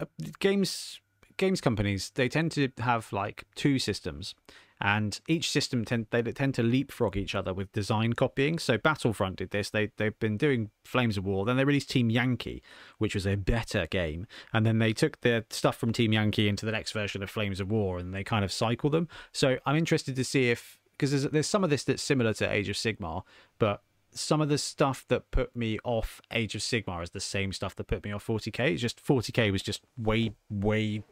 [0.00, 0.06] uh,
[0.40, 1.00] games
[1.36, 4.34] games companies they tend to have like two systems
[4.80, 8.58] and each system tend they tend to leapfrog each other with design copying.
[8.58, 9.70] So battlefront did this.
[9.70, 11.44] They they've been doing flames of war.
[11.44, 12.62] Then they released team yankee
[12.98, 14.26] which was a better game.
[14.52, 17.60] And then they took their stuff from team yankee into the next version of flames
[17.60, 19.08] of war and they kind of cycle them.
[19.32, 22.50] So i'm interested to see if because there's, there's some of this that's similar to
[22.50, 23.22] age of sigmar
[23.58, 23.82] but
[24.12, 27.76] some of the stuff that put me off Age of Sigmar is the same stuff
[27.76, 28.72] that put me off 40k.
[28.72, 31.02] It's just 40k was just way, way,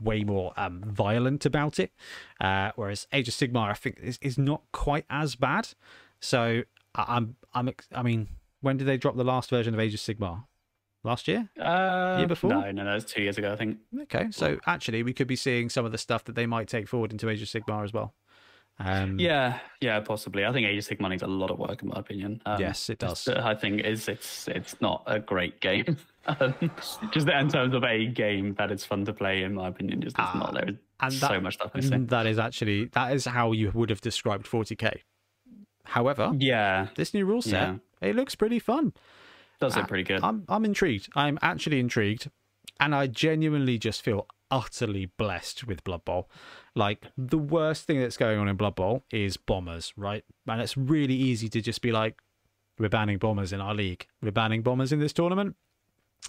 [0.00, 1.92] way more um, violent about it.
[2.40, 5.68] Uh, whereas Age of Sigmar, I think, is, is not quite as bad.
[6.20, 6.62] So
[6.94, 8.28] I, I'm, I'm, I mean,
[8.60, 10.44] when did they drop the last version of Age of Sigmar?
[11.04, 11.48] Last year?
[11.60, 12.50] uh, Year before?
[12.50, 12.96] No, no, no.
[12.96, 13.78] It's two years ago, I think.
[14.02, 16.88] Okay, so actually, we could be seeing some of the stuff that they might take
[16.88, 18.14] forward into Age of Sigmar as well.
[18.80, 20.44] Um, Yeah, yeah, possibly.
[20.44, 22.42] I think Age of Sigmar needs a lot of work, in my opinion.
[22.46, 23.26] Um, Yes, it does.
[23.28, 25.96] I think it's it's it's not a great game.
[26.40, 26.54] Um,
[27.12, 30.16] just in terms of a game that is fun to play, in my opinion, just
[30.18, 30.54] it's Ah, not.
[30.54, 32.06] There's and so that- much stuff missing.
[32.06, 35.00] That is actually that is how you would have described 40k.
[35.84, 38.08] However, Yeah, this new rule set Yeah.
[38.08, 38.92] it looks pretty fun.
[39.60, 40.22] does Ah, look pretty good.
[40.22, 41.08] I'm I'm intrigued.
[41.16, 42.30] I'm actually intrigued,
[42.78, 46.30] and I genuinely just feel utterly blessed with Blood Bowl.
[46.74, 50.24] Like the worst thing that's going on in Blood Bowl is bombers, right?
[50.46, 52.20] And it's really easy to just be like,
[52.78, 54.06] we're banning bombers in our league.
[54.22, 55.56] We're banning bombers in this tournament.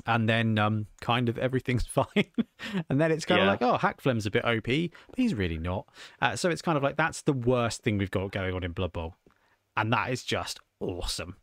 [0.06, 2.06] And then um, kind of everything's fine.
[2.90, 3.52] and then it's kind Yeah.
[3.54, 5.88] of like, oh, Hakflem's a bit OP, but he's really not.
[6.22, 8.72] Uh, so it's kind of like that's the worst thing we've got going on in
[8.72, 9.16] Blood Bowl.
[9.76, 11.36] And that is just awesome.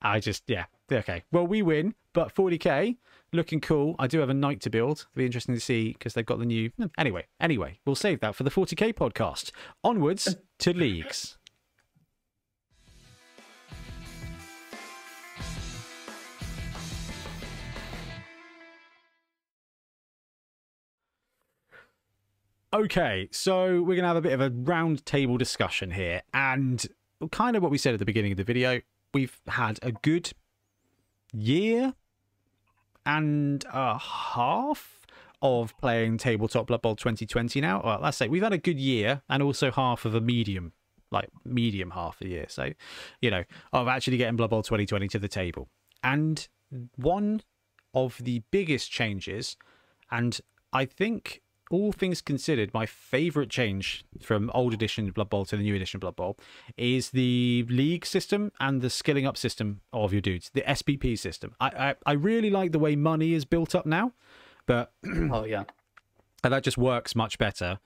[0.00, 1.22] I just, yeah, okay.
[1.30, 2.96] Well, we win, but 40k
[3.32, 3.94] looking cool.
[3.98, 5.06] I do have a knight to build.
[5.12, 6.72] It'll be interesting to see because they've got the new.
[6.98, 9.52] Anyway, anyway, we'll save that for the 40k podcast.
[9.84, 11.38] Onwards to leagues.
[22.74, 26.22] Okay, so we're going to have a bit of a round table discussion here.
[26.32, 26.82] And
[27.30, 28.80] kind of what we said at the beginning of the video,
[29.12, 30.32] we've had a good
[31.34, 31.92] year
[33.04, 35.06] and a half
[35.42, 37.82] of playing tabletop Blood Bowl 2020 now.
[37.84, 40.72] Well, let's say we've had a good year and also half of a medium,
[41.10, 42.46] like medium half a year.
[42.48, 42.70] So,
[43.20, 43.44] you know,
[43.74, 45.68] of actually getting Blood Bowl 2020 to the table.
[46.02, 46.48] And
[46.96, 47.42] one
[47.92, 49.58] of the biggest changes,
[50.10, 50.40] and
[50.72, 51.42] I think
[51.72, 56.00] all things considered, my favorite change from old edition Blood Bowl to the new edition
[56.00, 56.38] Blood Bowl
[56.76, 61.54] is the league system and the skilling up system of your dudes, the SPP system.
[61.60, 64.12] I I, I really like the way money is built up now,
[64.66, 64.92] but
[65.30, 65.64] oh yeah,
[66.44, 67.78] and that just works much better.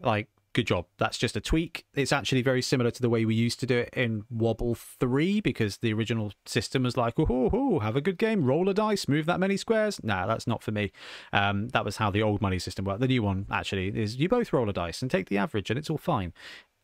[0.00, 0.86] Like, good job.
[0.98, 1.84] That's just a tweak.
[1.94, 5.40] It's actually very similar to the way we used to do it in Wobble 3
[5.40, 9.08] because the original system was like, oh, oh, have a good game, roll a dice,
[9.08, 10.02] move that many squares.
[10.02, 10.92] Nah, that's not for me.
[11.32, 13.00] Um, that was how the old money system worked.
[13.00, 15.78] The new one, actually, is you both roll a dice and take the average and
[15.78, 16.32] it's all fine.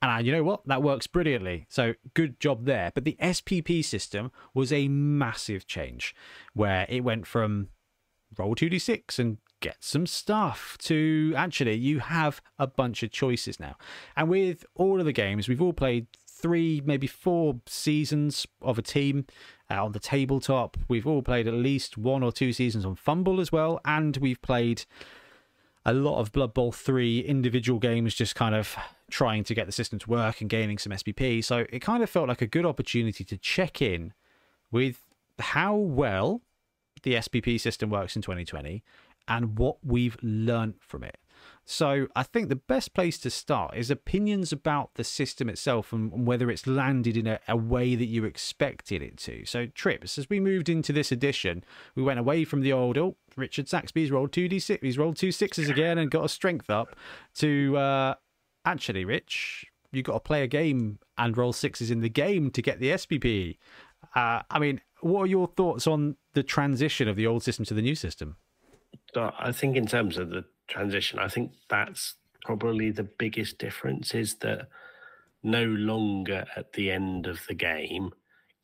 [0.03, 0.67] And you know what?
[0.67, 1.67] That works brilliantly.
[1.71, 2.93] So good job there.
[2.95, 6.15] But the SPP system was a massive change
[6.53, 7.69] where it went from
[8.37, 13.77] roll 2d6 and get some stuff to actually you have a bunch of choices now.
[14.15, 18.83] And with all of the games we've all played three maybe four seasons of a
[18.83, 19.25] team
[19.71, 20.77] uh, on the tabletop.
[20.87, 24.43] We've all played at least one or two seasons on FUMBBL as well and we've
[24.43, 24.85] played
[25.87, 28.77] a lot of blood bowl 3 individual games just kind of
[29.11, 32.09] trying to get the system to work and gaining some spp so it kind of
[32.09, 34.15] felt like a good opportunity to check in
[34.73, 35.05] with
[35.39, 36.41] how well
[37.05, 38.83] the SPP system works in 2020
[39.29, 41.19] and what we've learned from it.
[41.67, 46.27] So I think the best place to start is opinions about the system itself and
[46.27, 49.47] whether it's landed in a, a, way that you expected it to.
[49.47, 51.65] So Trips, as we moved into this edition,
[51.95, 55.71] we went away from the old, oh, Richard Saxby's rolled 2d6, he's rolled two sixes
[55.71, 56.97] again and got a strength up
[57.37, 58.15] to uh,
[58.67, 62.61] actually, Rich, you got to play a game and roll sixes in the game to
[62.61, 63.57] get the SPP.
[64.15, 67.75] Uh, I mean, what are your thoughts on the transition of the old system to
[67.75, 68.37] the new system?
[69.15, 74.15] So I think in terms of the transition, I think that's probably the biggest difference
[74.15, 74.69] is that
[75.43, 78.11] no longer at the end of the game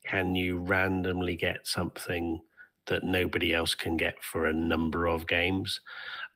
[0.05, 2.41] can you randomly get something
[2.87, 5.79] that nobody else can get for a number of games.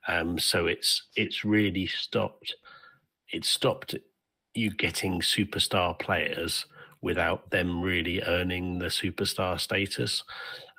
[0.07, 2.55] Um, so it's it's really stopped
[3.31, 3.95] it stopped
[4.53, 6.65] you getting superstar players
[7.01, 10.23] without them really earning the superstar status.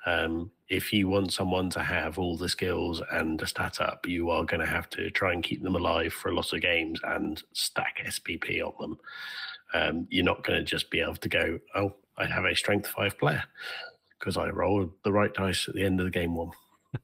[0.07, 4.29] Um, if you want someone to have all the skills and a stat up, you
[4.29, 7.01] are going to have to try and keep them alive for a lot of games
[7.03, 8.97] and stack SPP on them.
[9.73, 12.87] Um, you're not going to just be able to go, oh, I have a strength
[12.87, 13.43] five player
[14.17, 16.51] because I rolled the right dice at the end of the game one.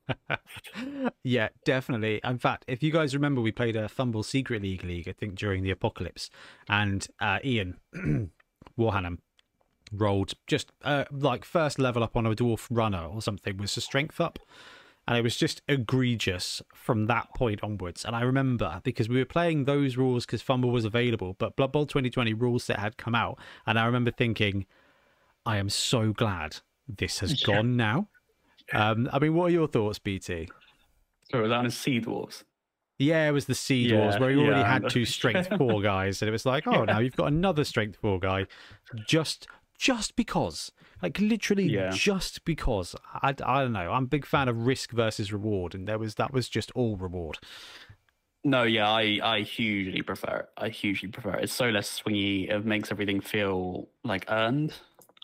[1.24, 2.22] yeah, definitely.
[2.24, 5.36] In fact, if you guys remember, we played a FUMBBL Secret League League, I think,
[5.36, 6.30] during the apocalypse,
[6.70, 7.80] and uh, Ian
[8.80, 9.18] Warhannam
[9.94, 13.82] rolled just uh, like first level up on a dwarf runner or something was a
[13.82, 14.40] strength up.
[15.06, 18.06] And it was just egregious from that point onwards.
[18.06, 21.74] And I remember because we were playing those rules because FUMBBL was available, but Blood
[21.74, 23.38] Bowl 2020 rules set had come out.
[23.66, 24.66] And I remember thinking,
[25.46, 26.58] I am so glad
[26.88, 27.56] this has yeah.
[27.56, 28.08] gone now.
[28.72, 30.50] Um, I mean, what are your thoughts, BT?
[31.32, 32.44] So was that on a Sea Dwarves?
[33.00, 34.72] Yeah, it was the Sea Dwarves yeah, where he already yeah.
[34.72, 37.98] had two strength four guys, and it was like, oh, now you've got another strength
[38.00, 38.46] four guy,
[39.08, 39.48] just
[39.84, 41.90] just because, like literally yeah.
[41.94, 42.96] just because.
[43.16, 43.92] I, I don't know.
[43.92, 46.96] I'm a big fan of risk versus reward, and there was that was just all
[46.96, 47.38] reward.
[48.46, 50.50] No, yeah, I I hugely prefer it.
[50.56, 51.44] I hugely prefer it.
[51.44, 52.50] It's so less swingy.
[52.50, 54.74] It makes everything feel like earned.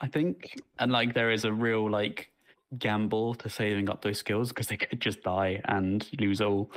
[0.01, 2.29] I think, and like there is a real like
[2.77, 6.69] gamble to saving up those skills because they could just die and lose all.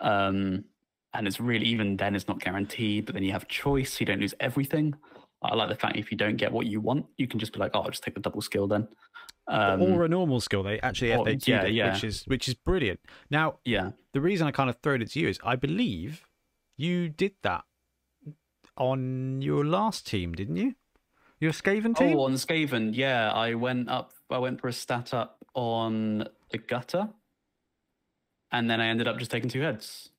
[0.00, 0.64] Um,
[1.14, 3.94] and it's really even then it's not guaranteed, but then you have choice.
[3.94, 4.96] So you don't lose everything.
[5.44, 7.58] I like the fact if you don't get what you want, you can just be
[7.58, 8.86] like, oh, I'll just take the double skill then.
[9.48, 10.62] Um, or a normal skill.
[10.62, 11.92] They actually or, FAQ'd yeah, it, yeah.
[11.92, 13.00] which is which is brilliant.
[13.30, 16.24] Now, yeah, the reason I kind of thrown it to you is I believe
[16.76, 17.64] you did that
[18.76, 20.74] on your last team, didn't you?
[21.40, 22.16] Your Skaven team?
[22.16, 23.32] Oh, on Skaven, yeah.
[23.32, 24.12] I went up.
[24.30, 27.08] I went for a stat up on the gutter,
[28.52, 30.10] and then I ended up just taking two heads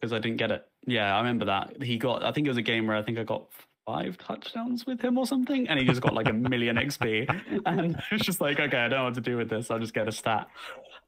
[0.00, 0.66] because I didn't get it.
[0.86, 1.82] Yeah, I remember that.
[1.82, 2.24] He got.
[2.24, 3.48] I think it was a game where I think I got
[3.88, 7.26] five touchdowns with him or something, and he just got like a million XP.
[7.64, 9.70] And it's just like, okay, I don't know what to do with this.
[9.70, 10.46] I'll just get a stat.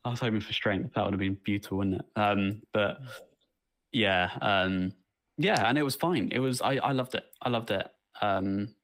[0.02, 0.94] I was hoping for strength.
[0.94, 2.06] That would have been beautiful, wouldn't it?
[2.16, 3.00] Um, but
[3.92, 4.92] yeah, um,
[5.36, 6.30] yeah, and it was fine.
[6.32, 6.62] It was.
[6.62, 7.24] I I loved it.
[7.42, 7.86] I loved it.
[8.22, 8.74] Um,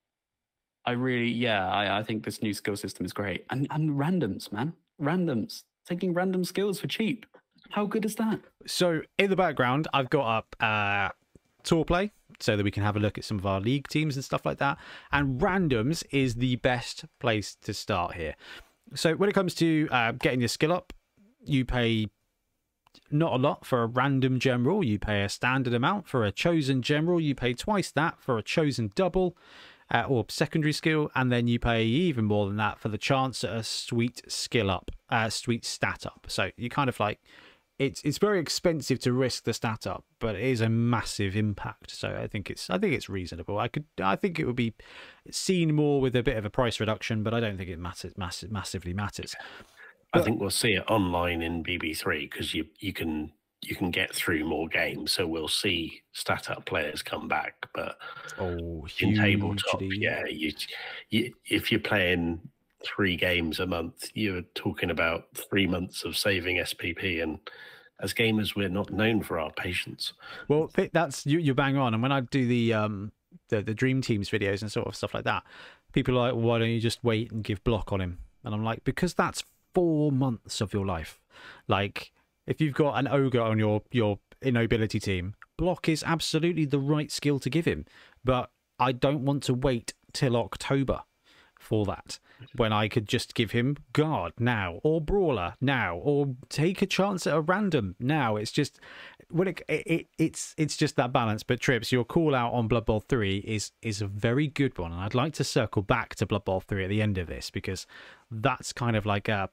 [0.85, 3.47] I really, yeah, I, I think this new skill system is great.
[3.49, 7.25] And and randoms, man, randoms, taking random skills for cheap.
[7.71, 8.41] How good is that?
[8.67, 11.09] So in the background, I've got up uh,
[11.65, 12.11] Tourplay
[12.41, 14.45] so that we can have a look at some of our league teams and stuff
[14.45, 14.79] like that.
[15.13, 18.35] And randoms is the best place to start here.
[18.95, 20.93] So when it comes to uh, getting your skill up,
[21.45, 22.09] you pay
[23.11, 24.85] not a lot for a random general.
[24.85, 27.21] You pay a standard amount for a chosen general.
[27.21, 29.37] You pay twice that for a chosen double
[29.91, 33.45] uh, or secondary skill, and then you pay even more than that for the chance
[33.45, 36.27] at a sweet skill up, uh, sweet stat up.
[36.29, 37.21] So you kind of like
[37.79, 41.91] it's it's very expensive to risk the stat up, but it is a massive impact.
[41.91, 43.59] So I think it's I think it's reasonable.
[43.59, 44.75] I could I think it would be
[45.31, 48.17] seen more with a bit of a price reduction, but I don't think it matters
[48.17, 49.35] massive massively matters.
[50.13, 53.33] I think we'll see it online in BB3 because you you can
[53.63, 55.13] you can get through more games.
[55.13, 57.55] So we'll see stat up players come back.
[57.75, 57.99] But
[58.39, 60.53] oh, in tabletop, yeah, you,
[61.11, 62.41] you, if you're playing
[62.85, 67.23] three games a month, you're talking about three months of saving SPP.
[67.23, 67.39] And
[68.01, 70.13] as gamers, we're not known for our patience.
[70.49, 71.95] Well, that's you, you're bang on.
[71.95, 73.13] And when I do the um
[73.49, 75.43] the, the dream teams videos and sort of stuff like that,
[75.93, 78.19] people are like, well, why don't you just wait and give block on him?
[78.45, 79.45] And I'm like, because that's
[79.75, 81.21] four months of your life.
[81.69, 82.13] Like
[82.47, 87.11] if you've got an ogre on your your innobility team, block is absolutely the right
[87.11, 87.85] skill to give him.
[88.25, 91.03] But I don't want to wait till October
[91.59, 92.19] for that
[92.55, 97.27] when I could just give him guard now or brawler now or take a chance
[97.27, 98.37] at a random now.
[98.37, 98.79] It's just
[99.31, 101.43] when it, it it's it's just that balance.
[101.43, 104.93] But trips, your call out on Blood Bowl three is is a very good one,
[104.93, 107.51] and I'd like to circle back to Blood Bowl three at the end of this
[107.51, 107.87] because
[108.31, 109.51] that's kind of like a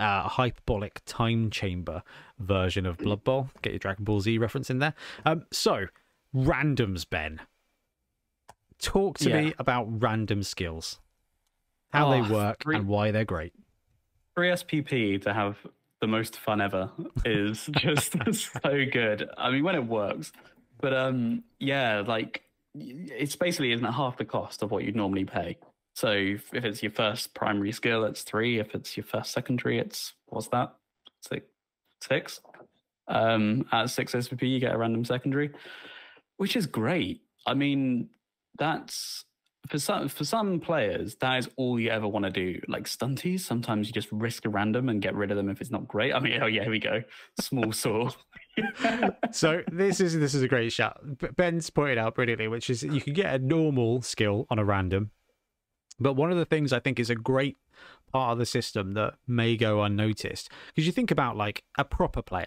[0.00, 2.02] uh, hyperbolic time chamber
[2.38, 3.50] version of Blood Bowl.
[3.62, 4.94] Get your Dragon Ball Z reference in there.
[5.24, 5.86] Um, so,
[6.34, 7.40] randoms, Ben.
[8.80, 9.40] Talk to yeah.
[9.40, 11.00] me about random skills,
[11.94, 13.52] how oh, they work, three, and why they're great.
[14.34, 15.56] Free SPP to have
[16.00, 16.90] the most fun ever
[17.24, 18.12] is just
[18.62, 19.28] so good.
[19.38, 20.32] I mean, when it works,
[20.80, 22.42] but um, yeah, like
[22.74, 25.56] it's basically isn't half the cost of what you'd normally pay.
[25.94, 28.58] So if it's your first primary skill, it's three.
[28.58, 30.74] If it's your first secondary, it's what's that?
[31.20, 31.46] Six.
[32.02, 32.40] Six.
[33.06, 35.52] Um, at six SPP, you get a random secondary,
[36.38, 37.20] which is great.
[37.46, 38.08] I mean,
[38.58, 39.24] that's
[39.68, 42.60] for some for some players, that is all you ever want to do.
[42.68, 45.70] Like stunties, sometimes you just risk a random and get rid of them if it's
[45.70, 46.14] not great.
[46.14, 47.02] I mean, oh yeah, here we go.
[47.40, 48.10] Small saw.
[49.32, 51.00] so this is this is a great shot.
[51.36, 55.10] Ben's pointed out brilliantly, which is you can get a normal skill on a random,
[55.98, 57.56] but one of the things I think is a great
[58.12, 62.22] part of the system that may go unnoticed because you think about like a proper
[62.22, 62.46] player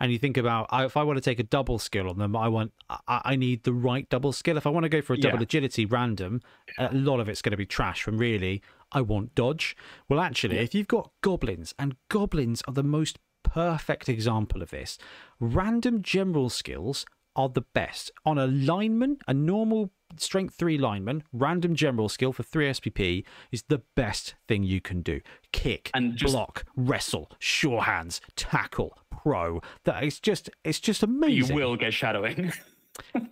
[0.00, 2.48] and you think about if I want to take a double skill on them, I
[2.48, 4.56] want I, I need the right double skill.
[4.56, 5.42] If I want to go for a double Yeah.
[5.44, 6.40] agility random,
[6.78, 8.02] a lot of it's going to be trash.
[8.02, 8.62] From really,
[8.92, 9.76] I want dodge.
[10.08, 14.98] Well, actually, if you've got goblins, and goblins are the most perfect example of this,
[15.40, 17.06] random general skills
[17.36, 21.22] are the best on a lineman, a normal strength three lineman.
[21.32, 25.20] Random general skill for three SPP is the best thing you can do.
[25.52, 29.60] Kick, And just- block, wrestle, sure hands, tackle, pro.
[29.84, 31.48] That is just it's just amazing.
[31.50, 32.52] you will get shadowing.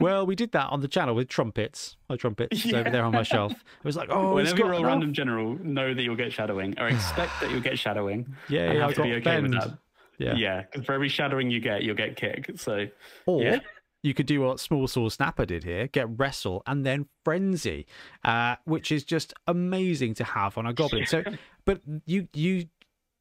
[0.01, 1.97] Well, we did that on the channel with trumpets.
[2.09, 3.53] My trumpets over there on my shelf.
[3.53, 4.89] It was like, oh, it's Whenever you got roll enough.
[4.91, 8.35] random general, know that you'll get shadowing, or expect that you'll get shadowing.
[8.49, 9.79] Yeah, yeah, have I to be okay with that.
[10.19, 10.35] Yeah.
[10.35, 12.51] Yeah, for every shadowing you get, you'll get kick.
[12.57, 12.89] So
[13.27, 13.61] Or Yeah.
[14.03, 17.87] You could do what Small Saw Snapper did here, get Wrestle and then Frenzy,
[18.25, 21.07] uh, which is just amazing to have on a Goblin.
[21.07, 21.23] So,
[21.65, 22.67] but you, you,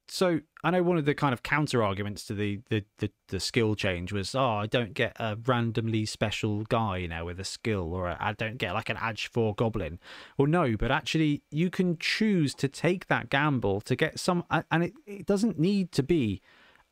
[0.07, 3.39] so I know one of the kind of counter arguments to the, the, the, the
[3.39, 7.93] skill change was, oh, I don't get a randomly special guy now with a skill,
[7.93, 9.99] or I don't get like an Edge 4 Goblin.
[10.37, 14.83] Well, no, but actually you can choose to take that gamble to get some, and
[14.85, 16.41] it, it doesn't need to be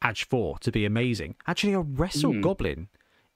[0.04, 1.36] Edge 4 to be amazing.
[1.48, 2.42] Actually, a Wrestle Hmm.
[2.42, 2.88] Goblin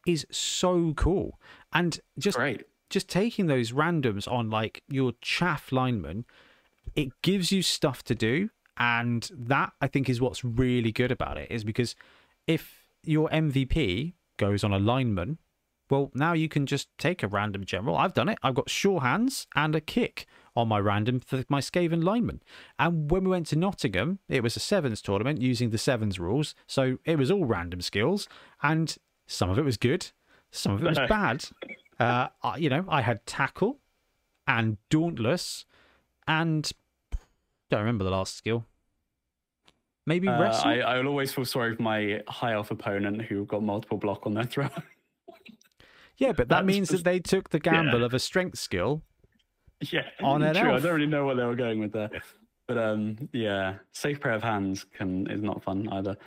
[0.05, 1.39] is so cool.
[1.71, 2.63] And just great.
[2.89, 6.25] just taking those randoms on like your chaff lineman,
[6.95, 8.49] it gives you stuff to do.
[8.77, 11.95] And that I think is what's really good about it is because
[12.47, 15.37] if your MVP goes on a lineman,
[15.89, 17.95] well, now you can just take a random general.
[17.95, 18.39] I've done it.
[18.41, 20.25] I've got sure hands and a kick
[20.55, 22.41] on my random for my Skaven lineman.
[22.79, 26.55] And when we went to Nottingham, it was a sevens tournament using the sevens rules.
[26.67, 28.27] So it was all random skills.
[28.61, 30.11] And some of it was good,
[30.51, 31.45] some of it was bad.
[31.99, 32.27] Uh,
[32.57, 33.79] you know, I had tackle
[34.47, 35.65] and dauntless
[36.27, 36.69] and
[37.69, 38.65] don't remember the last skill.
[40.05, 40.69] Maybe Uh, wrestle.
[40.69, 44.25] I, I will always feel sorry for my high elf opponent who got multiple block
[44.25, 44.67] on their throw.
[46.17, 49.01] yeah, but that that's means just- that they took the gamble of a strength skill.
[49.91, 50.71] yeah, On an true.
[50.73, 52.09] I don't really know what they were going with there,
[52.67, 56.17] but um, yeah, safe pair of hands can is not fun either.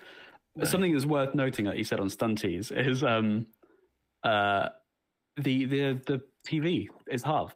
[0.65, 3.47] Something that's worth noting that you said on stunties is um,
[4.23, 4.69] uh,
[5.37, 7.55] the the the PV is halved.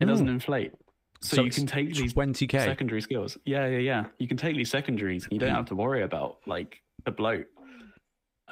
[0.00, 0.72] It doesn't inflate,
[1.20, 2.64] so, So you can take these 20k.
[2.64, 3.36] secondary skills.
[3.44, 4.04] Yeah, yeah, yeah.
[4.18, 5.24] You can take these secondaries.
[5.24, 7.46] and You don't have to worry about like the bloat.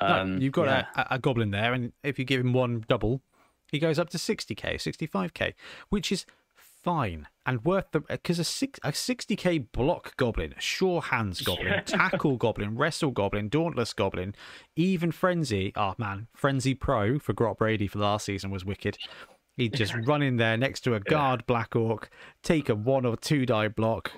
[0.01, 0.87] No, Um, you've got yeah.
[0.97, 3.23] a, a goblin there, and if you give him one double,
[3.71, 5.55] he goes up to 60k, 65k,
[5.89, 11.41] which is fine and worth the because a six a 60k block goblin, sure hands
[11.41, 11.81] goblin, Yeah.
[11.87, 14.35] tackle goblin, wrestle goblin, dauntless goblin,
[14.75, 15.73] even frenzy.
[15.77, 18.99] Oh man, frenzy pro for Grot Brady for last season was wicked.
[19.57, 22.11] He'd just run in there next to a guard black orc,
[22.43, 24.13] take a one or two die block,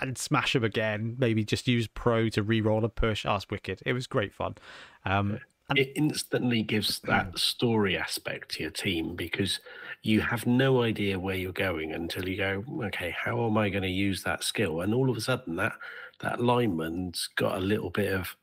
[0.00, 1.16] and smash him again.
[1.18, 3.24] Maybe just use pro to re-roll a push.
[3.24, 3.82] Oh, wicked.
[3.86, 4.56] It was great fun.
[5.04, 5.38] Um,
[5.68, 5.78] and...
[5.78, 9.60] it instantly gives that story aspect to your team because
[10.02, 13.82] you have no idea where you're going until you go, okay, how am I going
[13.82, 14.80] to use that skill?
[14.80, 15.72] And all of a sudden, that
[16.20, 18.34] that lineman's got a little bit of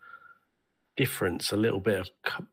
[0.96, 2.10] difference, a little bit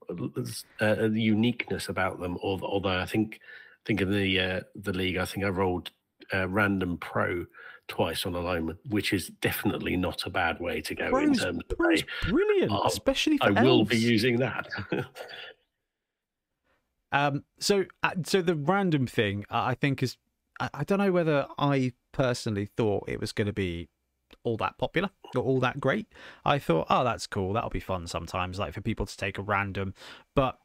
[0.09, 2.39] of uh, uniqueness about them.
[2.43, 3.41] Although I think,
[3.85, 5.91] think of the uh, the league, I think I rolled
[6.33, 7.45] uh, random pro
[7.89, 11.77] twice on alignment, which is definitely not a bad way to go in terms of
[11.77, 14.69] Bro's a, brilliant, Oh, especially for I will be using that.
[17.15, 20.17] Um, so, uh, so the random thing, uh, I think is,
[20.59, 23.89] I, I don't know whether I personally thought it was going to be
[24.43, 26.09] all that popular or all that great.
[26.45, 27.53] I thought, oh, that's cool.
[27.53, 29.95] That'll be fun sometimes, like for people to take a random.
[30.35, 30.59] But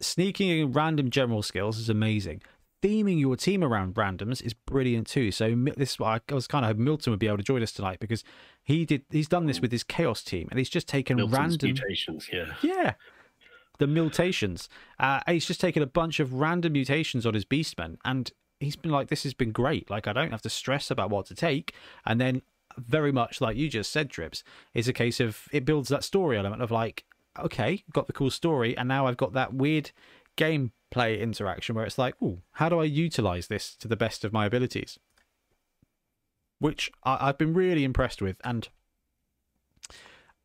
[0.00, 2.42] sneaking in random general skills is amazing.
[2.82, 5.30] Theming your team around randoms is brilliant too.
[5.30, 7.62] So this is why I was kind of hoping Milton would be able to join
[7.62, 8.24] us tonight because
[8.64, 9.04] he did.
[9.08, 11.70] He's done this with his chaos team, and he's just taken Milton's random.
[11.70, 12.54] mutations, yeah.
[12.60, 12.94] Yeah.
[13.78, 14.68] The mutations.
[14.98, 18.30] Uh, he's just taken a bunch of random mutations on his beastmen, and
[18.60, 19.90] he's been like, "This has been great.
[19.90, 21.74] Like, I don't have to stress about what to take."
[22.06, 22.42] And then,
[22.76, 24.44] very much like you just said, Trips,
[24.74, 27.04] is a case of it builds that story element of like,
[27.38, 29.90] okay, got the cool story, and now I've got that weird
[30.36, 34.32] gameplay interaction where it's like, "Ooh, how do I utilize this to the best of
[34.32, 34.98] my abilities?"
[36.60, 38.68] Which I, I've been really impressed with, and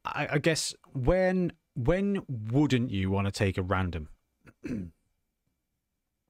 [0.05, 1.51] I guess when
[1.83, 4.09] when wouldn't you want to take a random?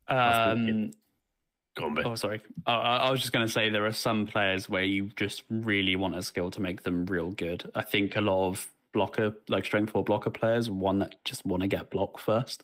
[0.07, 0.91] Um,
[1.77, 2.41] Go on, Oh, sorry.
[2.65, 5.95] I I was just going to say there are some players where you just really
[5.95, 7.69] want a skill to make them real good.
[7.75, 11.61] I think a lot of blocker, like strength four blocker players, one that just want
[11.61, 12.63] to get block first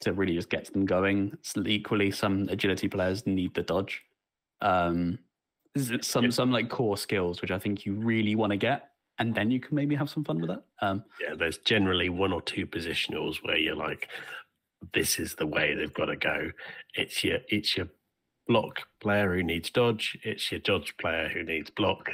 [0.00, 1.36] to really just get them going.
[1.44, 4.04] S- Equally, some agility players need the dodge.
[4.60, 5.18] Um,
[6.00, 6.30] some Yeah.
[6.30, 9.60] some like core skills, which I think you really want to get, and then you
[9.60, 10.62] can maybe have some fun with that.
[10.80, 14.08] Um, Yeah, there's generally one or two positionals where you're like,
[14.92, 16.50] this is the way they've got to go.
[16.94, 17.88] It's your it's your
[18.46, 20.18] block player who needs dodge.
[20.22, 22.10] It's your dodge player who needs block.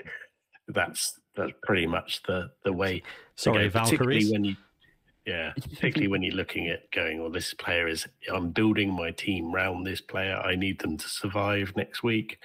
[0.68, 3.02] That's that's pretty much the the way.
[3.36, 4.32] Sorry, go, particularly Valkyries.
[4.32, 4.56] when you.
[5.24, 8.06] Yeah, particularly when you're looking at going, well, this player is.
[8.32, 10.36] I'm building my team round this player.
[10.36, 12.38] I need them to survive next week.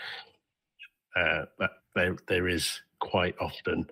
[1.15, 3.87] Uh, but there, there is quite often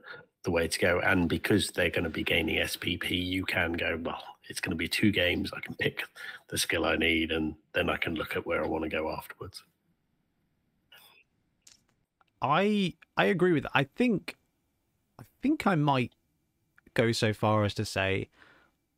[0.46, 1.02] the way to go.
[1.02, 4.78] And because they're going to be gaining SPP, you can go, well, it's going to
[4.78, 5.52] be two games.
[5.54, 6.04] I can pick
[6.48, 9.12] the skill I need, and then I can look at where I want to go
[9.12, 9.64] afterwards.
[12.42, 13.72] I I agree with that.
[13.74, 14.38] I think
[15.20, 16.14] I think I might
[16.94, 18.30] go so far as to say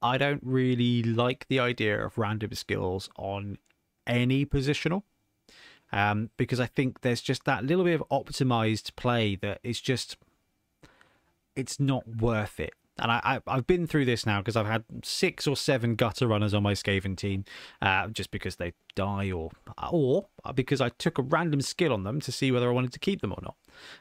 [0.02, 3.58] I don't really like the idea of random skills on
[4.06, 5.04] any positional.
[5.90, 10.18] Um, because I think there's just that little bit of optimized play that is just
[11.58, 12.74] it's not worth it.
[13.00, 16.28] And I, I I've been through this now because I've had six or seven gutter
[16.28, 17.46] runners on my Skaven team,
[17.82, 19.52] uh, just because they die or
[19.92, 20.26] or
[20.56, 23.22] because I took a random skill on them to see whether I wanted to keep
[23.22, 23.56] them or not.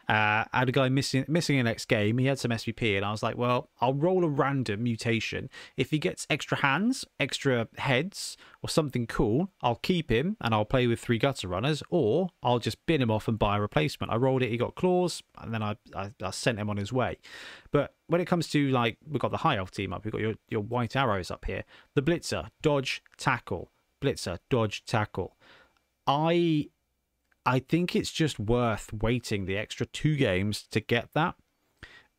[0.09, 2.17] Uh, I had a guy missing missing a next game.
[2.17, 5.51] He had some SPP, and I was like, well, I'll roll a random mutation.
[5.77, 10.65] If he gets extra hands, extra heads, or something cool, I'll keep him and I'll
[10.65, 14.13] play with three gutter runners, or I'll just bin him off and buy a replacement.
[14.13, 16.93] I rolled it, he got claws, and then I, I, I sent him on his
[16.93, 17.19] way.
[17.71, 20.23] But when it comes to like we've got the high elf team up, we've got
[20.23, 21.65] your, your white arrows up here.
[21.95, 23.71] The blitzer, dodge, tackle,
[24.07, 25.37] blitzer, dodge, tackle.
[26.07, 26.69] I
[27.45, 31.37] I think it's just worth waiting the extra two games to get that.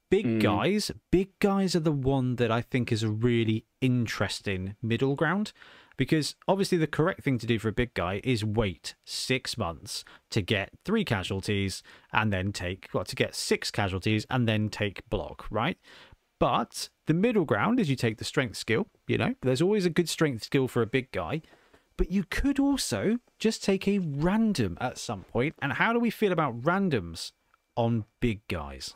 [0.09, 0.41] Big Mm.
[0.41, 5.51] guys, big guys are the one that I think is a really interesting middle ground
[5.97, 10.05] because obviously the correct thing to do for a big guy is wait six months
[10.29, 11.83] to get three casualties
[12.13, 15.77] and then take well to get six casualties and then take block, right?
[16.39, 19.89] But the middle ground is you take the strength skill, you know, there's always a
[19.89, 21.41] good strength skill for a big guy,
[21.97, 25.55] but you could also just take a random at some point.
[25.61, 27.31] And how do we feel about randoms
[27.75, 28.93] on big guys?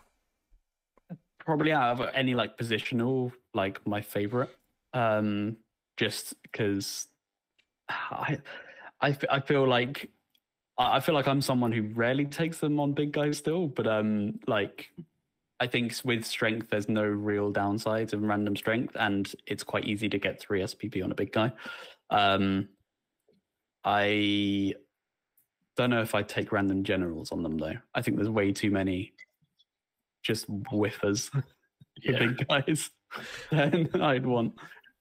[1.46, 4.50] probably out of any like positional, like my favorite.
[4.94, 5.58] Um,
[5.98, 7.08] just because
[7.90, 8.40] I,
[9.02, 10.10] I, I feel like
[10.78, 14.40] I feel like I'm someone who rarely takes them on big guys still, but um,
[14.48, 14.90] like
[15.60, 20.10] I think with strength, there's no real downsides of random strength, and it's quite easy
[20.10, 21.52] to get three SPP on a big guy.
[22.10, 22.70] Um,
[23.84, 24.74] I
[25.78, 27.78] don't know if I take random generals on them though.
[27.96, 29.14] I think there's way too many
[30.24, 31.30] just whiffers
[32.04, 32.20] Yeah.
[32.20, 32.90] big guys.
[33.52, 34.54] Then I'd want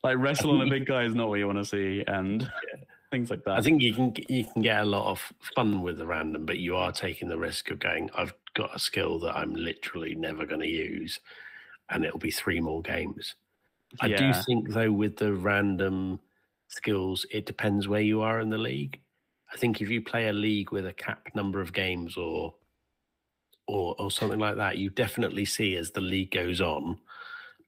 [0.03, 2.51] like wrestle on a big guy is not what you want to see, and
[3.13, 3.59] things like that.
[3.59, 5.21] I think you can you can get a lot of
[5.55, 8.11] fun with the random, but you are taking the risk of going.
[8.17, 11.21] I've got a skill that I'm literally never going to use,
[11.91, 13.37] and it'll be three more games.
[14.01, 16.19] I do think though with the random
[16.71, 19.01] skills, it depends where you are in the league.
[19.53, 22.55] I think if you play a league with a cap number of games or
[23.67, 26.99] or or something like that, you definitely see as the league goes on,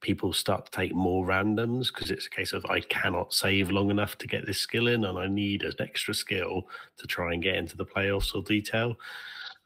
[0.00, 3.90] people start to take more randoms because it's a case of I cannot save long
[3.90, 6.68] enough to get this skill in, and I need an extra skill
[6.98, 8.96] to try and get into the playoffs or detail.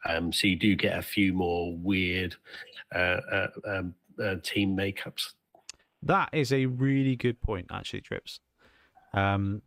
[0.09, 2.37] Um, so you do get a few more weird
[2.95, 5.33] uh, uh, um, uh, team makeups.
[6.03, 8.41] That is a really good point, actually, Trips.
[9.15, 9.63] Um.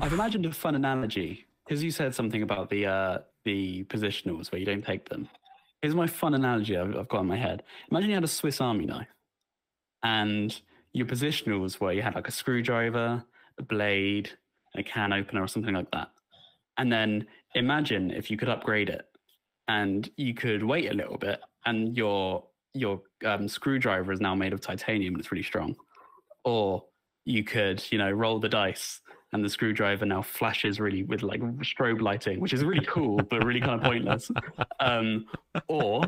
[0.00, 4.58] I've imagined a fun analogy because you said something about the uh, the positionals where
[4.58, 5.28] you don't take them.
[5.80, 7.64] Here's my fun analogy I've, I've got in my head.
[7.90, 9.08] Imagine you had a Swiss Army knife,
[10.04, 10.60] and
[10.92, 13.24] your positionals where you had like a screwdriver,
[13.58, 14.30] a blade,
[14.76, 16.10] a can opener, or something like that.
[16.78, 19.06] And then imagine if you could upgrade it,
[19.66, 22.44] and you could wait a little bit, and your
[22.74, 25.74] your um, screwdriver is now made of titanium and it's really strong,
[26.44, 26.84] or
[27.24, 29.00] you could you know roll the dice
[29.32, 33.44] and the screwdriver now flashes really with like strobe lighting, which is really cool, but
[33.44, 34.30] really kind of pointless.
[34.80, 35.24] Um,
[35.68, 36.02] or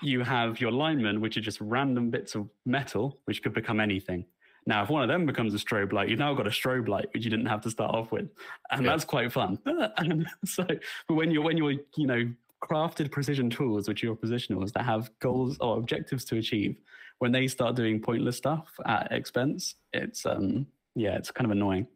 [0.00, 4.24] you have your linemen, which are just random bits of metal, which could become anything.
[4.66, 7.06] Now, if one of them becomes a strobe light, you've now got a strobe light,
[7.12, 8.28] which you didn't have to start off with,
[8.70, 8.90] and Yeah.
[8.90, 9.58] that's quite fun.
[9.98, 12.28] and so, but when you're when you're you know
[12.64, 16.76] crafted precision tools, which are your positionals that have goals or objectives to achieve,
[17.18, 21.86] when they start doing pointless stuff at expense, it's um yeah, it's kind of annoying.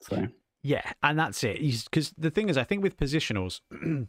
[0.00, 0.26] So
[0.62, 1.60] Yeah, and that's it.
[1.60, 3.60] Because the thing is, I think with positionals,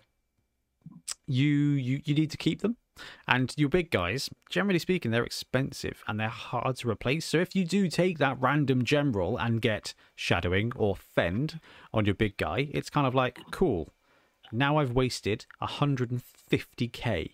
[1.28, 2.78] you you you need to keep them,
[3.28, 7.26] and your big guys, generally speaking, they're expensive and they're hard to replace.
[7.26, 11.60] So if you do take that random general and get shadowing or fend
[11.94, 13.94] on your big guy, it's kind of like cool.
[14.52, 17.32] Now I've wasted 150k.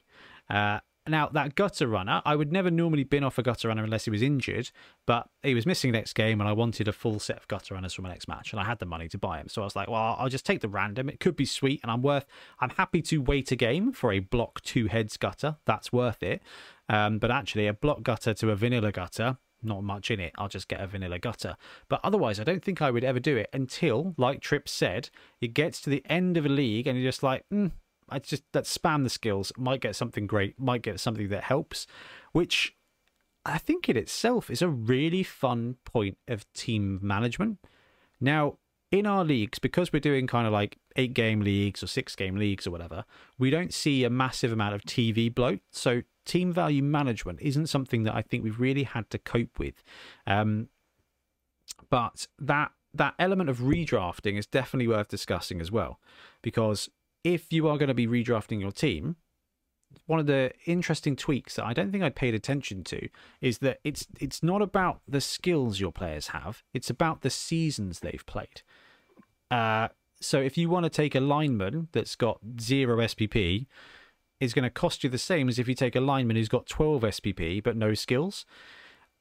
[0.49, 0.79] Uh,
[1.11, 4.11] now, that gutter runner, I would never normally bin off a gutter runner unless he
[4.11, 4.71] was injured,
[5.05, 7.93] but he was missing next game and I wanted a full set of gutter runners
[7.93, 9.49] for my next match and I had the money to buy him.
[9.49, 11.09] So I was like, well, I'll just take the random.
[11.09, 12.25] It could be sweet and I'm worth,
[12.59, 15.57] I'm happy to wait a game for a block two heads gutter.
[15.65, 16.41] That's worth it.
[16.89, 20.33] Um, but actually, a block gutter to a vanilla gutter, not much in it.
[20.37, 21.55] I'll just get a vanilla gutter.
[21.87, 25.09] But otherwise, I don't think I would ever do it until, like Trip said,
[25.39, 27.71] it gets to the end of a league and you're just like, mm,
[28.11, 29.51] I just let's spam the skills.
[29.57, 30.59] Might get something great.
[30.59, 31.87] Might get something that helps,
[32.33, 32.75] which
[33.45, 37.57] I think in itself is a really fun point of team management.
[38.19, 38.57] Now,
[38.91, 42.35] in our leagues, because we're doing kind of like eight game leagues or six game
[42.35, 43.05] leagues or whatever,
[43.39, 45.61] we don't see a massive amount of TV bloat.
[45.71, 49.81] So team value management isn't something that I think we've really had to cope with.
[50.27, 50.67] Um,
[51.89, 55.99] but that that element of redrafting is definitely worth discussing as well,
[56.41, 56.89] because
[57.23, 59.15] if you are going to be redrafting your team,
[60.05, 63.07] one of the interesting tweaks that I don't think I'd paid attention to
[63.41, 67.99] is that it's it's not about the skills your players have; it's about the seasons
[67.99, 68.61] they've played.
[69.49, 69.89] Uh,
[70.21, 73.65] so if you want to take a lineman that's got zero SPP,
[74.39, 76.67] it's going to cost you the same as if you take a lineman who's got
[76.67, 78.45] 12 SPP but no skills,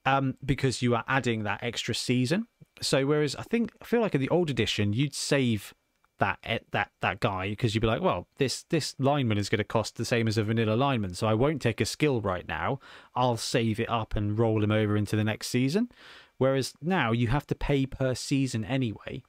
[0.05, 2.47] um, because you are adding that extra season.
[2.81, 5.75] So whereas I think I feel like in the old edition you'd save
[6.21, 9.59] that eh, that that guy because you'd be like, well, this this lineman is going
[9.59, 12.47] to cost the same as a vanilla lineman, so I won't take a skill right
[12.47, 12.79] now.
[13.15, 15.91] I'll save it up and roll him over into the next season.
[16.39, 19.23] Whereas now you have to pay per season anyway.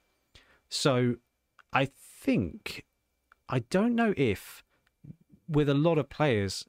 [0.69, 1.15] So
[1.73, 1.89] I
[2.21, 2.85] think
[3.49, 4.63] I don't know if
[5.49, 6.65] with a lot of players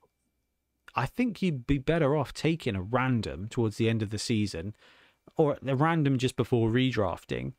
[0.94, 4.74] I think you'd be better off taking a random towards the end of the season
[5.36, 7.52] or a random just before redrafting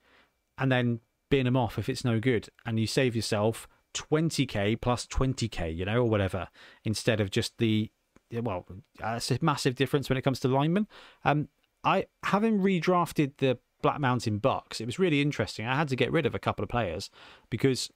[0.58, 1.00] and then
[1.34, 5.84] bin them off if it's no good, and you save yourself 20k plus 20k, you
[5.84, 6.48] know, or whatever,
[6.86, 7.90] instead of just the
[8.32, 8.68] well,
[9.00, 10.88] it's a massive difference when it comes to linemen.
[11.26, 11.50] Um,
[11.84, 15.66] I having redrafted the Black Mountain Bucks, it was really interesting.
[15.66, 17.10] I had to get rid of a couple of players
[17.50, 17.90] because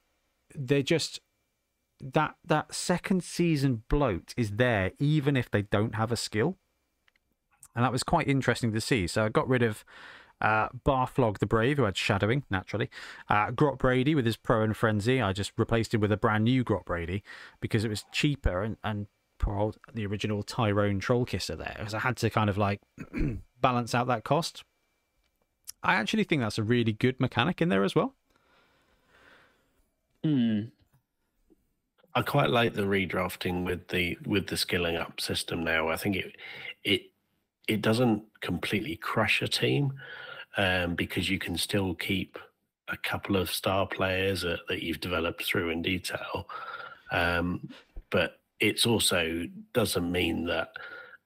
[0.56, 1.22] they're just
[2.02, 6.58] that that second season bloat is there even if they don't have a skill.
[7.76, 9.06] And that was quite interesting to see.
[9.06, 9.86] So I got rid of
[10.42, 12.90] uh, Barflog the Brave, who had shadowing, naturally.
[13.30, 15.22] Uh, Grot Brady with his Pro and Frenzy.
[15.22, 17.24] I just replaced him with a brand new Grot Brady
[17.60, 19.08] because it was cheaper and, and
[19.40, 21.76] poor old, the original Tyrone Troll Kisser there.
[21.78, 22.82] Because I had to kind of like
[23.62, 24.64] balance out that cost.
[25.84, 28.16] I actually think that's a really good mechanic in there as well.
[30.24, 30.62] Hmm.
[32.16, 35.90] I quite like the redrafting with the with the skilling up system now.
[35.90, 36.36] I think it
[36.84, 37.12] it
[37.68, 39.94] it doesn't completely crush a team,
[40.58, 42.38] um, because you can still keep
[42.90, 46.48] a couple of star players that, that you've developed through in detail.
[47.12, 47.70] Um,
[48.10, 50.70] but it's also doesn't mean that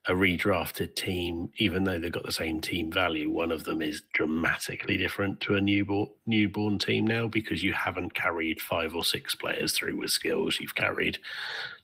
[0.07, 4.01] a redrafted team, even though they've got the same team value, one of them is
[4.13, 9.35] dramatically different to a newborn newborn team now because you haven't carried five or six
[9.35, 10.59] players through with skills.
[10.59, 11.19] You've carried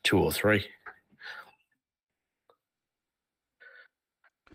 [0.04, 0.66] two or three.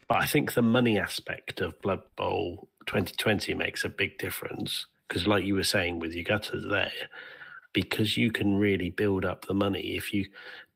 [0.08, 5.26] But I think the money aspect of Blood Bowl 2020 makes a big difference because,
[5.26, 6.92] like you were saying with your gutters there,
[7.74, 9.96] because you can really build up the money.
[9.96, 10.26] If you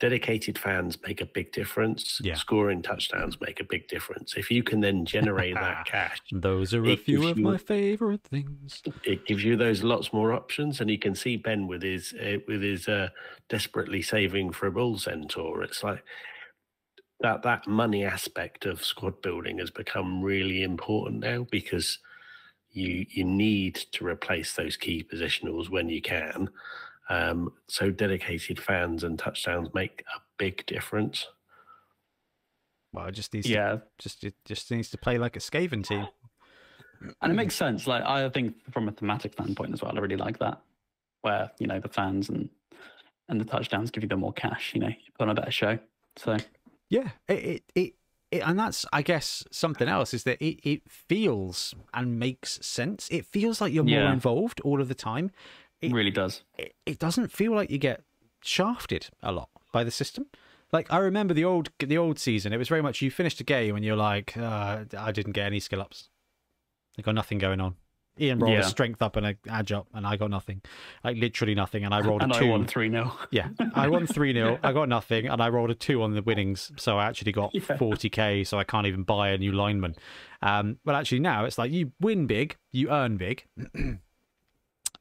[0.01, 2.35] dedicated fans make a big difference, Yeah.
[2.35, 4.35] scoring touchdowns make a big difference.
[4.37, 8.23] If you can then generate that cash, Those are a few of you- my favorite
[8.25, 8.83] things.
[9.05, 10.81] it gives you those lots more options.
[10.81, 13.09] And you can see Ben with his uh, with his uh,
[13.49, 15.63] desperately saving for a bull centaur.
[15.63, 16.03] It's like
[17.21, 21.99] that that money aspect of squad building has become really important now because
[22.71, 26.51] you you need to replace those key positionals when you can.
[27.09, 31.27] Um, so dedicated fans and touchdowns make a big difference.
[32.93, 35.87] Well, it just needs Yeah, to, just it just needs to play like a Skaven
[35.87, 36.07] team.
[37.23, 37.87] and it makes sense.
[37.87, 40.61] Like I think from a thematic standpoint as well, I really like that,
[41.23, 42.49] where you know the fans and
[43.29, 44.73] and the touchdowns give you the more cash.
[44.75, 45.79] You know, you put on a better show.
[46.17, 46.37] So
[46.89, 47.95] Yeah, it, it,
[48.31, 53.09] it, and that's, I guess, something else is that it, it feels and makes sense.
[53.11, 55.31] It feels like you're more involved all of the time.
[55.81, 56.43] it It- really does.
[56.59, 58.03] It, it doesn't feel like you get
[58.43, 60.27] shafted a lot by the system.
[60.73, 63.45] Like I remember the old the old season, it was very much you finished a
[63.45, 66.09] game and you're like, uh, I didn't get any skill ups.
[66.99, 67.77] I got nothing going on.
[68.19, 68.61] Ian rolled Yeah.
[68.61, 70.63] a strength up and a edge up, and I got nothing,
[71.05, 71.85] like literally nothing.
[71.85, 72.49] And I rolled a and I two.
[72.49, 73.13] won 3 0.
[73.31, 74.59] Yeah, I won 3 0.
[74.63, 76.73] I got nothing, and I rolled a 2 on the winnings.
[76.77, 77.61] So I actually got Yeah.
[77.77, 79.97] 40k, so I can't even buy a new lineman.
[80.43, 83.45] Um, but actually, now it's like you win big, you earn big.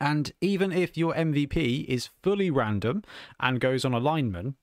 [0.01, 3.03] and even if your MVP is fully random
[3.39, 4.55] and goes on a lineman,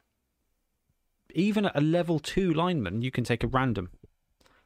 [1.34, 3.90] even at a level 2 lineman, you can take a random.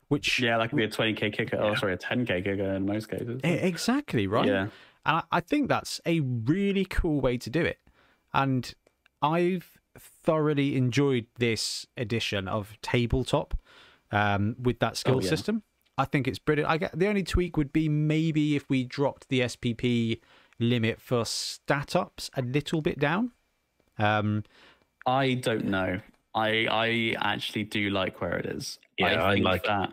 [0.09, 1.57] Which, Yeah, that could be a 20k kicker.
[1.61, 3.41] Oh, sorry, a 10k kicker in most cases.
[3.43, 4.47] Exactly, right?
[4.47, 4.63] Yeah.
[4.63, 4.71] And
[5.05, 7.79] I, I think that's a really cool way to do it.
[8.33, 8.73] And
[9.21, 13.59] I've thoroughly enjoyed this edition of tabletop
[14.13, 15.29] um, with that skill Oh, yeah.
[15.29, 15.63] system.
[15.99, 16.71] I think it's brilliant.
[16.71, 20.21] I get the only tweak would be maybe if we dropped the SPP
[20.59, 23.33] limit for stat ups a little bit down.
[23.99, 24.45] Um,
[25.07, 26.01] I don't know.
[26.35, 28.79] I I actually do like where it is.
[28.99, 29.93] Yeah, I think like that.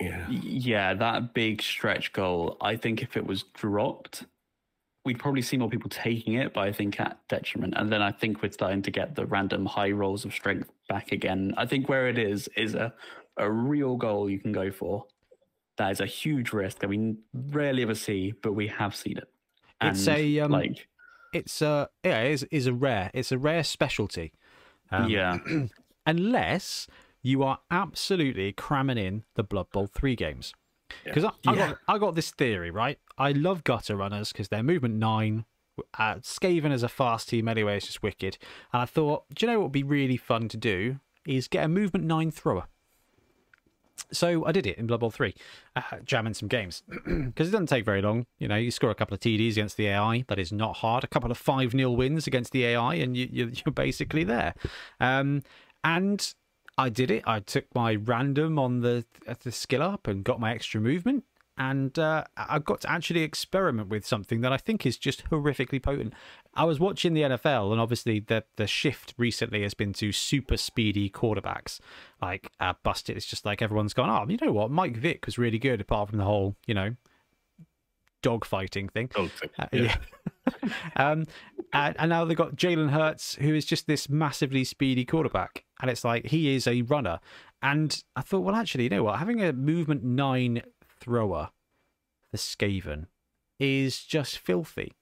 [0.00, 0.28] Yeah.
[0.28, 2.56] Yeah, that big stretch goal.
[2.60, 4.24] I think if it was dropped,
[5.04, 7.74] we'd probably see more people taking it, but I think at detriment.
[7.76, 11.12] And then I think we're starting to get the random high rolls of strength back
[11.12, 11.54] again.
[11.56, 12.92] I think where it is is a
[13.38, 15.06] a real goal you can go for.
[15.78, 19.28] That is a huge risk that we rarely ever see, but we have seen it.
[19.80, 20.86] It's a, um, like
[21.32, 23.10] it's a yeah, it is, is a rare.
[23.14, 24.32] It's a rare specialty.
[24.90, 25.38] Um, yeah.
[26.06, 26.86] unless
[27.22, 30.52] you are absolutely cramming in the Blood Bowl three games.
[31.04, 31.68] Because I, I Yeah.
[31.68, 32.98] got I got this theory right.
[33.16, 35.44] I love gutter runners because they're movement nine.
[35.98, 38.36] Uh, Skaven as a fast team anyway is just wicked.
[38.72, 41.64] And I thought, do you know what would be really fun to do is get
[41.64, 42.64] a movement nine thrower.
[44.10, 45.34] So I did it in Blood Bowl 3,
[45.76, 46.82] uh, jamming some games.
[47.06, 48.26] Because it doesn't take very long.
[48.38, 50.24] You know, you score a couple of TDs against the AI.
[50.28, 51.02] That is not hard.
[51.04, 54.54] A couple of 5 0 wins against the AI, and you, you, you're basically there.
[55.00, 55.42] Um,
[55.82, 56.34] and
[56.82, 57.22] I did it.
[57.26, 59.04] I took my random on the,
[59.42, 61.24] the skill up and got my extra movement.
[61.56, 65.80] And uh, I got to actually experiment with something that I think is just horrifically
[65.80, 66.12] potent.
[66.54, 70.56] I was watching the NFL, and obviously the the shift recently has been to super
[70.56, 71.78] speedy quarterbacks,
[72.20, 73.16] like uh, busted.
[73.16, 74.70] It's just like everyone's gone, oh, you know what?
[74.70, 76.96] Mike Vick was really good, apart from the whole, you know,
[78.22, 79.08] dog fighting thing.
[79.14, 79.50] Dog thing.
[79.58, 79.96] Uh, Yeah.
[80.62, 80.72] yeah.
[80.96, 81.26] um,
[81.72, 85.64] and, and now they've got Jalen Hurts, who is just this massively speedy quarterback.
[85.82, 87.20] And it's like he is a runner.
[87.60, 89.18] And I thought, well, actually, you know what?
[89.18, 90.62] Having a movement nine
[91.00, 91.50] thrower,
[92.30, 93.06] the Skaven,
[93.60, 94.92] is just filthy.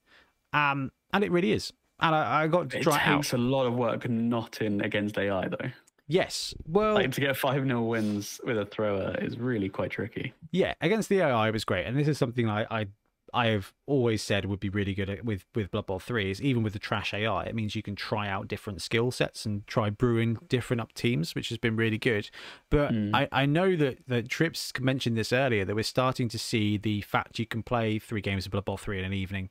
[0.53, 1.73] Um, and it really is.
[2.01, 3.17] And I, I got to It try it out.
[3.17, 5.71] takes a lot of work not in against AI though.
[6.09, 6.55] Yes.
[6.67, 10.33] Well, Like to get five 0 wins with a thrower is really quite tricky.
[10.51, 12.87] yeah, against the AI it was great, and this is something I I
[13.33, 16.41] I have always said would be really good at, with with Blood Bowl three is
[16.43, 19.67] even with the trash AI, it means you can try out different skill sets and
[19.67, 22.31] try brewing different up teams, which has been really good.
[22.71, 26.77] But I I know that that Trips mentioned this earlier that we're starting to see
[26.77, 29.51] the fact you can play three games of Blood Bowl three in an evening.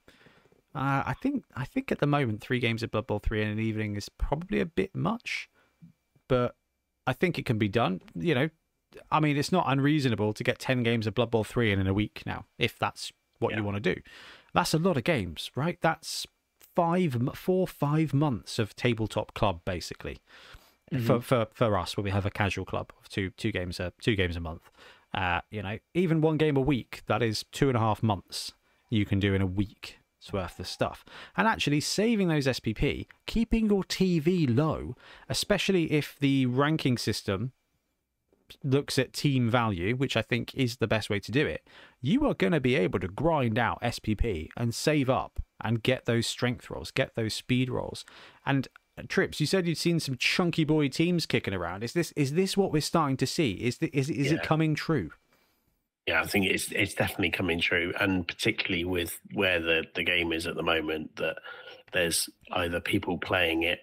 [0.76, 3.48] Uh, I think I think at the moment three games of Blood Bowl three in
[3.48, 5.50] an evening is probably a bit much,
[6.28, 6.56] but
[7.08, 8.02] I think it can be done.
[8.16, 8.50] You know,
[9.12, 11.88] I mean, it's not unreasonable to get 10 games of Blood Bowl 3 in in
[11.88, 14.02] a week now, if that's what you want to do.
[14.54, 15.78] That's a lot of games, right?
[15.82, 16.26] That's
[16.76, 20.20] five, four, five months of tabletop club, basically,
[21.06, 23.94] for, for, for us, where we have a casual club of two, two games, a,
[24.02, 24.70] two games a month.
[25.14, 28.54] Uh, you know, even one game a week, that is two and a half months
[28.90, 30.00] you can do in a week.
[30.20, 31.06] It's worth of stuff.
[31.38, 34.96] And actually, saving those SPP, keeping your TV low,
[35.30, 37.54] especially if the ranking system
[38.64, 41.68] looks at team value, which I think is the best way to do it,
[42.02, 46.06] you are going to be able to grind out SPP and save up and get
[46.06, 48.06] those strength rolls, get those speed rolls.
[48.46, 48.68] And
[48.98, 51.84] uh, Trips, you said you'd seen some chunky boy teams kicking around.
[51.84, 53.52] Is this is this what we're starting to see?
[53.54, 55.12] Is the, is is it coming true?
[56.08, 60.32] Yeah, I think it's it's definitely coming true, and particularly with where the the game
[60.32, 61.38] is at the moment, that
[61.94, 63.80] there's either people playing it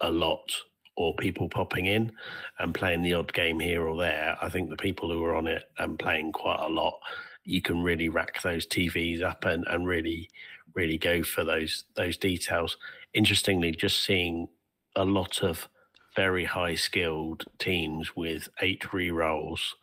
[0.00, 0.52] a lot
[0.96, 2.12] or people popping in
[2.58, 4.36] and playing the odd game here or there.
[4.40, 6.98] I think the people who are on it and playing quite a lot,
[7.44, 10.28] you can really rack those TVs up and and really
[10.74, 12.76] really go for those those details.
[13.12, 14.48] Interestingly, just seeing
[14.96, 15.68] a lot of
[16.16, 19.74] very high skilled teams with eight re rolls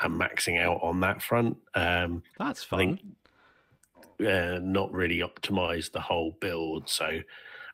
[0.00, 1.56] and maxing out on that front.
[1.74, 3.00] Um, That's I think
[4.20, 6.88] uh, not really optimized the whole build.
[6.88, 7.20] So,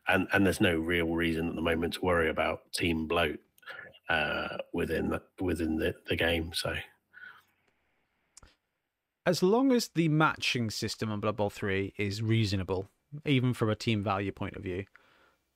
[0.09, 3.39] and and there's no real reason at the moment to worry about team bloat
[4.09, 6.53] uh, within the, within the, the game.
[6.55, 6.75] So,
[9.25, 12.91] as long as the matching system on Blood Bowl 3 is reasonable,
[13.25, 14.85] even from a team value point of view,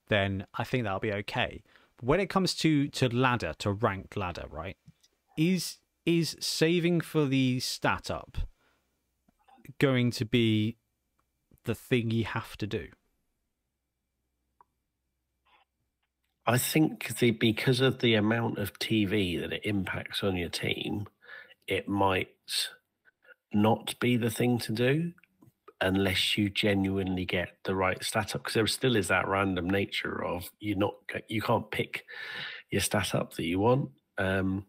[0.09, 1.63] then I think that'll be okay.
[2.01, 4.77] When it comes to to ladder, to ranked ladder, right?
[5.37, 8.39] Is is saving for the stat up
[9.81, 10.77] going to be
[11.65, 12.89] the thing you have to do?
[16.47, 21.07] I think the because of the amount of TV that it impacts on your team,
[21.67, 22.29] it might
[23.53, 25.13] not be the thing to do
[25.81, 30.25] unless you genuinely get the right stat up because there still is that random nature
[30.25, 30.95] of you not
[31.29, 32.05] you can't pick
[32.71, 34.65] your stat up that you want um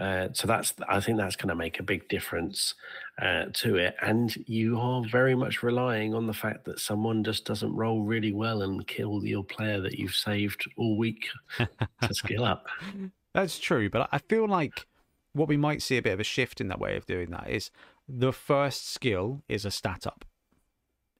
[0.00, 2.74] uh, so that's i think that's going to make a big difference
[3.20, 7.44] uh, to it and you are very much relying on the fact that someone just
[7.44, 11.26] doesn't roll really well and kill your player that you've saved all week
[11.58, 11.68] to
[12.14, 12.66] skill up
[13.34, 14.86] That's true, but I feel like
[15.32, 17.48] what we might see a bit of a shift in that way of doing that
[17.48, 17.70] is
[18.08, 20.24] the first skill is a stat up.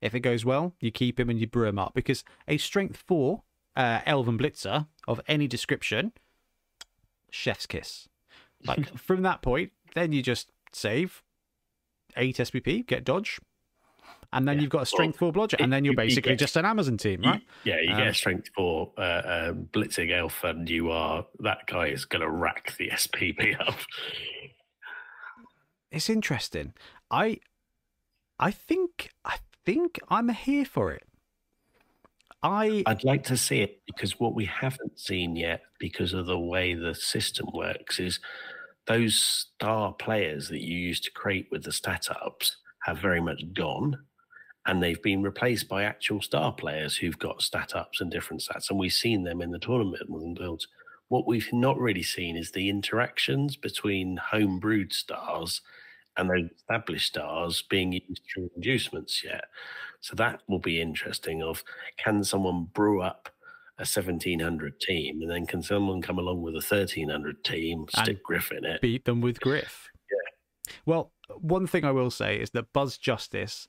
[0.00, 2.96] If it goes well, you keep him and you brew him up because a strength
[3.06, 3.42] four
[3.76, 6.12] uh, elven blitzer of any description,
[7.30, 8.08] chef's kiss.
[8.64, 11.22] Like from that point, then you just save
[12.16, 13.38] eight SPP, get dodge,
[14.32, 14.62] and then Yeah.
[14.62, 16.64] you've got a strength four blodger, and then you're you- you basically get- just an
[16.64, 17.42] Amazon team, You- right?
[17.64, 21.66] yeah you Um, get a strength for uh, um, blitzing elf and you are that
[21.66, 23.78] guy is going to rack the spp up
[25.90, 26.74] It's interesting.
[27.10, 27.40] I,
[28.38, 31.04] I think, I think I'm here for it.
[32.42, 36.38] I I'd like to see it because what we haven't seen yet, because of the
[36.38, 38.20] way the system works, is
[38.88, 43.42] those star players that you used to create with the stat ups have very much
[43.52, 43.98] gone.
[44.66, 48.70] And they've been replaced by actual star players who've got stat ups and different stats.
[48.70, 50.66] And we've seen them in the tournament builds.
[51.08, 55.62] What we've not really seen is the interactions between home brewed stars
[56.16, 59.44] and those established stars being used through inducements yet.
[60.00, 61.62] So that will be interesting of
[61.96, 63.30] can someone brew up
[63.78, 68.22] a 1700 team and then can someone come along with a 1300 team, stick And
[68.22, 68.80] Griff in it?
[68.80, 69.88] beat them with Griff.
[70.10, 70.72] Yeah.
[70.84, 73.68] Well, one thing I will say is that Buzz Justice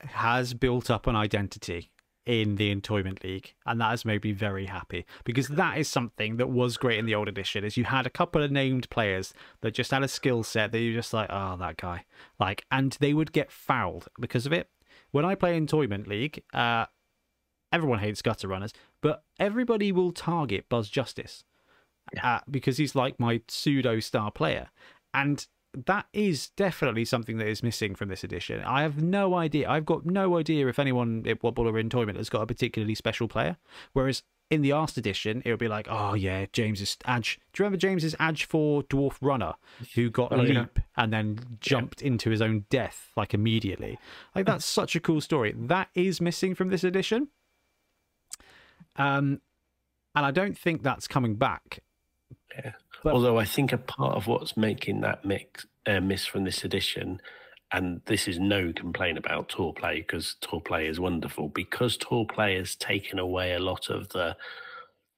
[0.00, 1.90] has built up an identity
[2.26, 6.36] in the Entoyment League, and that has made me very happy because that is something
[6.38, 7.64] that was great in the old edition.
[7.64, 10.80] Is you had a couple of named players that just had a skill set that
[10.80, 12.04] you're just like, oh, that guy,
[12.40, 14.68] like, and they would get fouled because of it.
[15.12, 16.86] When I play Entoyment League, uh,
[17.76, 18.72] everyone hates gutter runners,
[19.02, 21.44] but everybody will target Buzz Justice
[22.22, 24.68] uh, because he's like my pseudo star player.
[25.12, 25.46] And
[25.86, 28.62] that is definitely something that is missing from this edition.
[28.62, 29.68] I have no idea.
[29.68, 33.28] I've got no idea if anyone at Wobble or Entoyment has got a particularly special
[33.28, 33.58] player.
[33.92, 37.38] Whereas in the Arst edition, it would be like, oh yeah, James's Edge.
[37.52, 39.54] Do you remember James's Edge for Dwarf Runner,
[39.94, 40.60] who got a Oh, yeah.
[40.60, 43.98] leap and then jumped into his own death like immediately?
[44.34, 45.52] Like that's such a cool story.
[45.58, 47.28] That is missing from this edition.
[48.98, 49.40] Um,
[50.14, 51.80] and I don't think that's coming back.
[52.56, 52.72] Yeah.
[53.02, 56.64] But- Although I think a part of what's making that mix uh, miss from this
[56.64, 57.20] edition,
[57.72, 63.18] and this is no complaint about Tourplay because Tourplay is wonderful, because Tourplay has taken
[63.18, 64.36] away a lot of the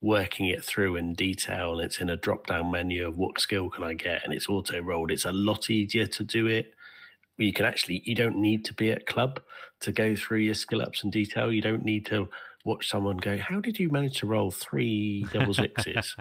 [0.01, 3.69] working it through in detail and it's in a drop down menu of what skill
[3.69, 5.11] can I get and it's auto rolled.
[5.11, 6.73] It's a lot easier to do it.
[7.37, 9.41] You can actually, you don't need to be at club
[9.81, 11.53] to go through your skill ups in detail.
[11.53, 12.29] You don't need to
[12.65, 16.15] watch someone go, How did you manage to roll three double sixes?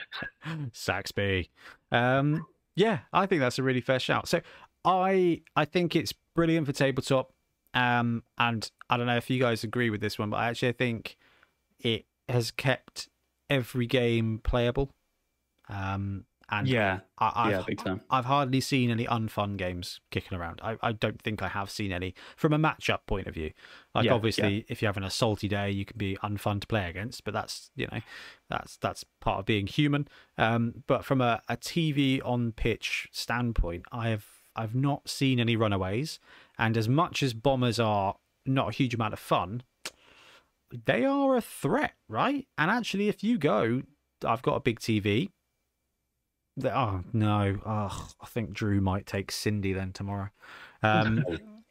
[0.72, 1.50] Saxby.
[1.90, 2.46] Um,
[2.76, 4.28] yeah, I think that's a really fair shout.
[4.28, 4.40] So
[4.84, 7.32] I I think it's brilliant for tabletop.
[7.74, 10.72] Um, and I don't know if you guys agree with this one, but I actually
[10.72, 11.16] think
[11.78, 13.08] it has kept
[13.48, 14.90] every game playable.
[15.68, 18.00] Um, and Yeah, I, I've, yeah, big time.
[18.10, 20.60] I've hardly seen any unfun games kicking around.
[20.62, 23.52] I, I don't think I have seen any from a matchup point of view.
[23.94, 26.88] Like Yeah, obviously, if you're having a salty day, you can be unfun to play
[26.88, 28.00] against, but that's you know,
[28.48, 30.08] that's that's part of being human.
[30.36, 36.18] Um, but from a, a TV on pitch standpoint, I've I've not seen any runaways,
[36.58, 39.62] and as much as bombers are not a huge amount of fun,
[40.86, 42.46] they are a threat, right?
[42.58, 43.82] And actually, if you go,
[44.24, 45.30] I've got a big TV.
[46.56, 47.58] The- Oh no!
[47.64, 50.28] Oh, I think Drew might take Cindy then tomorrow.
[50.82, 51.24] Um,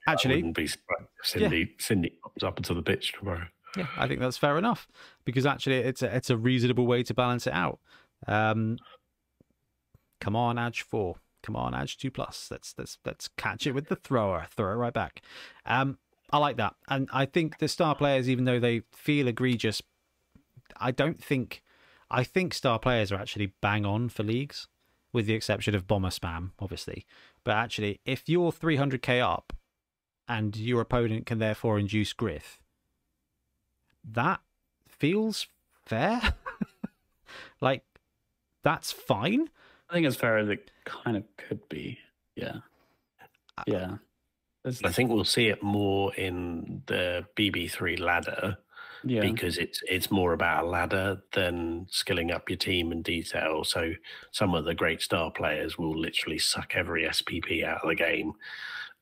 [0.07, 3.47] actually, be surprised if Cindy Cindy pops up into the pitch tomorrow.
[3.77, 4.87] yeah, I think that's fair enough
[5.25, 7.79] because actually, it's a it's a reasonable way to balance it out.
[8.27, 8.77] Um,
[10.21, 11.15] come on, Edge four.
[11.43, 12.47] Come on, Edge two plus.
[12.49, 14.47] Let's let's let's catch it with the thrower.
[14.55, 15.21] Throw it right back.
[15.65, 15.97] Um,
[16.31, 19.81] I like that, and I think the star players, even though they feel egregious,
[20.77, 21.61] I don't think.
[22.11, 24.67] I think star players are actually bang on for leagues,
[25.13, 27.05] with the exception of bomber spam, obviously.
[27.43, 29.53] But actually, if you're 300k up,
[30.29, 32.61] and your opponent can therefore induce Griff,
[34.03, 34.39] that
[34.87, 35.47] feels
[35.85, 36.21] fair.
[37.61, 37.83] like,
[38.63, 39.49] that's fine.
[39.89, 41.97] I think as fair as it kind of could be.
[42.35, 42.57] Yeah,
[43.65, 43.97] yeah.
[44.65, 48.57] I think we'll see it more in the BB3 ladder
[49.03, 49.21] yeah.
[49.21, 53.63] because it's it's more about a ladder than skilling up your team in detail.
[53.63, 53.93] So
[54.31, 58.33] some of the great star players will literally suck every SPP out of the game,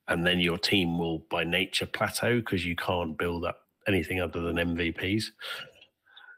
[0.07, 4.41] and then your team will by nature plateau because you can't build up anything other
[4.41, 5.25] than MVPs.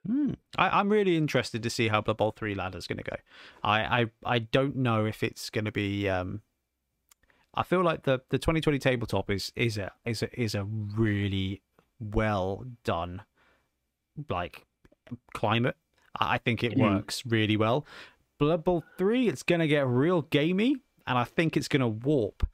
[0.05, 0.33] Hmm.
[0.57, 3.17] I, I'm really interested to see how Blood Bowl three ladder is going to go.
[3.63, 6.07] I, I I don't know if it's going to be.
[6.07, 6.41] Um,
[7.55, 11.61] I feel like the the 2020 tabletop is is a is a is a really
[11.99, 13.23] well done
[14.29, 14.65] like
[15.33, 15.75] climate.
[16.19, 16.81] I think it Mm.
[16.95, 17.85] works really well.
[18.37, 21.87] Blood Bowl three, it's going to get real gamey, and I think it's going to
[21.87, 22.47] warp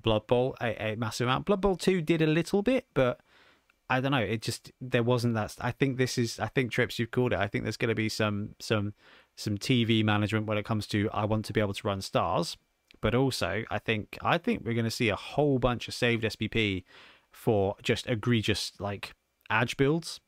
[0.00, 1.46] Blood Bowl a, a massive amount.
[1.46, 3.20] Blood Bowl two did a little bit, but
[3.88, 4.18] I don't know.
[4.18, 5.56] It just there wasn't that.
[5.60, 6.38] I think this is.
[6.38, 7.38] I think trips you've called it.
[7.38, 8.94] I think there's going to be some some
[9.36, 12.56] some TV management when it comes to I want to be able to run stars,
[13.00, 16.22] but also I think I think we're going to see a whole bunch of saved
[16.24, 16.84] SPP
[17.32, 19.12] for just egregious like
[19.50, 20.20] edge builds.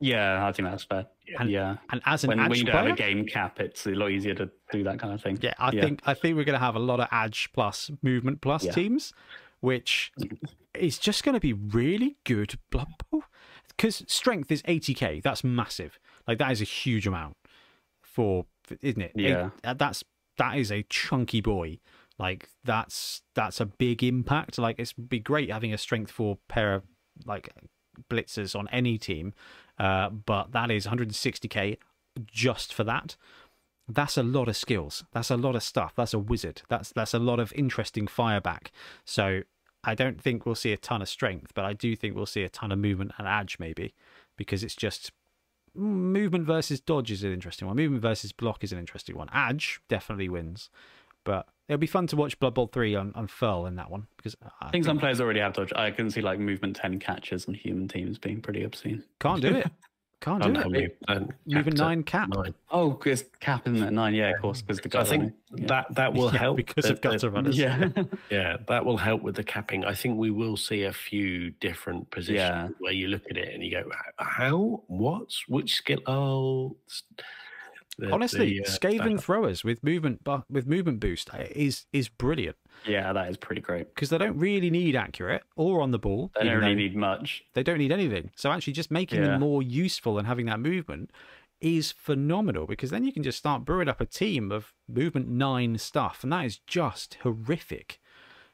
[0.00, 1.06] Yeah, I think that's fair.
[1.38, 1.76] And- yeah.
[1.90, 4.34] And as an When, when you don't have a game cap, it's a lot easier
[4.34, 5.38] to do that kind of thing.
[5.40, 5.82] yeah, I Yeah.
[5.82, 8.72] think I think we're going to have a lot of edge plus movement plus Yeah.
[8.72, 9.12] teams,
[9.60, 10.12] which
[10.74, 12.88] is just going to be really good Blood
[13.68, 15.98] Because strength is 80k, that's massive.
[16.26, 17.36] Like that is a huge amount
[18.02, 19.12] for, for- isn't it?
[19.14, 19.50] Yeah.
[19.64, 20.04] uh, that's
[20.38, 21.78] that is a chunky boy.
[22.18, 24.58] Like that's that's a big impact.
[24.58, 26.82] Like it's be great having a strength four pair of
[27.26, 27.50] like
[28.10, 29.32] blitzers on any team,
[29.80, 31.78] uh, but that is 160k
[32.26, 33.16] just for that.
[33.88, 35.04] That's a lot of skills.
[35.12, 35.94] That's a lot of stuff.
[35.96, 36.62] That's a wizard.
[36.68, 38.68] That's that's a lot of interesting fireback.
[39.06, 39.42] So
[39.82, 42.44] I don't think we'll see a ton of strength, but I do think we'll see
[42.44, 43.94] a ton of movement and edge maybe,
[44.36, 45.12] because it's just
[45.74, 47.76] movement versus dodge is an interesting one.
[47.76, 49.30] Movement versus block is an interesting one.
[49.34, 50.68] Edge definitely wins,
[51.24, 54.06] but it'll be fun to watch Blood Bowl three on on Furl in that one
[54.16, 55.72] because I I think some players already have dodge.
[55.74, 59.02] I can see like movement 10 catches on human teams being pretty obscene.
[59.20, 59.70] can't do it.
[60.20, 60.68] Can't oh, do No, it.
[60.70, 62.28] move- and Moving nine cap.
[62.28, 62.54] nine.
[62.70, 63.90] Oh, because cap isn't it?
[63.90, 65.66] Nine, yeah, of course, because the So I think yeah.
[65.68, 67.56] that that will Yeah, help because the- of gutter the- runners.
[67.58, 67.88] Yeah.
[68.30, 69.82] Yeah, that will help with the capping.
[69.86, 72.68] I think we will see a few different positions Yeah.
[72.80, 74.82] where you look at it and you go, "How?
[74.88, 75.32] What?
[75.48, 76.00] Which skill?
[76.06, 77.02] Oh, s-
[78.00, 82.56] the- Honestly, the, uh, that- throwers with movement bu- with movement boost is is brilliant
[82.86, 83.94] yeah, that is pretty great.
[83.94, 86.30] because they don't really need accurate or on the ball.
[86.38, 87.44] They don't really need much.
[87.54, 88.30] they don't need anything.
[88.36, 89.28] So actually, just making Yeah.
[89.32, 91.10] them more useful and having that movement
[91.60, 95.76] is phenomenal because then you can just start brewing up a team of movement nine
[95.76, 98.00] stuff, and that is just horrific.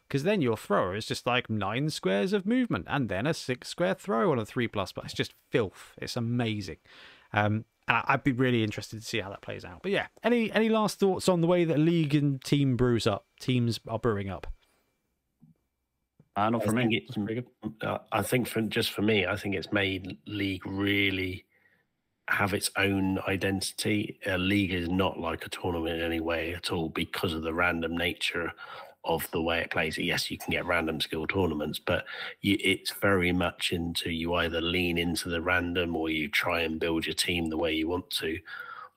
[0.08, 3.68] Because then your thrower is just like nine squares of movement and then a six
[3.68, 5.94] square throw on a three plus, but it's just filth.
[5.98, 6.76] It's amazing.
[7.32, 9.82] Um, and I- I'd be really interested to see how that plays out.
[9.82, 13.26] But yeah, any any last thoughts on the way that league and team brews up,
[13.40, 14.46] teams are brewing up?
[16.36, 16.96] Uh, not I for think me.
[16.98, 17.46] it's- It's good.
[17.82, 21.46] uh, I think for just for me, I think it's made league really
[22.28, 24.18] have its own identity.
[24.26, 27.54] A league is not like a tournament in any way at all because of the
[27.54, 28.52] random nature
[29.06, 29.96] of the way it plays.
[29.96, 32.04] Yes, you can get random skill tournaments, but
[32.40, 36.80] you, it's very much into you either lean into the random or you try and
[36.80, 38.38] build your team the way you want to,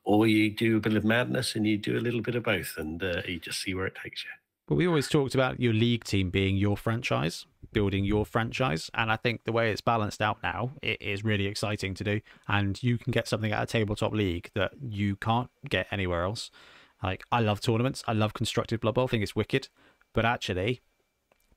[0.04, 2.74] or you do a bit of madness and you do a little bit of both,
[2.76, 4.30] and uh, you just see where it takes you.
[4.66, 8.88] But we always talked about your league team being your franchise, building your franchise.
[8.94, 12.20] And I think the way it's balanced out now, it is really exciting to do.
[12.46, 16.52] And you can get something at a tabletop league that you can't get anywhere else.
[17.02, 18.04] Like, I love tournaments.
[18.06, 19.04] I love constructed Blood Bowl.
[19.04, 19.68] I think it's wicked.
[20.12, 20.80] But actually,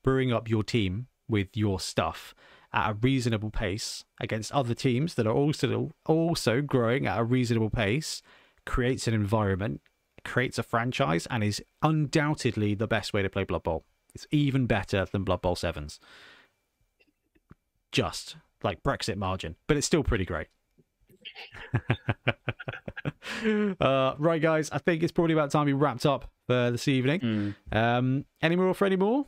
[0.04, 2.36] brewing up your team with your stuff
[2.74, 7.70] at a reasonable pace against other teams that are also also growing at a reasonable
[7.70, 8.22] pace
[8.66, 9.82] creates an environment
[10.24, 13.84] creates a franchise and is undoubtedly the best way to play Blood Bowl.
[14.16, 16.00] It's even better than Blood Bowl Sevens.
[17.92, 20.48] Just like Brexit margin, but it's still pretty great.
[23.80, 27.20] uh, right, guys, I think it's probably about time we wrapped up for this evening.
[27.20, 27.56] Mm.
[27.76, 29.26] Um, any more for any more?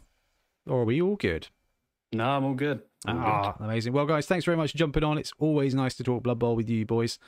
[0.67, 1.47] Or are we all good?
[2.11, 2.81] No, I'm all good.
[3.07, 3.23] All good.
[3.23, 3.93] Ah, amazing.
[3.93, 5.17] Well, guys, thanks very much for jumping on.
[5.17, 7.19] It's always nice to talk Blood Bowl with you boys.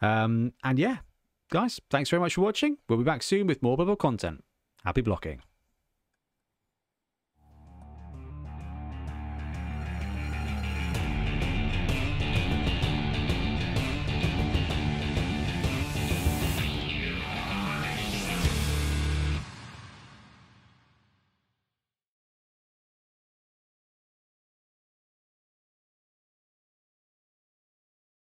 [0.00, 0.98] Um, and yeah,
[1.50, 2.78] guys, thanks very much for watching.
[2.88, 4.44] We'll be back soon with more Blood Bowl content.
[4.84, 5.42] Happy blocking.